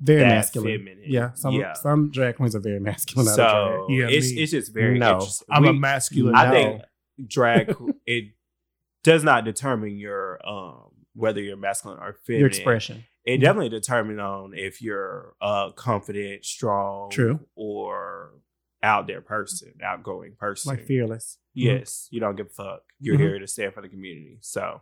Very 0.00 0.20
That 0.20 0.28
masculine. 0.28 0.78
feminine. 0.78 1.04
Yeah. 1.08 1.32
Some 1.32 1.54
Yeah. 1.54 1.72
some 1.72 2.12
drag 2.12 2.36
queens 2.36 2.54
are 2.54 2.60
very 2.60 2.78
masculine. 2.78 3.26
out 3.26 3.30
of 3.32 3.34
so 3.36 3.86
drag. 3.88 3.98
Yeah, 3.98 4.16
it's 4.16 4.32
me. 4.32 4.42
it's 4.42 4.52
just 4.52 4.72
very 4.72 4.96
No. 4.96 5.14
interesting. 5.14 5.48
I'm 5.50 5.64
a 5.64 5.72
We- 5.72 5.78
masculine. 5.80 6.34
I 6.36 6.44
No. 6.46 6.52
think 6.52 6.82
drag 7.28 7.74
it 8.06 8.26
does 9.02 9.24
not 9.24 9.44
determine 9.44 9.96
your 9.98 10.38
um 10.48 10.92
whether 11.14 11.40
you're 11.42 11.56
masculine 11.56 11.98
or 11.98 12.12
feminine. 12.12 12.40
Your 12.42 12.46
expression. 12.48 13.04
It 13.28 13.38
definitely 13.38 13.68
determines 13.68 14.20
on 14.20 14.52
if 14.56 14.80
you're 14.80 15.34
a 15.40 15.70
confident, 15.76 16.44
strong, 16.44 17.10
True. 17.10 17.40
or 17.54 18.32
out 18.82 19.06
there 19.06 19.20
person, 19.20 19.74
outgoing 19.84 20.34
person. 20.38 20.70
Like 20.70 20.86
fearless. 20.86 21.38
yes, 21.52 22.08
you 22.10 22.20
don't 22.20 22.36
give 22.36 22.46
a 22.46 22.50
fuck. 22.50 22.82
You're 23.00 23.16
Mhm. 23.16 23.20
here 23.20 23.38
to 23.38 23.46
stand 23.46 23.74
for 23.74 23.82
the 23.82 23.88
community. 23.88 24.38
So 24.40 24.80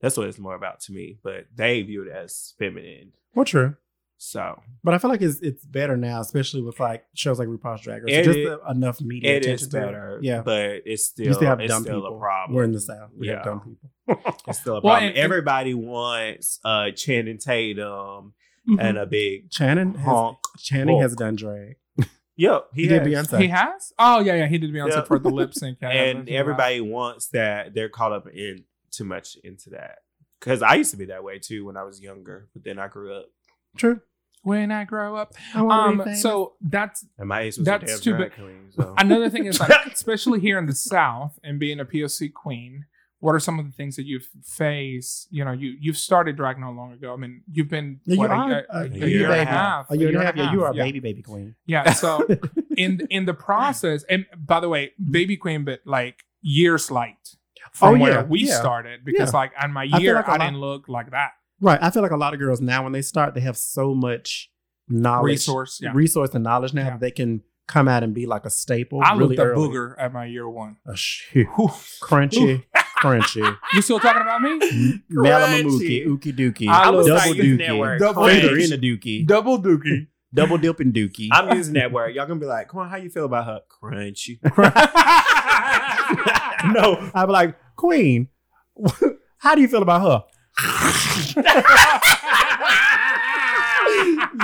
that's 0.00 0.16
what 0.16 0.26
it's 0.28 0.38
more 0.38 0.54
about 0.56 0.80
to 0.80 0.92
me. 0.92 1.18
But 1.22 1.46
they 1.54 1.82
view 1.82 2.02
it 2.02 2.08
as 2.08 2.54
feminine. 2.58 3.12
Well, 3.34 3.44
true. 3.44 3.76
So 4.16 4.60
But 4.82 4.94
I 4.94 4.98
feel 4.98 5.10
like 5.10 5.20
it's 5.22 5.40
it's 5.40 5.64
better 5.66 5.96
now, 5.96 6.20
especially 6.20 6.62
with 6.62 6.80
like 6.80 7.04
shows 7.14 7.38
like 7.38 7.48
RuPaul's 7.48 7.82
Drag 7.82 8.02
Race. 8.04 8.14
It 8.14 8.24
just 8.24 8.38
is- 8.38 8.58
enough 8.70 9.00
media 9.00 9.34
it 9.34 9.36
attention 9.42 9.66
is 9.66 9.68
to 9.72 9.80
better. 9.80 10.18
Yeah. 10.22 10.42
but 10.42 10.82
it's 10.86 11.06
still 11.08 11.26
you 11.26 11.34
still 11.34 11.48
have 11.48 11.60
it's 11.60 11.72
dumb 11.72 11.82
still 11.82 12.00
people. 12.00 12.16
a 12.16 12.20
problem. 12.20 12.56
We're 12.56 12.64
in 12.64 12.72
the 12.72 12.80
South. 12.80 13.10
We 13.18 13.28
Yeah. 13.28 13.34
have 13.36 13.44
dumb 13.44 13.60
people. 14.06 14.34
It's 14.48 14.60
still 14.60 14.76
a 14.76 14.80
problem. 14.80 15.04
and- 15.04 15.16
and- 15.16 15.18
Everybody 15.24 15.74
wants 15.94 16.58
uh 16.64 16.90
Channing 16.92 17.38
Tatum 17.38 18.34
Mm-hmm. 18.66 18.80
and 18.80 18.96
a 18.96 19.04
big 19.04 19.50
Channing 19.50 19.92
has, 19.94 20.04
honk. 20.06 20.38
Channing 20.58 20.98
has 21.00 21.14
done 21.14 21.36
drag. 21.36 21.76
Yep, 22.36 22.68
He, 22.74 22.88
did 22.88 23.02
has. 23.06 23.28
Beyonce. 23.28 23.40
He 23.42 23.48
has? 23.48 23.92
Oh 23.98 24.20
yeah, 24.20 24.34
yeah. 24.36 24.46
He 24.46 24.56
did 24.58 24.72
Beyonce 24.72 24.88
Yeah. 24.88 25.04
for 25.04 25.18
the 25.18 25.28
lip 25.28 25.52
sync. 25.54 25.78
Yeah, 25.82 25.90
and 25.90 26.26
yeah, 26.28 26.38
everybody 26.38 26.80
wants 26.80 27.28
that. 27.28 27.74
They're 27.74 27.90
caught 27.90 28.12
up 28.12 28.26
in 28.28 28.64
too 28.90 29.04
much 29.04 29.36
into 29.44 29.70
that. 29.70 29.98
Because 30.40 30.60
I 30.62 30.74
used 30.76 30.90
to 30.92 30.96
be 30.96 31.04
that 31.06 31.22
way 31.22 31.38
too 31.38 31.64
when 31.66 31.76
I 31.76 31.82
was 31.84 32.00
younger, 32.00 32.48
but 32.54 32.64
then 32.64 32.78
I 32.78 32.88
grew 32.88 33.14
up, 33.14 33.26
True. 33.76 34.00
When 34.42 34.70
I 34.70 34.84
grow 34.84 35.16
up. 35.16 35.32
I 35.54 35.60
Um. 35.60 36.02
So 36.16 36.54
that's 36.60 37.04
and 37.18 37.28
my 37.28 37.40
age 37.42 37.56
was 37.56 37.64
That's 37.66 37.84
a 37.84 37.86
damn 37.86 37.96
stupid. 37.96 38.32
queen. 38.34 38.70
So. 38.76 38.94
another 38.98 39.30
thing 39.30 39.46
is 39.46 39.58
like, 39.58 39.70
especially 39.92 40.40
here 40.40 40.58
in 40.58 40.66
the 40.66 40.74
South 40.74 41.38
and 41.42 41.58
being 41.58 41.80
a 41.80 41.84
POC 41.84 42.32
queen. 42.34 42.84
What 43.20 43.34
are 43.34 43.40
some 43.40 43.58
of 43.58 43.64
the 43.64 43.72
things 43.72 43.96
that 43.96 44.04
you've 44.04 44.28
faced? 44.44 45.28
You 45.30 45.46
know, 45.46 45.52
you 45.52 45.74
you've 45.80 45.96
started 45.96 46.36
drag 46.36 46.58
not 46.58 46.74
long 46.74 46.92
ago. 46.92 47.14
I 47.14 47.16
mean, 47.16 47.42
you've 47.50 47.70
been 47.70 48.00
Yeah, 48.04 48.14
you 48.14 48.18
what, 48.20 48.30
are 48.30 48.50
a, 48.52 48.54
a- 48.70 48.78
a, 48.80 48.80
a 48.80 48.84
a 48.84 48.88
year 48.88 49.06
year 49.08 49.24
and 49.24 49.34
a 49.34 49.38
and 49.38 49.48
half. 49.48 49.90
a 49.90 49.96
year 49.96 50.08
and 50.08 50.16
a 50.18 50.24
half. 50.26 50.36
Yeah, 50.36 50.52
you 50.52 50.62
are 50.64 50.72
a 50.72 50.76
yeah. 50.76 50.82
baby, 50.84 51.00
baby 51.00 51.22
queen. 51.22 51.54
Yeah. 51.64 51.92
So 51.94 52.26
in 52.76 53.06
in 53.08 53.24
the 53.24 53.32
process, 53.32 54.04
and 54.10 54.26
by 54.36 54.60
the 54.60 54.68
way, 54.68 54.92
baby 55.10 55.38
queen, 55.38 55.64
but 55.64 55.80
like 55.86 56.22
years 56.42 56.90
late 56.90 57.36
from 57.72 57.94
Oh, 57.94 57.98
where 57.98 58.12
yeah, 58.12 58.22
we 58.24 58.40
yeah. 58.40 58.60
started 58.60 59.06
because 59.06 59.32
Yeah. 59.32 59.38
like 59.38 59.52
on 59.58 59.72
my 59.72 59.88
feel 59.88 60.00
year, 60.00 60.14
like 60.16 60.26
a 60.26 60.32
I 60.32 60.36
lot- 60.36 60.44
didn't 60.44 60.60
look 60.60 60.88
like 60.88 61.10
that. 61.12 61.30
Right. 61.64 61.78
I 61.82 61.90
feel 61.90 62.02
like 62.02 62.10
a 62.12 62.16
lot 62.16 62.34
of 62.34 62.40
girls 62.40 62.60
now, 62.60 62.82
when 62.84 62.92
they 62.92 63.02
start, 63.02 63.34
they 63.34 63.40
have 63.40 63.56
so 63.56 63.94
much 63.94 64.50
knowledge, 64.88 65.30
Resource, 65.32 65.78
yeah. 65.82 65.92
resource 65.94 66.34
and 66.34 66.44
knowledge 66.44 66.74
now 66.74 66.84
Yeah. 66.84 66.90
that 66.90 67.00
they 67.00 67.10
can 67.10 67.40
come 67.66 67.88
out 67.88 68.02
and 68.02 68.12
be 68.12 68.26
like 68.26 68.44
a 68.44 68.50
staple. 68.50 69.00
I 69.02 69.14
really 69.14 69.36
looked 69.36 69.40
a 69.40 69.44
early. 69.52 69.68
booger 69.68 69.94
at 69.98 70.12
my 70.12 70.26
year 70.26 70.46
one. 70.48 70.76
A 70.86 70.94
shit. 70.94 71.46
Whew. 71.56 71.68
Crunchy, 72.02 72.64
crunchy. 72.98 73.56
You 73.72 73.80
still 73.82 73.98
talking 73.98 74.20
about 74.20 74.42
me? 74.42 74.58
Malamamuki, 75.10 76.06
ookie 76.06 76.36
dookie. 76.36 76.68
I 76.68 76.84
I'm 76.88 76.94
was 76.96 77.06
gonna 77.08 77.18
double 77.20 77.34
start 77.34 77.46
dookie. 77.46 77.78
word. 77.78 77.98
Double 78.00 78.22
cringe. 78.24 78.44
In 78.70 78.78
the 78.78 78.78
dookie. 78.98 79.26
Double 79.26 79.58
dookie. 79.62 80.08
Double 80.34 80.58
dipping 80.58 80.92
dookie. 80.92 81.28
I'm 81.32 81.56
using 81.56 81.74
that 81.74 81.90
word. 81.92 82.14
Y'all 82.14 82.26
gonna 82.26 82.40
be 82.40 82.44
like, 82.46 82.68
"Come 82.68 82.80
on, 82.80 82.90
how 82.90 82.96
you 82.96 83.08
feel 83.08 83.24
about 83.24 83.46
her?" 83.46 83.60
Crunchy. 83.82 84.38
no, 86.72 87.10
I'd 87.14 87.26
be 87.26 87.32
like, 87.32 87.56
Queen, 87.76 88.28
how 89.38 89.54
do 89.54 89.60
you 89.60 89.68
feel 89.68 89.82
about 89.82 90.02
her? 90.02 90.24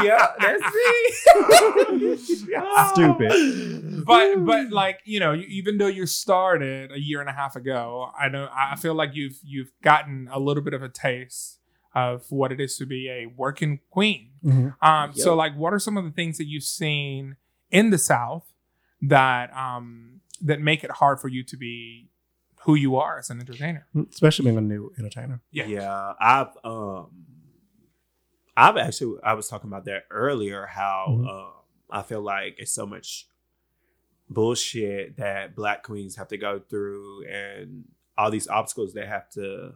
yeah, 0.03 0.27
that's 0.41 0.63
me. 0.75 2.17
Stupid. 2.93 4.05
but 4.05 4.37
but 4.45 4.71
like 4.71 5.01
you 5.05 5.21
know, 5.21 5.33
you, 5.33 5.45
even 5.49 5.79
though 5.79 5.87
you 5.87 6.07
started 6.07 6.93
a 6.93 6.99
year 6.99 7.21
and 7.21 7.29
a 7.29 7.33
half 7.33 7.57
ago, 7.57 8.11
I 8.19 8.29
know 8.29 8.49
I 8.53 8.77
feel 8.77 8.95
like 8.95 9.11
you've 9.15 9.39
you've 9.45 9.71
gotten 9.83 10.29
a 10.33 10.39
little 10.39 10.63
bit 10.63 10.75
of 10.75 10.83
a 10.83 10.89
taste 10.89 11.59
of 11.95 12.25
what 12.31 12.53
it 12.53 12.61
is 12.61 12.77
to 12.79 12.87
be 12.87 13.09
a 13.09 13.27
working 13.27 13.81
queen. 13.91 14.31
Mhm. 14.45 14.75
Um, 14.81 15.13
so 15.15 15.35
like, 15.35 15.57
what 15.57 15.73
are 15.73 15.81
some 15.81 15.97
of 15.97 16.05
the 16.05 16.13
things 16.13 16.39
that 16.39 16.47
you've 16.47 16.63
seen 16.65 17.37
in 17.71 17.91
the 17.91 17.99
South 17.99 18.53
that 19.03 19.55
um, 19.57 20.21
that 20.41 20.61
make 20.61 20.85
it 20.85 20.91
hard 20.93 21.21
for 21.21 21.29
you 21.29 21.43
to 21.45 21.57
be 21.57 22.09
who 22.65 22.75
you 22.75 22.97
are 22.97 23.19
as 23.19 23.31
an 23.31 23.41
entertainer? 23.41 23.87
especially 24.13 24.45
being 24.45 24.59
a 24.59 24.61
new 24.61 24.93
entertainer. 24.99 25.41
Yeah. 25.51 25.67
Yeah, 25.67 26.13
I've 26.21 26.57
um, 26.65 27.11
I've 28.57 28.77
actually 28.77 29.19
I 29.23 29.33
was 29.35 29.49
talking 29.49 29.69
about 29.71 29.85
that 29.87 30.05
earlier. 30.11 30.67
How 30.67 31.07
Mhm. 31.09 31.29
um, 31.29 31.53
I 31.91 32.03
feel 32.03 32.21
like 32.23 32.57
it's 32.59 32.73
so 32.73 32.87
much 32.87 33.27
bullshit 34.29 35.17
that 35.17 35.55
Black 35.57 35.83
queens 35.83 36.17
have 36.17 36.29
to 36.29 36.37
go 36.39 36.61
through, 36.61 37.27
and 37.27 37.85
all 38.17 38.31
these 38.31 38.49
obstacles 38.49 38.93
they 38.93 39.07
have 39.07 39.29
to 39.31 39.75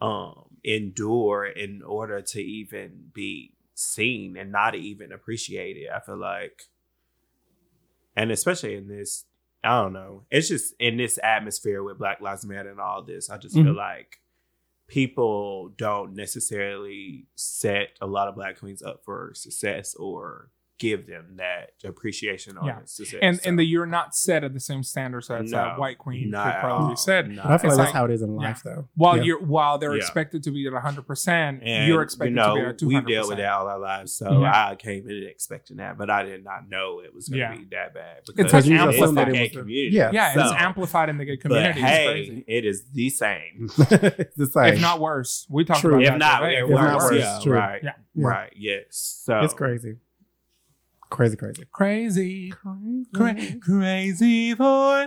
um 0.00 0.56
endure 0.64 1.46
in 1.46 1.80
order 1.82 2.20
to 2.20 2.40
even 2.42 3.10
be 3.14 3.54
seen 3.74 4.36
and 4.36 4.52
not 4.52 4.74
even 4.74 5.12
appreciated. 5.12 5.88
I 5.88 6.00
feel 6.00 6.18
like, 6.18 6.64
and 8.16 8.30
especially 8.30 8.74
in 8.74 8.88
this, 8.88 9.24
I 9.64 9.80
don't 9.82 9.92
know, 9.94 10.24
it's 10.30 10.48
just 10.48 10.74
in 10.78 10.96
this 10.98 11.18
atmosphere 11.22 11.82
with 11.82 11.98
Black 11.98 12.20
Lives 12.20 12.44
Matter 12.44 12.70
and 12.70 12.80
all 12.80 13.02
this. 13.02 13.30
I 13.30 13.38
just 13.38 13.54
feel 13.54 13.64
Mhm. 13.64 13.76
like 13.76 14.20
people 14.86 15.70
don't 15.70 16.14
necessarily 16.14 17.26
set 17.34 17.96
a 18.00 18.06
lot 18.06 18.28
of 18.28 18.34
Black 18.34 18.58
queens 18.58 18.82
up 18.82 19.02
for 19.04 19.32
success 19.34 19.94
or 19.94 20.50
give 20.80 21.06
them 21.06 21.36
that 21.36 21.70
appreciation 21.84 22.58
or 22.58 22.66
Yeah. 22.66 22.78
success. 22.84 23.20
And 23.22 23.36
So, 23.40 23.48
and 23.48 23.58
that 23.60 23.64
you're 23.66 23.86
not 23.86 24.14
set 24.16 24.42
at 24.42 24.52
the 24.54 24.58
same 24.60 24.82
standards 24.82 25.30
as 25.30 25.52
a 25.52 25.60
uh, 25.60 25.72
No, 25.74 25.80
white 25.80 25.98
queen 25.98 26.30
not 26.30 26.46
would 26.46 26.54
at 26.54 26.60
probably 26.60 26.88
all. 26.90 26.96
said. 26.96 27.30
Not 27.30 27.46
I 27.46 27.48
feel 27.48 27.54
It's 27.54 27.62
like 27.64 27.70
that's 27.70 27.78
like- 27.78 27.92
how 27.94 28.04
it 28.06 28.10
is 28.10 28.22
in 28.22 28.32
yeah. 28.40 28.48
life, 28.48 28.62
though. 28.64 28.88
While 28.96 29.16
Yeah. 29.18 29.22
you're 29.22 29.42
while 29.44 29.78
they're 29.78 29.92
Yeah. 29.94 29.98
expected 30.02 30.42
to 30.42 30.50
be 30.50 30.66
at 30.66 30.72
100, 30.72 31.06
percent 31.06 31.62
you're 31.64 32.02
expected 32.02 32.30
you 32.30 32.36
know, 32.36 32.56
to 32.56 32.60
be 32.62 32.66
at 32.70 32.78
200. 32.78 33.06
we 33.06 33.12
dealt 33.14 33.28
with 33.28 33.38
that 33.38 33.52
all 33.52 33.68
our 33.68 33.78
lives, 33.78 34.16
so 34.16 34.40
Yeah. 34.40 34.68
I 34.70 34.74
came 34.74 35.08
in 35.08 35.22
expecting 35.30 35.76
that, 35.76 35.96
but 35.96 36.10
I 36.10 36.24
did 36.24 36.42
not 36.42 36.68
know 36.68 37.00
it 37.00 37.14
was 37.14 37.28
going 37.28 37.38
to 37.50 37.54
Yeah. 37.54 37.56
be 37.56 37.64
that 37.70 37.94
bad 37.94 38.18
It's 38.18 38.32
because 38.32 38.52
like 38.52 38.64
you 38.64 38.88
it's 38.88 38.96
assumed 38.98 39.16
the 39.16 39.24
gay 39.26 39.48
community. 39.50 39.90
yeah. 39.92 40.10
Yeah, 40.12 40.32
it's 40.44 40.52
amplified 40.60 41.08
in 41.08 41.18
the 41.18 41.24
gay 41.24 41.36
But 41.36 41.42
community. 41.42 41.80
it's 41.80 41.88
hey, 41.88 42.06
crazy. 42.26 42.44
it 42.48 42.64
is 42.64 42.84
the 42.92 43.10
same. 43.10 43.68
it's 43.78 44.36
the 44.36 44.46
same. 44.46 44.74
If 44.74 44.80
not 44.80 44.98
worse, 45.00 45.46
we 45.48 45.64
talked 45.64 45.82
True. 45.82 45.92
about 45.94 46.02
if 46.02 46.08
that. 46.10 46.18
not, 46.18 46.40
today. 46.40 46.56
it 46.58 46.64
If 46.64 46.70
not 46.70 46.94
worse. 46.96 47.10
worse, 47.12 47.46
Yeah, 47.46 47.52
right. 47.52 47.80
Yeah. 47.84 47.92
Yeah. 48.16 48.26
Right. 48.26 48.52
Yes. 48.56 49.20
So 49.24 49.40
It's 49.40 49.54
crazy. 49.54 49.96
Crazy, 51.14 51.36
crazy. 51.36 51.64
Crazy, 51.72 52.52
cra- 53.14 53.36
crazy 53.62 54.52
boy. 54.54 55.06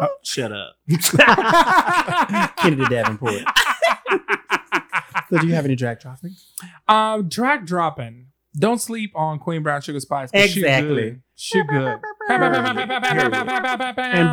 Oh. 0.00 0.08
Shut 0.22 0.50
up. 0.52 0.76
Kennedy 2.58 2.84
Davenport. 2.88 3.42
so, 5.28 5.38
do 5.38 5.46
you 5.46 5.52
have 5.54 5.64
any 5.66 5.76
drag 5.76 6.00
dropping? 6.00 6.34
um, 6.88 7.28
drag 7.28 7.66
dropping. 7.66 8.28
Don't 8.58 8.80
sleep 8.80 9.12
on 9.14 9.38
Queen 9.38 9.62
Brown 9.62 9.82
Sugar 9.82 10.00
Spice. 10.00 10.30
'cause 10.30 10.48
she 10.50 10.60
Exactly. 10.60 10.94
good. 10.94 11.22
She 11.34 11.62
good. 11.64 11.98
And 12.30 12.42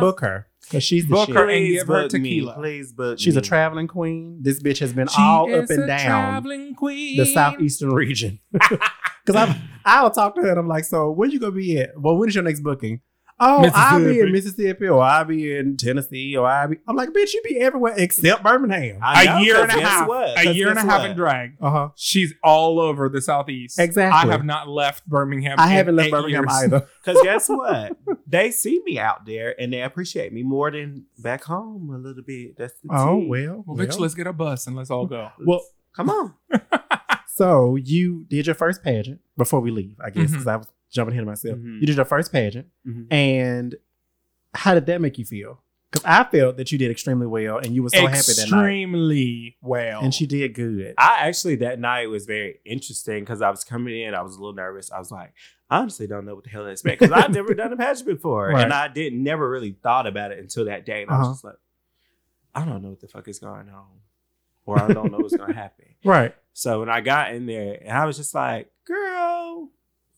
book 0.00 0.20
her. 0.20 0.46
Because 0.68 0.82
she's 0.84 1.04
the 1.06 1.10
Book 1.14 1.26
shit. 1.28 1.36
her 1.36 1.48
and 1.48 1.66
give 1.66 1.86
her 1.86 2.02
book 2.02 2.12
me. 2.14 2.18
tequila. 2.18 2.54
Please 2.54 2.92
book 2.92 3.18
She's 3.18 3.36
a 3.36 3.40
traveling 3.40 3.86
queen. 3.88 4.38
This 4.42 4.60
bitch 4.62 4.78
has 4.80 4.92
been 4.92 5.06
She 5.08 5.20
all 5.22 5.48
is 5.48 5.64
up 5.64 5.70
and 5.70 5.84
a 5.84 5.86
down 5.86 5.98
traveling 6.00 6.74
queen. 6.74 7.16
the 7.18 7.26
southeastern 7.26 7.90
region. 7.92 8.40
Because 9.24 9.48
I 9.48 9.60
I'll 9.84 10.10
talk 10.12 10.36
to 10.36 10.40
her 10.42 10.50
and 10.50 10.58
I'm 10.58 10.68
like, 10.68 10.84
so 10.84 11.10
where 11.10 11.28
you 11.28 11.40
gonna 11.40 11.50
be 11.50 11.78
at? 11.80 12.00
Well, 12.00 12.16
when 12.16 12.28
is 12.28 12.34
your 12.36 12.44
next 12.44 12.60
booking? 12.60 13.00
Oh, 13.38 13.70
I'll 13.74 13.98
be 14.02 14.20
in 14.20 14.32
Mississippi 14.32 14.88
or 14.88 15.02
I'll 15.02 15.24
be 15.26 15.54
in 15.56 15.76
Tennessee 15.76 16.36
or 16.36 16.46
I'll 16.46 16.68
be. 16.68 16.78
I'm 16.88 16.96
like, 16.96 17.10
bitch, 17.10 17.34
you 17.34 17.42
be 17.44 17.58
everywhere 17.60 17.92
except 17.96 18.42
Birmingham. 18.42 18.98
A 19.02 19.42
year 19.42 19.60
and 19.62 19.70
a 19.70 19.80
half. 19.80 20.08
What? 20.08 20.38
A 20.38 20.44
'Cause 20.44 20.56
year 20.56 20.70
and 20.70 20.78
a 20.78 20.82
half 20.82 21.00
what? 21.02 21.10
in 21.10 21.16
drag. 21.16 21.56
Uh 21.60 21.70
huh. 21.70 21.88
She's 21.96 22.32
all 22.42 22.80
over 22.80 23.08
the 23.10 23.20
southeast. 23.20 23.78
Exactly. 23.78 24.30
I 24.30 24.32
have 24.32 24.44
not 24.44 24.68
left 24.68 25.06
Birmingham. 25.06 25.56
I 25.60 25.66
haven't 25.68 25.96
left 25.96 26.10
Birmingham 26.12 26.44
years. 26.44 26.62
either. 26.62 26.86
Because 27.04 27.22
guess 27.22 27.48
what? 27.48 27.96
they 28.26 28.50
see 28.50 28.80
me 28.84 28.98
out 28.98 29.26
there 29.26 29.54
and 29.60 29.72
they 29.72 29.82
appreciate 29.82 30.32
me 30.32 30.42
more 30.42 30.70
than 30.72 31.04
back 31.18 31.44
home 31.44 31.90
a 31.94 31.98
little 31.98 32.22
bit. 32.24 32.56
That's 32.56 32.74
the 32.82 32.88
Oh 32.90 33.20
tea. 33.20 33.26
well. 33.28 33.64
Well, 33.66 33.76
bitch, 33.76 33.98
let's 34.00 34.14
get 34.14 34.26
a 34.26 34.32
bus 34.32 34.66
and 34.66 34.74
let's 34.74 34.90
all 34.90 35.06
go. 35.06 35.30
Well, 35.44 35.60
Come 35.94 36.10
on. 36.10 36.34
so 37.26 37.76
you 37.76 38.24
did 38.28 38.46
your 38.46 38.54
first 38.54 38.82
pageant 38.82 39.20
before 39.36 39.60
we 39.60 39.70
leave, 39.70 39.96
I 40.04 40.10
guess, 40.10 40.30
because 40.30 40.46
I 40.46 40.56
was 40.56 40.66
jumping 40.96 41.12
ahead 41.12 41.22
of 41.22 41.28
myself. 41.28 41.58
Mhm. 41.58 41.80
You 41.80 41.86
did 41.86 41.96
your 41.96 42.04
first 42.04 42.32
pageant, 42.32 42.66
Mhm. 42.86 43.06
and 43.12 43.74
how 44.54 44.74
did 44.74 44.86
that 44.86 45.00
make 45.00 45.18
you 45.18 45.24
feel? 45.24 45.62
Because 45.90 46.04
I 46.04 46.24
felt 46.24 46.56
that 46.56 46.72
you 46.72 46.78
did 46.78 46.90
extremely 46.90 47.26
well, 47.28 47.58
and 47.58 47.72
you 47.74 47.82
were 47.82 47.90
so 47.90 48.00
happy 48.06 48.32
that 48.32 48.48
night. 48.50 48.66
Extremely 48.66 49.56
well. 49.62 50.00
And 50.02 50.12
she 50.12 50.26
did 50.26 50.52
good. 50.54 50.94
I 50.98 51.28
actually 51.28 51.56
that 51.56 51.78
night 51.78 52.08
was 52.10 52.26
very 52.26 52.60
interesting 52.64 53.20
because 53.20 53.40
I 53.40 53.50
was 53.50 53.62
coming 53.62 53.98
in, 54.00 54.12
I 54.14 54.22
was 54.22 54.34
a 54.34 54.38
little 54.40 54.54
nervous. 54.54 54.90
I 54.90 54.98
was 54.98 55.10
like, 55.12 55.32
I 55.70 55.78
honestly 55.78 56.06
don't 56.08 56.24
know 56.26 56.34
what 56.34 56.44
the 56.44 56.50
hell 56.50 56.64
to 56.64 56.70
expect 56.70 57.00
because 57.00 57.12
I've 57.12 57.32
never 57.32 57.54
done 57.54 57.72
a 57.72 57.76
pageant 57.76 58.06
before, 58.08 58.48
Right. 58.48 58.64
and 58.64 58.72
I 58.72 58.88
didn't 58.88 59.22
never 59.22 59.48
really 59.48 59.72
thought 59.82 60.06
about 60.08 60.32
it 60.32 60.38
until 60.38 60.64
that 60.64 60.84
day, 60.86 61.02
and 61.02 61.10
I 61.10 61.14
Uh-huh. 61.14 61.28
was 61.28 61.36
just 61.36 61.44
like, 61.44 61.56
I 62.54 62.64
don't 62.64 62.82
know 62.82 62.90
what 62.90 63.00
the 63.00 63.08
fuck 63.08 63.28
is 63.28 63.38
going 63.38 63.68
on, 63.68 64.00
or 64.64 64.80
I 64.82 64.88
don't 64.92 65.12
know 65.12 65.18
what's 65.18 65.36
going 65.36 65.50
to 65.52 65.58
happen. 65.58 65.86
Right. 66.04 66.34
So 66.52 66.80
when 66.80 66.88
I 66.88 67.00
got 67.00 67.34
in 67.34 67.46
there, 67.46 67.78
and 67.82 67.90
I 67.96 68.06
was 68.06 68.16
just 68.16 68.34
like, 68.34 68.70
girl, 68.84 69.70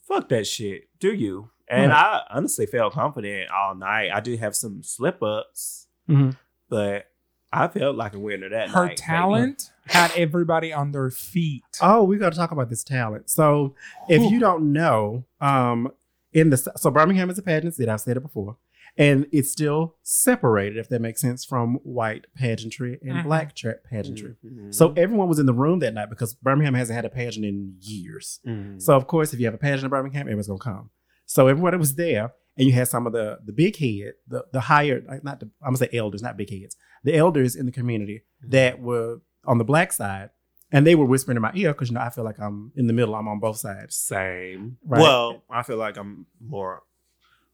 fuck 0.08 0.28
that 0.30 0.46
shit. 0.46 0.88
Do 0.98 1.12
you? 1.12 1.50
And 1.70 1.92
I 1.92 2.22
honestly 2.30 2.64
felt 2.66 2.94
confident 2.94 3.50
all 3.50 3.74
night. 3.74 4.10
I 4.12 4.20
did 4.20 4.38
have 4.40 4.56
some 4.56 4.82
slip 4.82 5.22
ups, 5.22 5.86
Mhm. 6.08 6.36
but 6.70 7.06
I 7.52 7.68
felt 7.68 7.94
like 7.96 8.14
a 8.14 8.18
winner 8.18 8.48
that 8.48 8.70
her 8.70 8.86
night. 8.86 8.90
Her 9.00 9.06
talent 9.06 9.70
had 9.86 10.10
everybody 10.16 10.72
on 10.72 10.92
their 10.92 11.10
feet. 11.10 11.62
Oh, 11.82 12.04
we 12.04 12.16
got 12.18 12.32
to 12.32 12.38
talk 12.38 12.52
about 12.52 12.70
this 12.70 12.82
talent. 12.84 13.28
So, 13.30 13.74
if 14.08 14.30
you 14.30 14.38
don't 14.40 14.72
know, 14.72 15.24
um, 15.40 15.92
in 16.32 16.50
the 16.50 16.56
so 16.56 16.90
Birmingham 16.90 17.30
is 17.30 17.38
a 17.38 17.42
pageant 17.42 17.74
city. 17.74 17.90
I've 17.90 18.00
said 18.00 18.16
it 18.16 18.20
before, 18.20 18.56
and 18.98 19.26
it's 19.32 19.50
still 19.50 19.94
separated, 20.02 20.76
if 20.78 20.88
that 20.88 21.00
makes 21.00 21.20
sense, 21.20 21.44
from 21.44 21.76
white 21.84 22.26
pageantry 22.34 22.98
and 23.02 23.18
Mhm. 23.18 23.24
black 23.24 23.54
tra- 23.54 23.78
pageantry. 23.88 24.34
Mhm. 24.44 24.74
So 24.74 24.92
everyone 24.96 25.28
was 25.28 25.38
in 25.38 25.46
the 25.46 25.54
room 25.54 25.78
that 25.78 25.94
night 25.94 26.10
because 26.10 26.34
Birmingham 26.34 26.74
hasn't 26.74 26.96
had 26.96 27.04
a 27.04 27.08
pageant 27.10 27.46
in 27.46 27.76
years. 27.80 28.40
Mhm. 28.46 28.82
So 28.82 28.94
of 28.96 29.06
course, 29.06 29.32
if 29.32 29.38
you 29.40 29.46
have 29.46 29.54
a 29.54 29.58
pageant 29.58 29.84
in 29.84 29.90
Birmingham, 29.90 30.22
everyone's 30.22 30.48
gonna 30.48 30.58
come. 30.58 30.90
So 31.26 31.46
everybody 31.46 31.76
was 31.76 31.94
there, 31.94 32.32
and 32.56 32.66
you 32.66 32.72
had 32.72 32.88
some 32.88 33.06
of 33.06 33.12
the 33.12 33.38
the 33.44 33.52
big 33.52 33.76
head, 33.76 34.14
the 34.26 34.44
the 34.52 34.60
higher, 34.62 35.00
not 35.22 35.40
the 35.40 35.46
I'm 35.62 35.68
gonna 35.74 35.76
say 35.78 35.90
elders, 35.92 36.22
not 36.22 36.36
big 36.36 36.50
heads, 36.50 36.76
the 37.04 37.14
elders 37.14 37.54
in 37.54 37.66
the 37.66 37.72
community 37.72 38.24
that 38.48 38.80
were 38.80 39.20
on 39.44 39.58
the 39.58 39.64
black 39.64 39.92
side, 39.92 40.30
and 40.72 40.84
they 40.86 40.94
were 40.96 41.04
whispering 41.06 41.36
in 41.36 41.42
my 41.42 41.52
ear 41.54 41.72
because 41.72 41.88
you 41.90 41.94
know 41.94 42.00
I 42.00 42.10
feel 42.10 42.24
like 42.24 42.40
I'm 42.40 42.72
in 42.74 42.86
the 42.88 42.92
middle. 42.92 43.14
I'm 43.14 43.28
on 43.28 43.38
both 43.38 43.58
sides. 43.58 43.94
Same. 43.96 44.78
Right. 44.84 45.00
Well, 45.00 45.44
I 45.48 45.62
feel 45.62 45.76
like 45.76 45.96
I'm 45.96 46.26
more 46.40 46.82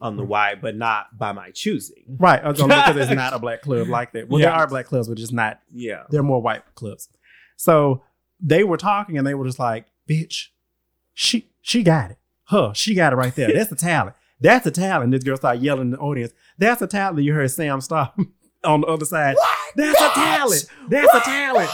on 0.04 0.16
the 0.16 0.22
mm. 0.22 0.28
white, 0.28 0.60
but 0.60 0.76
not 0.76 1.16
by 1.16 1.32
my 1.32 1.50
choosing. 1.50 2.04
Right, 2.06 2.44
I 2.44 2.50
was 2.50 2.60
only 2.60 2.76
because 2.76 2.96
it's 2.96 3.10
not 3.10 3.32
a 3.32 3.38
black 3.40 3.62
club 3.62 3.88
like 3.88 4.12
that. 4.12 4.28
Well, 4.28 4.40
there 4.40 4.52
are 4.52 4.66
black 4.66 4.84
clubs, 4.84 5.08
but 5.08 5.16
just 5.16 5.32
not. 5.32 5.60
Yeah. 5.72 6.02
They're 6.10 6.22
more 6.22 6.42
white 6.42 6.62
clubs. 6.74 7.08
So 7.56 8.02
they 8.38 8.64
were 8.64 8.76
talking, 8.76 9.16
and 9.16 9.26
they 9.26 9.32
were 9.32 9.46
just 9.46 9.58
like, 9.58 9.86
"Bitch, 10.08 10.48
she 11.14 11.50
she 11.62 11.82
got 11.82 12.10
it. 12.10 12.18
Huh, 12.44 12.74
she 12.74 12.94
got 12.94 13.14
it 13.14 13.16
right 13.16 13.34
there. 13.34 13.50
That's 13.52 13.72
a 13.72 13.76
talent. 13.76 14.14
That's 14.40 14.66
a 14.66 14.70
talent." 14.70 15.10
This 15.10 15.24
girl 15.24 15.38
started 15.38 15.62
yelling 15.62 15.86
in 15.86 15.90
the 15.92 15.98
audience. 15.98 16.34
That's 16.58 16.82
a 16.82 16.86
talent. 16.86 17.24
You 17.24 17.32
heard 17.32 17.50
Sam 17.50 17.80
stop 17.80 18.18
on 18.64 18.82
the 18.82 18.86
other 18.86 19.06
side. 19.06 19.36
What? 19.36 19.58
That's 19.76 20.00
a 20.00 20.08
talent. 20.10 20.66
That's 20.90 21.14
a 21.14 21.20
talent. 21.20 21.70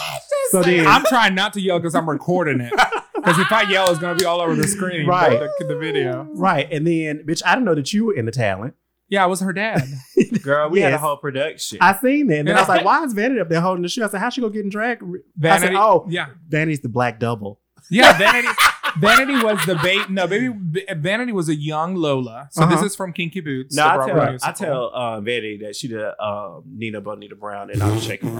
So 0.50 0.62
then, 0.62 0.86
I'm 0.86 1.04
trying 1.04 1.34
not 1.34 1.52
to 1.54 1.60
yell 1.60 1.80
because 1.80 1.96
I'm 1.96 2.08
recording 2.08 2.60
it. 2.60 2.72
Because 3.22 3.38
if 3.38 3.52
I 3.52 3.62
yell, 3.62 3.90
it's 3.90 3.98
gonna 4.00 4.14
be 4.18 4.24
all 4.24 4.40
over 4.40 4.54
the 4.54 4.66
screen. 4.68 5.06
Right. 5.06 5.38
The, 5.58 5.64
the 5.66 5.76
video. 5.78 6.26
right, 6.34 6.68
and 6.72 6.86
then, 6.86 7.24
bitch, 7.26 7.42
I 7.44 7.54
didn't 7.54 7.64
know 7.66 7.74
that 7.74 7.92
you 7.92 8.06
were 8.06 8.14
in 8.14 8.26
the 8.26 8.32
talent. 8.32 8.74
Yeah, 9.08 9.24
I 9.24 9.26
was 9.26 9.40
her 9.40 9.52
dad. 9.52 9.82
Girl, 10.42 10.70
we 10.70 10.80
had 10.80 10.92
a 10.92 10.98
whole 10.98 11.16
production. 11.16 11.78
I 11.80 11.96
seen 11.96 12.28
that, 12.28 12.38
and 12.40 12.48
then 12.48 12.56
I 12.56 12.60
was 12.60 12.68
Yeah. 12.68 12.74
like, 12.76 12.84
"Why 12.84 13.02
is 13.04 13.12
Vanity 13.12 13.40
up 13.40 13.48
there 13.48 13.60
holding 13.60 13.82
the 13.82 13.88
shoe?" 13.88 14.04
I 14.04 14.08
said, 14.08 14.20
"How's 14.20 14.34
she 14.34 14.40
gonna 14.40 14.52
get 14.52 14.62
in 14.64 14.70
drag?" 14.70 15.02
I 15.42 15.58
said, 15.58 15.74
"Oh, 15.74 16.06
yeah, 16.08 16.26
Vanity's 16.48 16.80
the 16.80 16.88
black 16.88 17.18
double." 17.18 17.60
yeah. 17.90 18.16
Vanity. 18.16 18.48
Vanity 18.98 19.44
was 19.44 19.64
the 19.66 19.76
bait. 19.82 20.10
No, 20.10 20.26
baby. 20.26 20.52
Vanity 20.96 21.32
was 21.32 21.48
a 21.48 21.54
young 21.54 21.94
Lola. 21.94 22.48
So 22.50 22.66
this 22.66 22.76
Uh-huh. 22.76 22.86
is 22.86 22.96
from 22.96 23.12
Kinky 23.12 23.40
Boots. 23.40 23.74
no, 23.76 23.84
I 23.86 23.96
Broadway 23.96 24.38
tell, 24.38 24.48
I 24.48 24.52
tell 24.52 24.94
uh, 24.94 25.20
Betty 25.20 25.58
that 25.58 25.76
she 25.76 25.88
did 25.88 26.04
um, 26.20 26.62
Nina 26.66 27.00
Bonita 27.00 27.34
Brown, 27.36 27.70
and 27.70 27.82
I'm 27.82 28.00
shaking. 28.00 28.36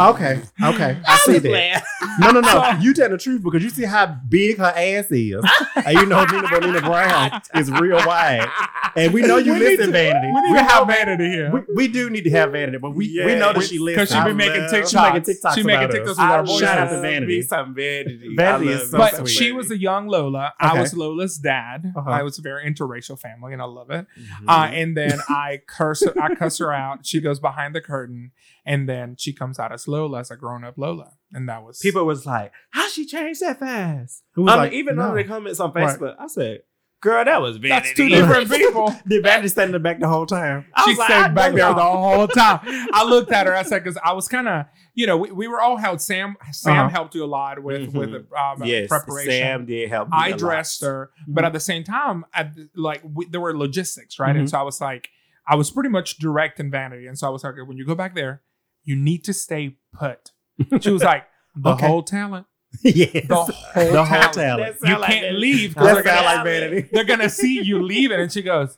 Okay, 0.00 0.40
okay, 0.62 0.98
I 1.06 1.16
see 1.26 1.38
that. 1.38 1.82
No, 2.20 2.30
no, 2.30 2.40
no. 2.40 2.68
You 2.80 2.94
tell 2.94 3.08
the 3.08 3.18
truth 3.18 3.42
because 3.42 3.62
you 3.64 3.70
see 3.70 3.84
how 3.84 4.06
big 4.06 4.58
her 4.58 4.64
ass 4.76 5.06
is, 5.10 5.42
and 5.74 5.98
you 5.98 6.06
know 6.06 6.24
Nina 6.24 6.48
Bonita 6.48 6.80
Brown 6.82 7.40
is 7.54 7.70
real 7.70 7.96
wide, 8.06 8.48
and 8.96 9.12
we 9.12 9.22
know 9.22 9.36
you 9.38 9.52
We 9.54 9.58
need 9.58 9.64
listen, 9.78 9.86
to- 9.86 9.92
Vanity. 9.92 10.28
We 10.34 10.52
We 10.52 10.58
have 10.58 10.86
Vanity 10.86 11.28
here. 11.28 11.50
We, 11.50 11.60
we 11.74 11.88
do 11.88 12.10
need 12.10 12.22
to 12.24 12.30
have 12.30 12.52
Vanity, 12.52 12.78
but 12.78 12.90
we, 12.90 13.08
we 13.08 13.14
Yeah. 13.32 13.38
know 13.38 13.52
that 13.52 13.58
We- 13.58 13.64
she 13.64 13.76
'cause 13.78 14.10
listens. 14.10 14.10
she 14.24 14.24
be 14.28 14.34
making 14.34 14.60
love- 14.62 14.70
TikToks. 14.70 14.90
She 14.90 14.96
making 15.12 15.22
TikToks 15.34 15.54
She 15.54 15.62
making 15.62 15.84
about 15.84 15.94
TikToks 15.96 16.02
us. 16.02 16.08
with 16.08 16.18
our 16.18 16.38
I 16.38 16.42
voice. 16.42 16.60
Shout 16.60 16.78
out 16.78 16.84
to 16.88 16.92
love 16.94 17.02
Vanity. 17.02 17.26
me 17.36 17.42
some 17.42 17.74
Vanity. 17.74 18.34
Vanity 18.36 18.68
is 18.68 18.80
love 18.80 18.88
so 18.90 18.96
me 18.98 19.02
but 19.02 19.16
sweet. 19.16 19.28
she 19.28 19.52
was 19.52 19.70
a 19.70 19.77
young 19.78 20.06
Lola. 20.08 20.52
I 20.60 20.78
was 20.80 20.94
Lola's 20.94 21.38
dad. 21.38 21.92
Uh-huh. 21.96 22.10
I 22.10 22.22
was 22.22 22.38
a 22.38 22.42
very 22.42 22.64
interracial 22.70 23.18
family, 23.18 23.52
and 23.52 23.62
I 23.62 23.66
love 23.66 23.90
it. 23.90 24.06
Mhm. 24.18 24.44
Uh, 24.48 24.68
and 24.72 24.96
then 24.96 25.18
I 25.28 25.60
curse 25.66 26.04
her, 26.04 26.12
I 26.20 26.34
cuss 26.34 26.58
her 26.58 26.72
out. 26.72 27.06
She 27.06 27.20
goes 27.20 27.40
behind 27.40 27.74
the 27.74 27.80
curtain, 27.80 28.32
and 28.66 28.88
then 28.88 29.16
she 29.16 29.32
comes 29.32 29.58
out 29.58 29.72
as 29.72 29.88
Lola, 29.88 30.20
as 30.20 30.30
a 30.30 30.36
grown 30.36 30.64
up 30.64 30.76
Lola, 30.76 31.12
and 31.32 31.48
that 31.48 31.62
was 31.64 31.78
People 31.78 32.04
was 32.04 32.26
like, 32.26 32.52
"How 32.70 32.88
she 32.88 33.06
changed 33.06 33.40
that 33.40 33.58
fast?" 33.60 34.24
Who 34.32 34.42
was 34.42 34.52
I 34.52 34.56
mean, 34.56 34.64
like, 34.64 34.72
even 34.72 34.96
no. 34.96 35.02
under 35.08 35.22
the 35.22 35.28
comments 35.28 35.60
on 35.60 35.72
Right. 35.72 35.98
Facebook, 35.98 36.16
I 36.18 36.26
said, 36.26 36.60
"Girl, 37.00 37.24
that 37.24 37.40
was 37.40 37.56
vanity." 37.58 37.68
that's 37.68 37.92
two 37.94 38.08
different 38.08 38.50
people. 38.50 38.94
Did 39.06 39.22
Vanity 39.22 39.48
stand 39.48 39.68
in 39.68 39.72
the 39.72 39.78
back 39.78 40.00
the 40.00 40.08
whole 40.08 40.26
time? 40.26 40.66
I 40.74 40.84
she 40.84 40.90
was 40.90 40.98
like, 40.98 41.08
stayed 41.10 41.34
back 41.34 41.54
there 41.54 41.72
the 41.74 41.82
whole 41.82 42.26
time. 42.28 42.60
I 42.92 43.04
looked 43.04 43.30
at 43.32 43.46
her. 43.46 43.54
I 43.54 43.62
said, 43.62 43.84
because 43.84 43.98
I 44.04 44.12
was 44.12 44.26
kind 44.28 44.48
of, 44.48 44.66
you 44.94 45.06
know, 45.06 45.16
we, 45.16 45.30
we 45.30 45.48
were 45.48 45.60
all 45.60 45.76
helped. 45.76 46.02
Sam 46.02 46.36
Sam 46.52 46.78
Uh-huh. 46.78 46.88
helped 46.88 47.14
you 47.14 47.24
a 47.24 47.26
lot 47.26 47.62
with 47.62 47.92
Mhm. 47.92 47.94
with 47.94 48.10
the 48.12 48.36
um, 48.36 48.62
Yes, 48.64 48.88
preparation. 48.88 49.32
Sam 49.32 49.66
did 49.66 49.88
help. 49.88 50.08
me 50.08 50.14
I 50.16 50.28
a 50.28 50.30
lot. 50.30 50.38
dressed 50.38 50.82
her, 50.82 51.10
but 51.26 51.44
at 51.44 51.52
the 51.52 51.60
same 51.60 51.84
time, 51.84 52.24
at 52.34 52.52
like 52.74 53.02
we, 53.04 53.26
there 53.26 53.40
were 53.40 53.56
logistics, 53.56 54.18
right? 54.18 54.34
And 54.36 54.46
Mhm. 54.46 54.50
so 54.50 54.58
I 54.58 54.62
was 54.62 54.80
like, 54.80 55.08
I 55.46 55.54
was 55.54 55.70
pretty 55.70 55.88
much 55.88 56.18
direct 56.18 56.58
in 56.60 56.70
vanity, 56.70 57.06
and 57.06 57.18
so 57.18 57.26
I 57.26 57.30
was 57.30 57.42
like, 57.44 57.54
when 57.66 57.76
you 57.76 57.86
go 57.86 57.94
back 57.94 58.14
there, 58.14 58.42
you 58.82 58.96
need 58.96 59.24
to 59.24 59.32
stay 59.32 59.76
put. 59.92 60.32
She 60.80 60.90
was 60.90 61.02
like, 61.12 61.24
the 61.54 61.70
Okay. 61.72 61.86
whole 61.86 62.02
talent, 62.02 62.46
yes. 62.82 63.26
the 63.28 63.34
whole 63.34 63.46
The 63.46 64.04
whole 64.04 64.20
talent. 64.20 64.32
talent. 64.34 64.76
You 64.82 64.96
can't 64.96 65.22
that. 65.22 65.32
leave 65.34 65.70
because 65.74 65.86
That 65.86 65.94
they're, 66.04 66.14
gonna- 66.14 66.26
like 66.26 66.44
Vanity. 66.44 66.88
they're 66.92 67.04
gonna 67.04 67.30
see 67.30 67.62
you 67.62 67.82
leaving, 67.82 68.20
and 68.20 68.30
she 68.32 68.42
goes, 68.42 68.76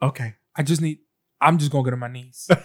Okay. 0.00 0.34
I 0.56 0.62
just 0.62 0.80
need. 0.82 0.98
I'm 1.40 1.58
just 1.58 1.70
gonna 1.72 1.84
get 1.84 1.92
on 1.92 1.98
my 1.98 2.08
knees. 2.08 2.48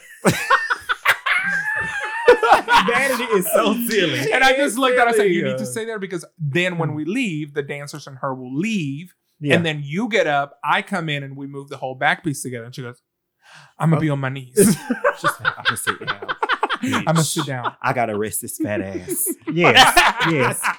Vanity 2.87 3.23
is 3.25 3.45
so 3.51 3.73
silly. 3.87 4.31
And 4.31 4.43
I 4.43 4.55
just 4.55 4.77
looked 4.77 4.97
at 4.97 5.01
her 5.03 5.07
and 5.07 5.15
said, 5.15 5.31
You 5.31 5.43
need 5.43 5.57
to 5.57 5.65
stay 5.65 5.85
there 5.85 5.99
because 5.99 6.25
then 6.37 6.77
when 6.77 6.93
we 6.93 7.05
leave, 7.05 7.53
the 7.53 7.63
dancers 7.63 8.07
and 8.07 8.17
her 8.19 8.33
will 8.33 8.55
leave. 8.55 9.13
Yeah. 9.39 9.55
And 9.55 9.65
then 9.65 9.81
you 9.83 10.09
get 10.09 10.25
up, 10.27 10.57
I 10.63 10.81
come 10.81 11.09
in, 11.09 11.23
and 11.23 11.35
we 11.37 11.47
move 11.47 11.69
the 11.69 11.77
whole 11.77 11.95
back 11.95 12.23
piece 12.23 12.41
together. 12.41 12.65
And 12.65 12.73
she 12.75 12.81
goes, 12.81 13.01
I'm 13.77 13.89
Oh. 13.89 13.95
gonna 13.95 14.01
be 14.01 14.09
on 14.09 14.19
my 14.19 14.29
knees. 14.29 14.53
She 14.55 15.27
said, 15.27 15.45
I'm 15.45 15.63
gonna 15.63 15.77
sit 15.77 16.05
down. 16.05 16.27
I'm 16.81 17.03
gonna 17.05 17.23
sit 17.23 17.45
down. 17.45 17.75
I 17.81 17.93
gotta 17.93 18.17
rest 18.17 18.41
this 18.41 18.57
fat 18.57 18.81
ass. 18.81 19.27
yes. 19.53 19.93
yes. 20.29 20.61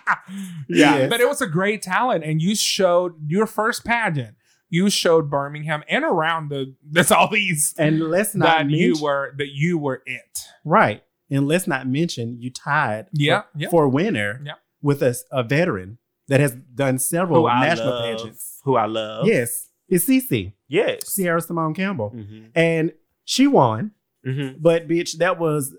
Yeah. 0.68 0.96
Yes. 0.96 1.10
But 1.10 1.20
it 1.20 1.28
was 1.28 1.40
a 1.40 1.46
great 1.46 1.80
talent. 1.82 2.22
And 2.24 2.40
you 2.42 2.54
showed 2.54 3.14
your 3.26 3.46
first 3.46 3.84
pageant. 3.84 4.36
You 4.68 4.90
showed 4.90 5.30
Birmingham 5.30 5.82
and 5.88 6.04
around 6.04 6.50
the 6.50 6.74
the 6.90 7.02
southeast 7.04 7.78
And 7.78 8.00
let's 8.10 8.34
not 8.34 8.44
that 8.46 8.66
mention 8.66 8.78
you 8.78 9.02
were 9.02 9.32
that 9.38 9.48
you 9.54 9.78
were 9.78 10.02
it. 10.04 10.40
right. 10.64 11.02
And 11.30 11.46
let's 11.48 11.66
not 11.66 11.86
mention 11.86 12.36
you 12.40 12.50
tied 12.50 13.06
Yeah, 13.12 13.42
for, 13.42 13.48
yeah. 13.56 13.68
for 13.70 13.88
winner 13.88 14.40
Yeah. 14.44 14.52
with 14.82 15.02
a, 15.02 15.14
a 15.32 15.42
veteran 15.42 15.98
that 16.28 16.40
has 16.40 16.54
done 16.74 16.98
several 16.98 17.42
Who 17.48 17.60
national 17.60 17.88
love. 17.90 18.04
pageants. 18.18 18.60
Who 18.64 18.76
I 18.76 18.84
love. 18.86 19.26
Yes. 19.26 19.68
It's 19.88 20.04
Cece, 20.06 20.52
Yes. 20.68 21.08
Sierra 21.08 21.40
Simone 21.40 21.72
Campbell. 21.74 22.12
Mm-hmm. 22.14 22.44
And 22.54 22.92
she 23.24 23.46
won, 23.46 23.92
Mm-hmm. 24.26 24.60
but 24.60 24.86
bitch, 24.88 25.16
that 25.18 25.38
was 25.38 25.74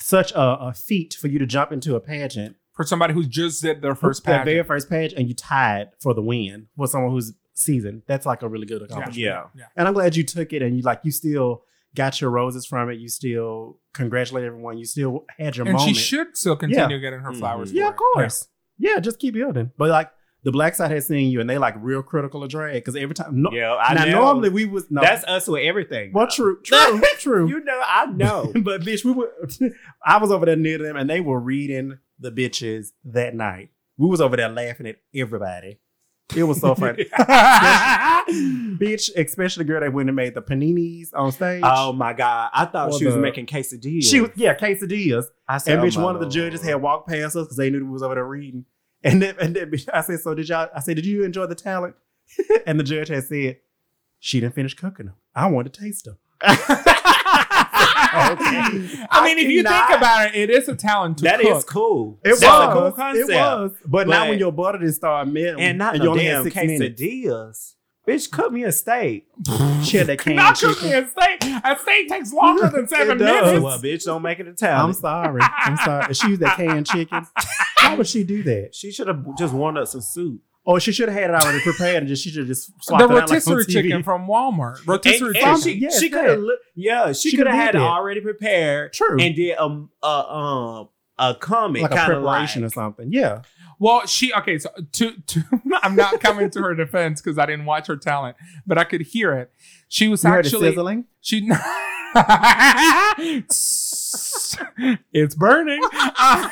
such 0.00 0.32
a, 0.32 0.40
a 0.40 0.72
feat 0.72 1.14
for 1.20 1.28
you 1.28 1.38
to 1.38 1.46
jump 1.46 1.72
into 1.72 1.96
a 1.96 2.00
pageant. 2.00 2.56
For 2.74 2.84
somebody 2.84 3.12
who 3.12 3.24
just 3.24 3.60
did 3.62 3.82
their 3.82 3.94
first 3.96 4.24
that 4.24 4.44
very 4.44 4.58
pageant. 4.58 4.68
first 4.68 4.88
page, 4.90 5.12
and 5.12 5.26
you 5.28 5.34
tied 5.34 5.88
for 5.98 6.14
the 6.14 6.22
win 6.22 6.68
with 6.76 6.90
someone 6.90 7.10
who's 7.10 7.32
seasoned. 7.54 8.02
That's 8.06 8.24
like 8.24 8.42
a 8.42 8.48
really 8.48 8.66
good 8.66 8.82
accomplishment. 8.82 9.16
Yeah. 9.16 9.44
yeah. 9.56 9.64
And 9.76 9.88
I'm 9.88 9.94
glad 9.94 10.14
you 10.14 10.22
took 10.22 10.52
it 10.52 10.62
and 10.62 10.76
you 10.76 10.82
like 10.82 11.00
you 11.02 11.10
still 11.10 11.64
got 11.96 12.20
your 12.20 12.30
roses 12.30 12.66
from 12.66 12.88
it. 12.90 12.94
You 13.00 13.08
still 13.08 13.80
congratulate 13.94 14.44
everyone. 14.44 14.78
You 14.78 14.84
still 14.84 15.24
had 15.38 15.56
your 15.56 15.66
And 15.66 15.76
moment. 15.76 15.96
she 15.96 16.00
should 16.00 16.36
still 16.36 16.54
continue 16.54 17.00
getting 17.00 17.18
her 17.20 17.32
flowers. 17.32 17.70
Mhm. 17.70 17.72
for 17.72 17.78
yeah, 17.78 17.88
of 17.88 17.96
course. 17.96 18.46
Yeah. 18.78 19.00
just 19.00 19.18
keep 19.18 19.34
building. 19.34 19.72
But 19.76 19.88
like 19.90 20.10
the 20.48 20.52
black 20.52 20.74
side 20.74 20.90
has 20.90 21.06
seen 21.06 21.30
you 21.30 21.42
and 21.42 21.50
they 21.50 21.58
like 21.58 21.74
real 21.78 22.02
critical 22.02 22.42
of 22.42 22.48
drag 22.48 22.72
because 22.74 22.96
every 22.96 23.14
time 23.14 23.42
no, 23.42 23.50
Yeah, 23.52 23.74
I 23.74 23.92
now 23.92 24.04
know. 24.06 24.12
normally 24.22 24.48
we 24.48 24.64
was 24.64 24.90
no 24.90 25.02
That's 25.02 25.22
us 25.24 25.46
with 25.46 25.62
everything. 25.62 26.12
well 26.14 26.26
true, 26.26 26.58
true, 26.64 27.02
true. 27.18 27.46
You 27.50 27.60
know, 27.62 27.78
I 27.84 28.06
know. 28.06 28.50
but 28.62 28.80
bitch, 28.80 29.04
we 29.04 29.12
were 29.12 29.30
I 30.06 30.16
was 30.16 30.30
over 30.30 30.46
there 30.46 30.56
near 30.56 30.78
them 30.78 30.96
and 30.96 31.10
they 31.10 31.20
were 31.20 31.38
reading 31.38 31.98
the 32.18 32.32
bitches 32.32 32.92
that 33.04 33.34
night. 33.34 33.68
We 33.98 34.08
was 34.08 34.22
over 34.22 34.36
there 34.38 34.48
laughing 34.48 34.86
at 34.86 34.96
everybody. 35.14 35.80
It 36.34 36.44
was 36.44 36.60
so 36.60 36.74
funny. 36.74 37.04
bitch, 38.78 39.10
especially 39.16 39.64
the 39.64 39.68
girl 39.72 39.80
that 39.80 39.92
went 39.92 40.08
and 40.08 40.16
made 40.16 40.34
the 40.34 40.42
paninis 40.42 41.08
on 41.14 41.32
stage. 41.32 41.62
oh 41.64 41.92
my 41.92 42.12
god, 42.12 42.50
I 42.52 42.64
thought 42.66 42.92
Or 42.92 42.98
she 42.98 43.04
was 43.06 43.14
the- 43.14 43.20
making 43.20 43.46
quesadillas. 43.46 44.04
she 44.04 44.20
was 44.20 44.30
yeah, 44.36 44.54
quesadillas. 44.56 45.24
I 45.48 45.58
said, 45.58 45.78
And 45.78 45.86
bitch, 45.88 45.98
oh 45.98 46.04
one 46.04 46.14
of 46.14 46.20
the 46.20 46.28
judges 46.28 46.62
had 46.62 46.76
walked 46.76 47.08
past 47.08 47.36
us 47.36 47.44
because 47.46 47.56
they 47.56 47.70
knew 47.70 47.84
we 47.84 47.90
was 47.90 48.02
over 48.02 48.14
there 48.14 48.24
reading. 48.26 48.64
And 49.04 49.22
then, 49.22 49.36
and 49.40 49.54
then 49.54 49.72
I 49.92 50.00
said, 50.00 50.20
so 50.20 50.34
did 50.34 50.48
y'all? 50.48 50.68
I 50.74 50.80
said, 50.80 50.96
did 50.96 51.06
you 51.06 51.24
enjoy 51.24 51.46
the 51.46 51.54
talent? 51.54 51.94
and 52.66 52.78
the 52.80 52.84
judge 52.84 53.08
had 53.08 53.24
said, 53.24 53.58
she 54.18 54.40
didn't 54.40 54.54
finish 54.54 54.74
cooking 54.74 55.06
them. 55.06 55.14
I 55.34 55.46
wanted 55.46 55.72
to 55.74 55.80
taste 55.80 56.04
them. 56.04 56.18
okay. 56.42 56.56
I 59.10 59.22
mean, 59.24 59.38
if 59.38 59.48
you 59.50 59.62
cannot- 59.62 59.88
think 59.88 59.98
about 59.98 60.28
it, 60.28 60.34
it 60.36 60.50
is 60.50 60.68
a 60.68 60.74
talent 60.74 61.18
to 61.18 61.24
That 61.24 61.40
cook. 61.40 61.56
is 61.56 61.64
cool. 61.64 62.18
It 62.24 62.28
That's 62.30 62.42
was 62.42 62.68
a 62.68 62.72
cool 62.80 62.92
concept. 62.92 63.30
It 63.30 63.34
was, 63.34 63.72
but, 63.84 64.08
not 64.08 64.28
when 64.28 64.38
your 64.38 64.52
butter 64.52 64.78
didn't 64.78 64.94
start 64.94 65.28
melting 65.28 65.62
And 65.64 65.78
not 65.78 65.94
and 65.94 66.00
no 66.00 66.04
you 66.04 66.10
only 66.12 66.24
damn 66.24 66.44
had 66.44 66.52
six 66.52 66.56
minutes. 66.66 67.00
quesadillas. 67.00 67.74
Bitch, 68.08 68.30
cook 68.30 68.52
me 68.52 68.64
a 68.64 68.72
steak. 68.72 69.26
She 69.84 69.96
had 69.96 70.08
that 70.08 70.18
canned 70.18 70.36
Not 70.36 70.58
cooking 70.58 70.88
me 70.88 70.94
a 70.94 71.06
steak. 71.08 71.44
A 71.44 71.78
steak 71.78 72.08
takes 72.08 72.32
longer 72.32 72.68
than 72.68 72.88
seven 72.88 73.16
It 73.16 73.24
does. 73.24 73.44
minutes. 73.46 73.62
Well, 73.64 73.78
bitch, 73.78 74.04
don't 74.04 74.22
make 74.22 74.40
it 74.40 74.48
a 74.48 74.52
town. 74.54 74.86
I'm 74.86 74.92
sorry. 74.92 75.40
I'm 75.42 75.76
sorry. 75.78 76.12
She 76.14 76.28
used 76.30 76.40
that 76.42 76.56
canned 76.56 76.86
chicken, 76.86 77.24
why 77.82 77.94
would 77.94 78.06
she 78.08 78.24
do 78.24 78.42
that? 78.42 78.74
She 78.74 78.90
should 78.90 79.06
have 79.08 79.24
just 79.38 79.54
warmed 79.54 79.78
up 79.78 79.86
some 79.88 80.00
soup. 80.00 80.40
Or 80.64 80.80
she 80.80 80.90
should 80.92 81.08
have 81.08 81.16
had 81.18 81.30
it 81.30 81.34
already 81.34 81.60
prepared 81.62 81.98
and 81.98 82.08
just 82.08 82.22
she 82.24 82.30
should 82.30 82.40
have 82.40 82.48
just 82.48 82.68
the 82.68 82.74
swapped 82.82 83.02
it 83.02 83.04
out 83.04 83.10
like 83.14 83.22
on 83.24 83.28
rotisserie 83.30 83.64
TV. 83.64 83.72
chicken 83.72 84.02
from 84.02 84.26
Walmart. 84.26 84.84
Rotisserie 84.86 85.28
And, 85.28 85.34
chicken. 85.36 85.48
and 85.54 85.62
she, 85.62 85.72
Yes, 85.78 86.00
she 86.00 86.10
could 86.10 86.24
have, 86.28 86.40
yeah, 86.74 87.12
she, 87.12 87.30
She 87.30 87.36
could 87.36 87.46
have 87.46 87.54
coulda 87.54 87.64
had 87.66 87.74
it 87.76 87.80
already 87.80 88.20
prepared 88.20 88.92
True. 88.92 89.16
and 89.20 89.34
did 89.36 89.56
um 89.58 89.90
a 90.02 90.06
um 90.06 90.88
a 91.18 91.34
comment 91.34 91.82
like 91.82 91.92
a 91.92 91.94
kind 91.96 92.12
preparation 92.12 92.62
like, 92.62 92.70
or 92.70 92.74
something. 92.74 93.12
Yeah. 93.12 93.42
Well, 93.78 94.06
she 94.06 94.32
okay. 94.32 94.58
So 94.58 94.70
to 94.92 95.12
to 95.12 95.44
I'm 95.82 95.96
not 95.96 96.20
coming 96.20 96.50
to 96.50 96.62
her 96.62 96.74
defense 96.74 97.20
because 97.20 97.38
I 97.38 97.46
didn't 97.46 97.64
watch 97.64 97.86
her 97.86 97.96
talent, 97.96 98.36
but 98.66 98.78
I 98.78 98.84
could 98.84 99.02
hear 99.02 99.32
it. 99.34 99.50
She 99.88 100.08
was 100.08 100.24
You 100.24 100.30
actually 100.30 100.70
sizzling? 100.70 101.04
she. 101.20 101.48
it's 105.12 105.34
burning. 105.34 105.80
Uh, 105.94 106.48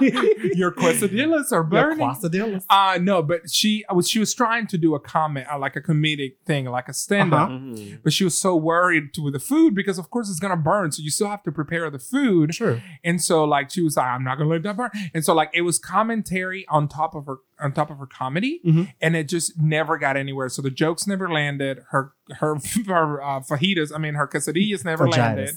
your 0.00 0.72
quesadillas 0.72 1.52
are 1.52 1.62
burning. 1.62 1.98
Yeah, 2.00 2.14
quesadillas. 2.14 2.64
Uh 2.70 2.98
no, 3.00 3.22
but 3.22 3.48
she 3.50 3.84
was 3.92 4.08
she 4.08 4.18
was 4.18 4.34
trying 4.34 4.66
to 4.68 4.78
do 4.78 4.94
a 4.94 5.00
comment, 5.00 5.46
uh, 5.52 5.58
like 5.58 5.76
a 5.76 5.80
comedic 5.80 6.34
thing, 6.44 6.66
like 6.66 6.88
a 6.88 6.92
stand 6.92 7.32
up. 7.32 7.48
Uh-huh. 7.48 7.58
Mhm. 7.58 7.98
But 8.02 8.12
she 8.12 8.24
was 8.24 8.36
so 8.38 8.56
worried 8.56 9.14
to 9.14 9.22
with 9.22 9.32
the 9.34 9.40
food 9.40 9.74
because 9.74 9.98
of 9.98 10.10
course 10.10 10.28
it's 10.30 10.40
gonna 10.40 10.56
burn. 10.56 10.92
So 10.92 11.02
you 11.02 11.10
still 11.10 11.28
have 11.28 11.42
to 11.44 11.52
prepare 11.52 11.90
the 11.90 11.98
food. 11.98 12.54
Sure. 12.54 12.82
And 13.04 13.20
so 13.22 13.44
like 13.44 13.70
she 13.70 13.82
was 13.82 13.96
like, 13.96 14.06
I'm 14.06 14.24
not 14.24 14.38
gonna 14.38 14.50
let 14.50 14.62
that 14.64 14.76
burn. 14.76 14.90
And 15.14 15.24
so 15.24 15.34
like 15.34 15.50
it 15.54 15.62
was 15.62 15.78
commentary 15.78 16.66
on 16.68 16.88
top 16.88 17.14
of 17.14 17.26
her 17.26 17.36
on 17.60 17.70
top 17.72 17.90
of 17.90 17.98
her 17.98 18.06
comedy, 18.06 18.60
Mhm. 18.66 18.92
and 19.00 19.14
it 19.14 19.28
just 19.28 19.56
never 19.60 19.96
got 19.96 20.16
anywhere. 20.16 20.48
So 20.48 20.62
the 20.62 20.70
jokes 20.70 21.06
never 21.06 21.30
landed. 21.30 21.78
Her 21.90 22.12
her 22.38 22.56
her 22.88 23.22
uh, 23.22 23.40
fajitas, 23.40 23.92
I 23.94 23.98
mean 23.98 24.14
her 24.14 24.26
quesadillas 24.26 24.84
never 24.84 25.06
Vaginas. 25.06 25.16
landed. 25.18 25.50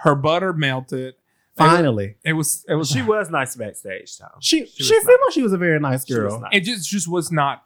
Her 0.00 0.14
butter 0.14 0.52
melted. 0.52 1.14
Finally. 1.56 2.16
It 2.24 2.32
was 2.32 2.64
it 2.68 2.74
was 2.74 2.90
She 2.90 3.02
was 3.02 3.30
nice 3.30 3.54
backstage, 3.54 4.18
though. 4.18 4.26
She 4.40 4.66
She 4.66 4.82
she, 4.82 4.82
was 4.82 4.88
seemed 4.88 5.06
nice. 5.06 5.18
like 5.26 5.32
she 5.34 5.42
was 5.42 5.52
a 5.52 5.58
very 5.58 5.78
nice 5.78 6.04
She 6.06 6.14
was 6.14 6.20
girl. 6.32 6.40
nice. 6.40 6.50
it 6.52 6.60
just 6.60 6.88
just 6.88 7.08
was 7.08 7.30
not 7.30 7.62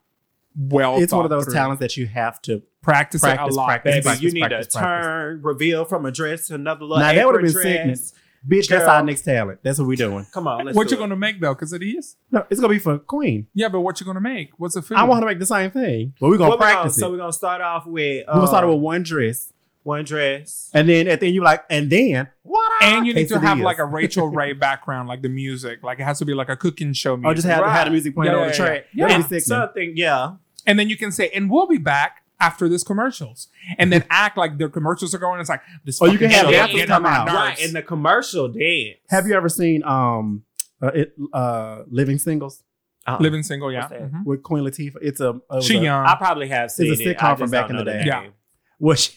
well. 0.56 0.98
It's 0.98 1.12
one 1.12 1.24
of 1.24 1.30
those 1.30 1.44
through. 1.44 1.54
talents 1.54 1.80
that 1.80 1.96
you 1.96 2.06
have 2.06 2.40
to 2.42 2.62
Practice, 2.82 3.22
it 3.22 3.26
Practice, 3.26 3.54
a 3.54 3.58
lot. 3.58 3.66
practice, 3.66 3.92
Baby, 3.94 4.02
practice, 4.04 4.22
you 4.22 4.30
need 4.32 4.40
practice, 4.40 4.74
a 4.74 4.78
practice. 4.78 5.06
turn 5.06 5.40
reveal 5.42 5.84
from 5.84 6.06
a 6.06 6.12
dress 6.12 6.46
to 6.46 6.54
another 6.54 6.82
little 6.84 6.98
Now, 6.98 7.12
that 7.12 7.26
would've 7.26 7.40
apron 7.40 7.52
been 7.52 7.52
dress. 7.62 7.64
sickness. 7.76 8.14
Bitch, 8.48 8.68
that's 8.68 8.84
Girl. 8.84 8.90
our 8.90 9.02
next 9.02 9.22
talent. 9.22 9.58
That's 9.64 9.78
what 9.80 9.88
we're 9.88 9.96
doing. 9.96 10.24
Come 10.32 10.46
on, 10.46 10.64
let's 10.66 10.76
What 10.76 10.86
do 10.88 10.94
you 10.94 11.00
it. 11.00 11.02
gonna 11.04 11.16
make 11.16 11.40
though? 11.40 11.54
Because 11.54 11.72
it 11.72 11.82
is. 11.82 12.16
No, 12.30 12.46
it's 12.48 12.60
gonna 12.60 12.72
be 12.72 12.78
for 12.78 12.98
Queen. 12.98 13.46
Yeah, 13.52 13.68
but 13.68 13.80
what 13.80 13.98
you 14.00 14.06
gonna 14.06 14.20
make? 14.20 14.50
What's 14.58 14.74
the 14.74 14.82
food? 14.82 14.96
I 14.96 15.02
want 15.04 15.18
her 15.22 15.28
to 15.28 15.32
make 15.32 15.40
the 15.40 15.46
same 15.46 15.70
thing, 15.70 16.14
but 16.20 16.28
we're 16.28 16.36
gonna 16.38 16.50
What 16.50 16.60
we 16.60 16.64
gonna- 16.66 16.74
practice 16.76 16.96
So 16.96 17.08
it. 17.08 17.10
we're 17.12 17.16
gonna 17.18 17.32
start 17.32 17.60
off 17.60 17.86
with 17.86 18.26
we're 18.28 18.34
gonna 18.34 18.46
start 18.46 18.64
uh, 18.64 18.68
with 18.68 18.78
one 18.80 19.02
dress, 19.02 19.52
one 19.88 20.04
dress. 20.04 20.70
and 20.74 20.88
then 20.88 21.08
at 21.08 21.20
the 21.20 21.26
end 21.26 21.34
you 21.34 21.42
like, 21.42 21.64
and 21.70 21.88
then 21.90 22.28
what? 22.42 22.82
and 22.82 23.06
you 23.06 23.12
need 23.14 23.28
to 23.28 23.40
have 23.40 23.58
like 23.58 23.78
a 23.78 23.84
Rachael 23.84 24.28
Ray 24.38 24.52
background, 24.52 25.08
like 25.08 25.22
the 25.22 25.28
music. 25.28 25.82
Like 25.82 25.98
it 26.00 26.04
has 26.04 26.18
to 26.20 26.24
be 26.24 26.34
like 26.34 26.48
a 26.48 26.56
cooking 26.56 26.92
show 26.92 27.16
music. 27.16 27.30
or 27.30 27.34
just 27.34 27.46
have, 27.48 27.62
Right. 27.62 27.72
have 27.72 27.86
the 27.86 27.90
music 27.92 28.14
playing 28.14 28.32
Yeah, 28.32 28.36
over 28.38 28.46
yeah, 28.46 28.52
the 28.52 28.58
yeah. 28.58 28.64
track. 28.66 28.84
Yeah. 28.94 29.18
That'd. 29.18 29.42
Something, 29.42 29.92
yeah. 29.96 30.32
and 30.66 30.78
then 30.78 30.88
you 30.88 30.96
can 30.96 31.10
say, 31.12 31.30
and 31.34 31.50
we'll 31.50 31.66
be 31.66 31.78
back 31.78 32.22
after 32.40 32.68
this 32.68 32.84
commercials, 32.84 33.48
and 33.78 33.92
then 33.92 34.04
act 34.10 34.36
like 34.38 34.58
their 34.58 34.68
commercials 34.68 35.12
are 35.14 35.18
going. 35.18 35.40
It's 35.40 35.48
like 35.48 35.62
this. 35.84 36.00
Or 36.00 36.08
you 36.08 36.18
can 36.18 36.30
have 36.30 36.44
show 36.46 36.50
dancers 36.52 36.84
come 36.86 37.04
out. 37.06 37.26
nerves. 37.26 37.36
Right, 37.36 37.60
in 37.66 37.72
the 37.72 37.82
commercial 37.82 38.46
dance. 38.48 38.98
Have 39.10 39.26
you 39.26 39.34
ever 39.34 39.48
seen 39.48 39.82
um 39.84 40.44
uh, 40.80 40.88
it 40.94 41.14
uh 41.32 41.82
Living 41.90 42.18
Singles 42.18 42.62
Uh-uh. 43.08 43.18
Living 43.20 43.42
single, 43.42 43.72
yeah. 43.72 43.80
What's 43.88 43.92
that? 43.92 44.12
Mhm. 44.12 44.24
with 44.24 44.42
Queen 44.44 44.62
Latifah? 44.64 44.98
It's 45.02 45.20
a 45.20 45.40
it 45.52 45.62
She 45.64 45.78
a- 45.78 45.82
young. 45.82 46.06
I 46.06 46.14
probably 46.14 46.48
have 46.48 46.70
seen 46.70 46.90
a 46.90 46.94
it. 46.94 46.98
sitcom 47.00 47.22
I 47.22 47.34
from 47.34 47.40
just 47.46 47.52
back 47.52 47.68
don't 47.68 47.78
in 47.78 47.84
the 47.84 47.90
know 47.90 47.98
day. 47.98 48.04
Yeah. 48.06 48.20
name. 48.20 48.32
Well, 48.78 48.94
she, 48.96 49.12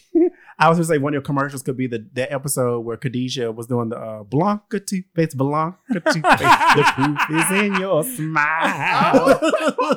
I 0.64 0.68
was 0.68 0.78
gonna 0.78 0.86
say 0.86 0.98
one 0.98 1.10
of 1.12 1.14
your 1.14 1.22
commercials 1.22 1.62
could 1.62 1.76
be 1.76 1.86
the 1.86 2.06
that 2.14 2.32
episode 2.32 2.80
where 2.80 2.96
Khadijah 2.96 3.50
was 3.52 3.66
doing 3.66 3.88
the 3.88 3.96
uh, 3.98 4.22
Blanca 4.22 4.78
toothpaste, 4.80 5.36
Blanca 5.36 5.76
toothpaste. 5.94 6.22
the 6.76 6.92
proof 6.94 7.18
is 7.40 7.50
in 7.64 7.74
your 7.80 8.04
smile. 8.04 9.40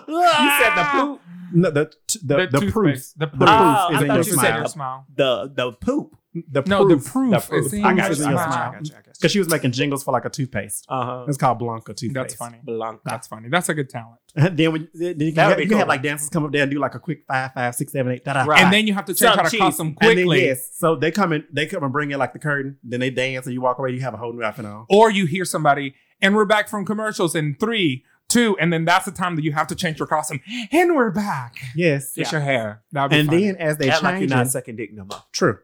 You 0.07 0.51
said 0.59 0.75
the 0.75 0.87
poop. 0.91 1.21
No, 1.53 1.69
the 1.69 1.85
t- 2.07 2.19
the, 2.23 2.47
the, 2.51 2.59
proof. 2.59 2.73
toothpaste, 2.73 3.19
The 3.19 3.25
The 3.27 3.31
proof. 3.37 3.39
proof 3.39 3.49
Oh, 3.49 3.89
is 3.93 3.97
I 3.97 4.01
in 4.01 4.07
thought 4.07 4.07
your 4.07 4.13
you 4.15 4.19
is 4.19 4.27
said 4.27 4.33
in 4.35 4.39
smile. 4.41 4.57
your 4.59 4.67
smile. 4.67 5.05
The 5.15 5.51
the 5.55 5.71
poop. 5.73 6.15
The 6.49 6.63
No, 6.67 6.87
the 6.87 6.95
proof. 6.97 7.11
proof. 7.11 7.31
The 7.31 7.39
proof. 7.39 7.73
I 7.85 7.93
got 7.93 8.17
you. 8.17 8.25
I 8.25 8.31
smile. 8.31 8.35
got 8.35 8.45
you. 8.45 8.45
I 8.45 8.71
got 8.71 8.73
you. 8.89 8.93
I 8.93 8.97
got 8.97 9.05
you. 9.07 9.11
Because 9.13 9.31
she 9.31 9.39
was 9.39 9.49
making 9.49 9.71
jingles 9.71 10.03
for 10.03 10.11
like 10.11 10.25
a 10.25 10.29
toothpaste. 10.29 10.85
Uh 10.89 11.05
huh. 11.05 11.25
It's 11.27 11.37
called 11.37 11.59
Blanca 11.59 11.93
toothpaste. 11.93 12.13
That's 12.13 12.35
funny. 12.35 12.59
Blanca. 12.63 13.01
That's 13.05 13.27
funny. 13.27 13.47
That's 13.49 13.69
a 13.69 13.73
good 13.73 13.89
talent. 13.89 14.19
then 14.35 14.71
when 14.73 14.89
then 14.93 15.19
you, 15.19 15.31
can 15.33 15.49
have, 15.49 15.59
you 15.61 15.67
can 15.67 15.77
have 15.77 15.87
like 15.87 16.01
dancers 16.03 16.29
come 16.29 16.43
up 16.43 16.51
there 16.51 16.63
and 16.63 16.71
do 16.71 16.77
like 16.79 16.93
a 16.95 16.99
quick 16.99 17.23
five, 17.27 17.53
five, 17.53 17.73
six, 17.73 17.93
seven, 17.93 18.11
eight, 18.11 18.25
da-da. 18.25 18.43
Right. 18.43 18.61
And 18.61 18.73
then 18.73 18.85
you 18.85 18.93
have 18.93 19.05
to 19.05 19.13
change 19.13 19.19
Some 19.31 19.37
how 19.37 19.43
to 19.43 19.49
cheese. 19.49 19.59
costume 19.61 19.87
And 20.01 20.09
then 20.09 20.15
quickly. 20.25 20.45
yes, 20.45 20.71
so 20.75 20.95
they 20.97 21.11
come 21.11 21.31
in, 21.31 21.45
they 21.53 21.65
come 21.67 21.83
and 21.83 21.93
bring 21.93 22.11
in 22.11 22.19
like 22.19 22.33
the 22.33 22.39
curtain, 22.39 22.77
then 22.83 22.99
they 22.99 23.09
dance 23.09 23.45
and 23.45 23.53
you 23.53 23.61
walk 23.61 23.79
away. 23.79 23.91
You 23.91 24.01
have 24.01 24.13
a 24.13 24.17
whole 24.17 24.33
new 24.33 24.43
outfit 24.43 24.65
on. 24.65 24.85
Or 24.89 25.09
you 25.09 25.25
hear 25.25 25.45
somebody, 25.45 25.95
and 26.21 26.35
we're 26.35 26.43
back 26.45 26.67
from 26.67 26.85
commercials 26.85 27.33
in 27.33 27.55
three, 27.61 28.03
two, 28.27 28.57
and 28.59 28.73
then 28.73 28.83
that's 28.83 29.05
the 29.05 29.11
time 29.11 29.37
that 29.37 29.43
you 29.43 29.53
have 29.53 29.67
to 29.67 29.75
change 29.75 29.99
your 29.99 30.07
costume. 30.07 30.41
And 30.71 30.95
we're 30.95 31.11
back. 31.11 31.55
Yes, 31.73 32.11
Fix 32.13 32.33
your 32.33 32.41
hair. 32.41 32.83
That'd 32.91 33.11
be 33.11 33.19
and 33.19 33.29
funny. 33.29 33.45
then 33.45 33.55
as 33.57 33.77
they 33.77 33.89
Act 33.89 34.03
like 34.03 34.15
change, 34.15 34.29
you're 34.31 34.37
not 34.37 34.47
it- 34.47 34.49
second 34.49 34.75
dick 34.75 34.93
no 34.93 35.05
more. 35.05 35.21
true. 35.31 35.59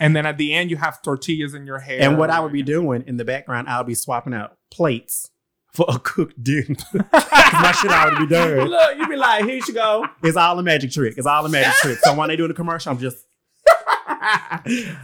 And 0.00 0.16
then 0.16 0.26
at 0.26 0.38
the 0.38 0.52
end 0.52 0.70
you 0.70 0.76
have 0.78 1.00
tortillas 1.02 1.54
in 1.54 1.66
your 1.66 1.78
hair. 1.78 2.00
And 2.02 2.18
what 2.18 2.30
I 2.30 2.40
would 2.40 2.52
be 2.52 2.62
doing 2.62 3.04
in 3.06 3.16
the 3.16 3.24
background, 3.24 3.68
I'll 3.68 3.84
be 3.84 3.94
swapping 3.94 4.34
out 4.34 4.56
plates 4.72 5.30
for 5.72 5.86
a 5.88 5.98
cooked 6.00 6.42
dinner. 6.42 6.74
my 7.12 7.72
shit 7.80 7.90
already 7.92 8.26
be 8.26 8.34
done. 8.34 8.68
Look, 8.68 8.96
you 8.98 9.06
be 9.06 9.16
like, 9.16 9.44
here 9.44 9.60
you 9.64 9.74
go. 9.74 10.04
It's 10.24 10.36
all 10.36 10.58
a 10.58 10.62
magic 10.62 10.90
trick. 10.90 11.14
It's 11.16 11.26
all 11.26 11.46
a 11.46 11.48
magic 11.48 11.74
trick. 11.74 11.98
So 11.98 12.14
when 12.16 12.28
they 12.28 12.36
doing 12.36 12.48
the 12.48 12.54
commercial, 12.54 12.90
I'm 12.90 12.98
just 12.98 13.24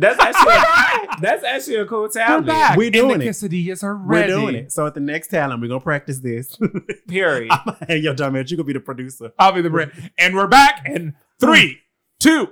That's 0.00 0.16
actually 0.20 0.52
a, 0.52 1.20
that's 1.20 1.42
actually 1.42 1.74
a 1.76 1.84
cool 1.84 2.02
We're 2.02 2.08
talent. 2.10 2.46
back. 2.46 2.76
We 2.76 2.86
and 2.86 2.92
doing 2.94 3.18
the 3.18 3.26
it. 3.26 3.30
quesadillas 3.30 3.82
are 3.82 3.96
ready. 3.96 4.32
we're 4.32 4.38
doing 4.40 4.54
it. 4.54 4.70
So 4.70 4.86
at 4.86 4.94
the 4.94 5.00
next 5.00 5.26
talent, 5.26 5.60
we're 5.60 5.66
gonna 5.66 5.80
practice 5.80 6.20
this. 6.20 6.56
Period. 7.08 7.50
hey, 7.88 7.98
yo, 7.98 8.14
dumb 8.14 8.36
ass, 8.36 8.48
you 8.48 8.56
gonna 8.56 8.64
be 8.68 8.74
the 8.74 8.80
producer, 8.80 9.32
I'll 9.40 9.50
be 9.50 9.60
the 9.60 9.70
bread. 9.70 9.90
And 10.16 10.36
we're 10.36 10.46
back 10.46 10.86
in 10.86 11.16
three, 11.40 11.80
two. 12.20 12.48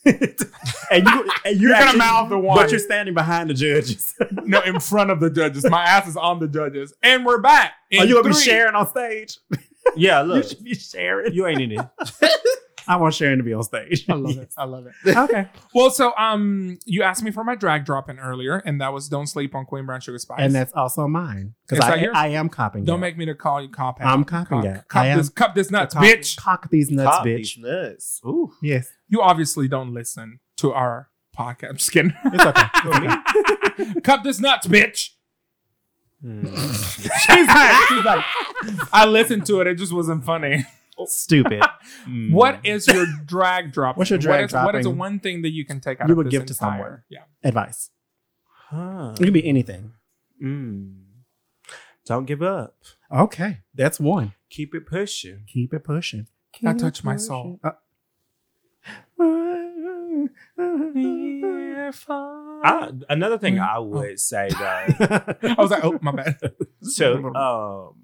and 0.04 1.06
you 1.06 1.30
and 1.44 1.60
you're, 1.60 1.70
You're 1.70 1.78
gonna 1.78 1.98
mouth 1.98 2.28
the 2.30 2.38
one. 2.38 2.56
but 2.56 2.70
you're 2.70 2.78
standing 2.80 3.14
behind 3.14 3.50
the 3.50 3.54
judges. 3.54 4.14
No, 4.44 4.60
in 4.62 4.80
front 4.80 5.10
of 5.10 5.20
the 5.20 5.28
judges. 5.28 5.68
My 5.68 5.82
ass 5.84 6.08
is 6.08 6.16
on 6.16 6.38
the 6.38 6.48
judges. 6.48 6.94
And 7.02 7.26
we're 7.26 7.40
back. 7.40 7.72
Are 7.98 8.06
you 8.06 8.14
gonna 8.14 8.28
be 8.30 8.34
sharing 8.34 8.74
on 8.74 8.88
stage? 8.88 9.38
Yeah, 9.94 10.20
look, 10.22 10.44
You 10.44 10.48
should 10.48 10.64
be 10.64 10.74
sharing. 10.74 11.34
you 11.34 11.46
ain't 11.46 11.60
in 11.60 11.72
it. 11.72 11.86
I 12.88 12.96
want 12.96 13.14
Sharon 13.14 13.38
to 13.38 13.44
be 13.44 13.52
on 13.52 13.62
stage. 13.62 14.04
I 14.08 14.14
love 14.14 14.38
it. 14.38 14.52
I 14.56 14.64
love 14.64 14.86
it. 14.86 14.94
okay. 15.16 15.48
Well, 15.74 15.90
so 15.90 16.12
um, 16.16 16.78
you 16.86 17.02
asked 17.02 17.22
me 17.22 17.30
for 17.30 17.44
my 17.44 17.54
drag 17.54 17.84
drop 17.84 18.08
in 18.08 18.18
earlier, 18.18 18.56
and 18.64 18.80
that 18.80 18.92
was 18.92 19.08
"Don't 19.08 19.26
Sleep 19.26 19.54
on 19.54 19.66
Queen 19.66 19.84
Brown 19.86 20.00
Sugar 20.00 20.18
Spice." 20.18 20.38
And 20.40 20.54
that's 20.54 20.72
also 20.72 21.06
mine 21.06 21.54
because 21.68 21.84
Is 21.84 21.90
I, 21.90 21.94
yours? 21.96 22.14
I 22.16 22.28
am 22.28 22.48
copping. 22.48 22.84
don't 22.84 23.00
that. 23.00 23.06
make 23.06 23.18
me 23.18 23.26
to 23.26 23.34
call 23.34 23.60
you 23.62 23.68
cop. 23.68 23.98
I'm 24.00 24.24
copping 24.24 24.62
cock, 24.62 24.64
that. 24.64 24.88
Cup 24.88 25.02
I 25.02 25.06
am 25.08 25.18
this, 25.18 25.28
cup 25.28 25.54
this 25.54 25.70
nuts, 25.70 25.94
cock, 25.94 26.02
bitch. 26.04 26.36
Cock 26.36 26.70
these 26.70 26.90
nuts, 26.90 27.16
Pop 27.16 27.26
bitch. 27.26 27.36
these 27.36 27.58
nuts. 27.58 28.20
Ooh. 28.26 28.52
Yes, 28.62 28.88
You 29.08 29.20
obviously 29.22 29.68
don't 29.68 29.92
listen 29.92 30.40
to 30.56 30.72
our 30.72 31.10
podcast. 31.38 31.68
I'm 31.70 31.76
just 31.76 31.92
kidding. 31.92 32.14
it's 32.24 32.44
okay. 32.44 32.62
It's 32.74 33.80
okay. 33.94 34.00
cup 34.00 34.24
this 34.24 34.40
nuts, 34.40 34.66
bitch. 34.66 35.10
Hmm. 36.20 36.46
She's 36.46 37.46
like, 37.46 37.88
she's 37.88 38.04
like, 38.04 38.24
I 38.92 39.06
listened 39.06 39.46
to 39.46 39.60
it. 39.60 39.68
It 39.68 39.76
just 39.76 39.92
wasn't 39.92 40.24
funny. 40.24 40.66
Stupid. 41.06 41.62
Mm. 42.06 42.32
What 42.32 42.60
is 42.64 42.86
your 42.86 43.06
drag 43.26 43.72
drop? 43.76 43.96
What's 43.96 44.10
your 44.10 44.18
What 44.18 44.22
drag 44.22 44.44
is- 44.46 44.52
What 44.52 44.74
is 44.74 44.84
the 44.84 44.90
one 44.90 45.20
thing 45.20 45.42
that 45.42 45.50
you 45.50 45.64
can 45.64 45.80
take 45.80 46.00
out 46.00 46.08
You 46.08 46.12
of 46.12 46.16
would 46.18 46.26
this 46.26 46.32
give 46.32 46.46
to 46.46 46.52
entire- 46.52 46.70
someone. 46.78 47.02
Yeah. 47.08 47.22
Advice. 47.44 47.90
Huh. 48.70 49.14
It 49.18 49.24
could 49.24 49.32
be 49.32 49.46
anything. 49.46 49.92
Mm. 50.42 50.94
Don't 52.06 52.24
give 52.26 52.42
up. 52.42 52.76
Okay, 53.12 53.58
that's 53.74 53.98
one. 54.00 54.32
Keep 54.50 54.74
it 54.74 54.86
pushing. 54.86 55.44
Keep 55.46 55.74
it 55.74 55.84
pushing. 55.84 56.26
That 56.62 56.72
Keep 56.74 56.78
touched 56.82 57.00
it 57.00 57.04
my 57.04 57.16
soul. 57.16 57.60
Uh, 57.62 57.72
I, 62.64 62.90
another 63.08 63.38
thing 63.38 63.54
Mm. 63.56 63.68
I 63.68 63.78
would 63.78 64.20
say 64.20 64.48
though, 64.50 64.64
I 65.48 65.54
was 65.58 65.70
like, 65.70 65.84
oh 65.84 65.98
my 66.02 66.12
bad. 66.12 66.38
so 66.82 67.14
um, 67.34 67.94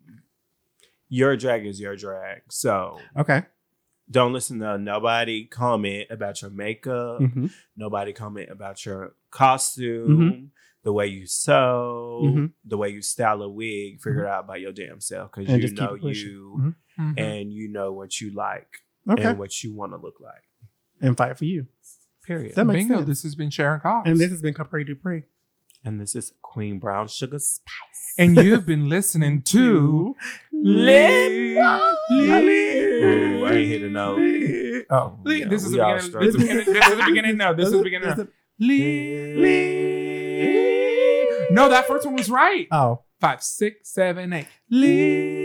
your 1.18 1.36
drag 1.36 1.64
is 1.66 1.78
your 1.80 1.96
drag. 1.96 2.42
So 2.50 2.98
okay. 3.16 3.40
don't 4.10 4.32
listen 4.32 4.58
to 4.60 4.76
nobody 4.78 5.44
comment 5.44 6.06
about 6.10 6.42
your 6.42 6.50
makeup. 6.50 7.20
Mhm. 7.20 7.52
Nobody 7.76 8.12
comment 8.12 8.50
about 8.50 8.84
your 8.84 9.14
costume, 9.30 10.50
the 10.82 10.92
way 10.92 11.06
you 11.06 11.26
sew, 11.26 12.20
Mhm. 12.24 12.52
the 12.64 12.76
way 12.76 12.88
you 12.90 13.00
style 13.02 13.40
a 13.42 13.48
wig. 13.48 14.00
Figure 14.02 14.24
it 14.24 14.28
out 14.28 14.46
by 14.46 14.56
your 14.56 14.72
damn 14.72 15.00
self 15.00 15.30
because 15.32 15.48
you 15.48 15.72
know 15.74 15.94
it 15.94 16.00
pushing. 16.00 16.28
you 16.30 16.74
Mhm. 16.98 17.14
and 17.18 17.52
you 17.52 17.68
know 17.68 17.92
what 17.92 18.20
you 18.20 18.30
like 18.34 18.82
Okay. 19.08 19.22
and 19.24 19.38
what 19.38 19.62
you 19.62 19.72
want 19.72 19.92
to 19.92 19.96
look 19.96 20.18
like. 20.20 20.44
And 21.00 21.16
fight 21.16 21.36
for 21.38 21.44
you. 21.44 21.66
Period. 22.26 22.54
That 22.56 22.64
makes 22.64 22.78
Bingo. 22.84 22.96
sense. 22.96 23.08
This 23.08 23.22
has 23.24 23.34
been 23.34 23.50
Sharon 23.50 23.80
Cox. 23.80 24.08
And 24.08 24.18
this 24.18 24.30
has 24.30 24.40
been 24.42 24.54
Capri 24.54 24.82
Dupree. 24.84 25.24
And 25.84 26.00
this 26.00 26.16
is 26.16 26.32
Queen 26.40 26.78
Brown 26.78 27.08
Sugar 27.08 27.38
Spice. 27.38 28.14
And 28.16 28.36
you've 28.36 28.64
been 28.64 28.88
listening 28.88 29.42
to 29.46 30.16
Lip. 30.50 31.30
Ooh, 31.30 31.60
I 33.44 33.52
ain't 33.52 33.68
hit 33.68 33.82
a 33.82 33.90
note. 33.90 34.18
Oh. 34.90 35.18
oh 35.26 35.30
yeah, 35.30 35.46
this 35.46 35.62
is 35.64 35.72
the 35.72 35.78
beginning. 35.78 36.12
This 36.20 36.34
is 36.34 36.34
the 36.34 36.38
beginning. 36.38 36.64
This 36.64 36.86
is 36.88 36.96
the 36.96 37.04
beginning. 37.06 37.36
No, 37.36 37.54
this 37.54 37.66
is 37.66 37.72
the 37.72 37.82
beginning. 37.82 38.08
No. 38.16 38.26
Lee. 38.60 39.34
No, 41.50 41.68
that 41.68 41.86
first 41.86 42.06
one 42.06 42.16
was 42.16 42.30
right. 42.30 42.66
Oh. 42.70 43.02
Five, 43.20 43.42
six, 43.42 43.90
seven, 43.90 44.32
eight. 44.32 44.46
Lee. 44.70 45.43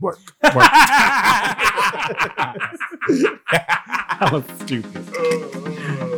Work. 0.00 0.18
That 4.20 4.32
was 4.32 4.44
stupid. 4.60 5.02
Oh, 5.16 5.50
oh, 5.54 5.96
oh. 6.02 6.09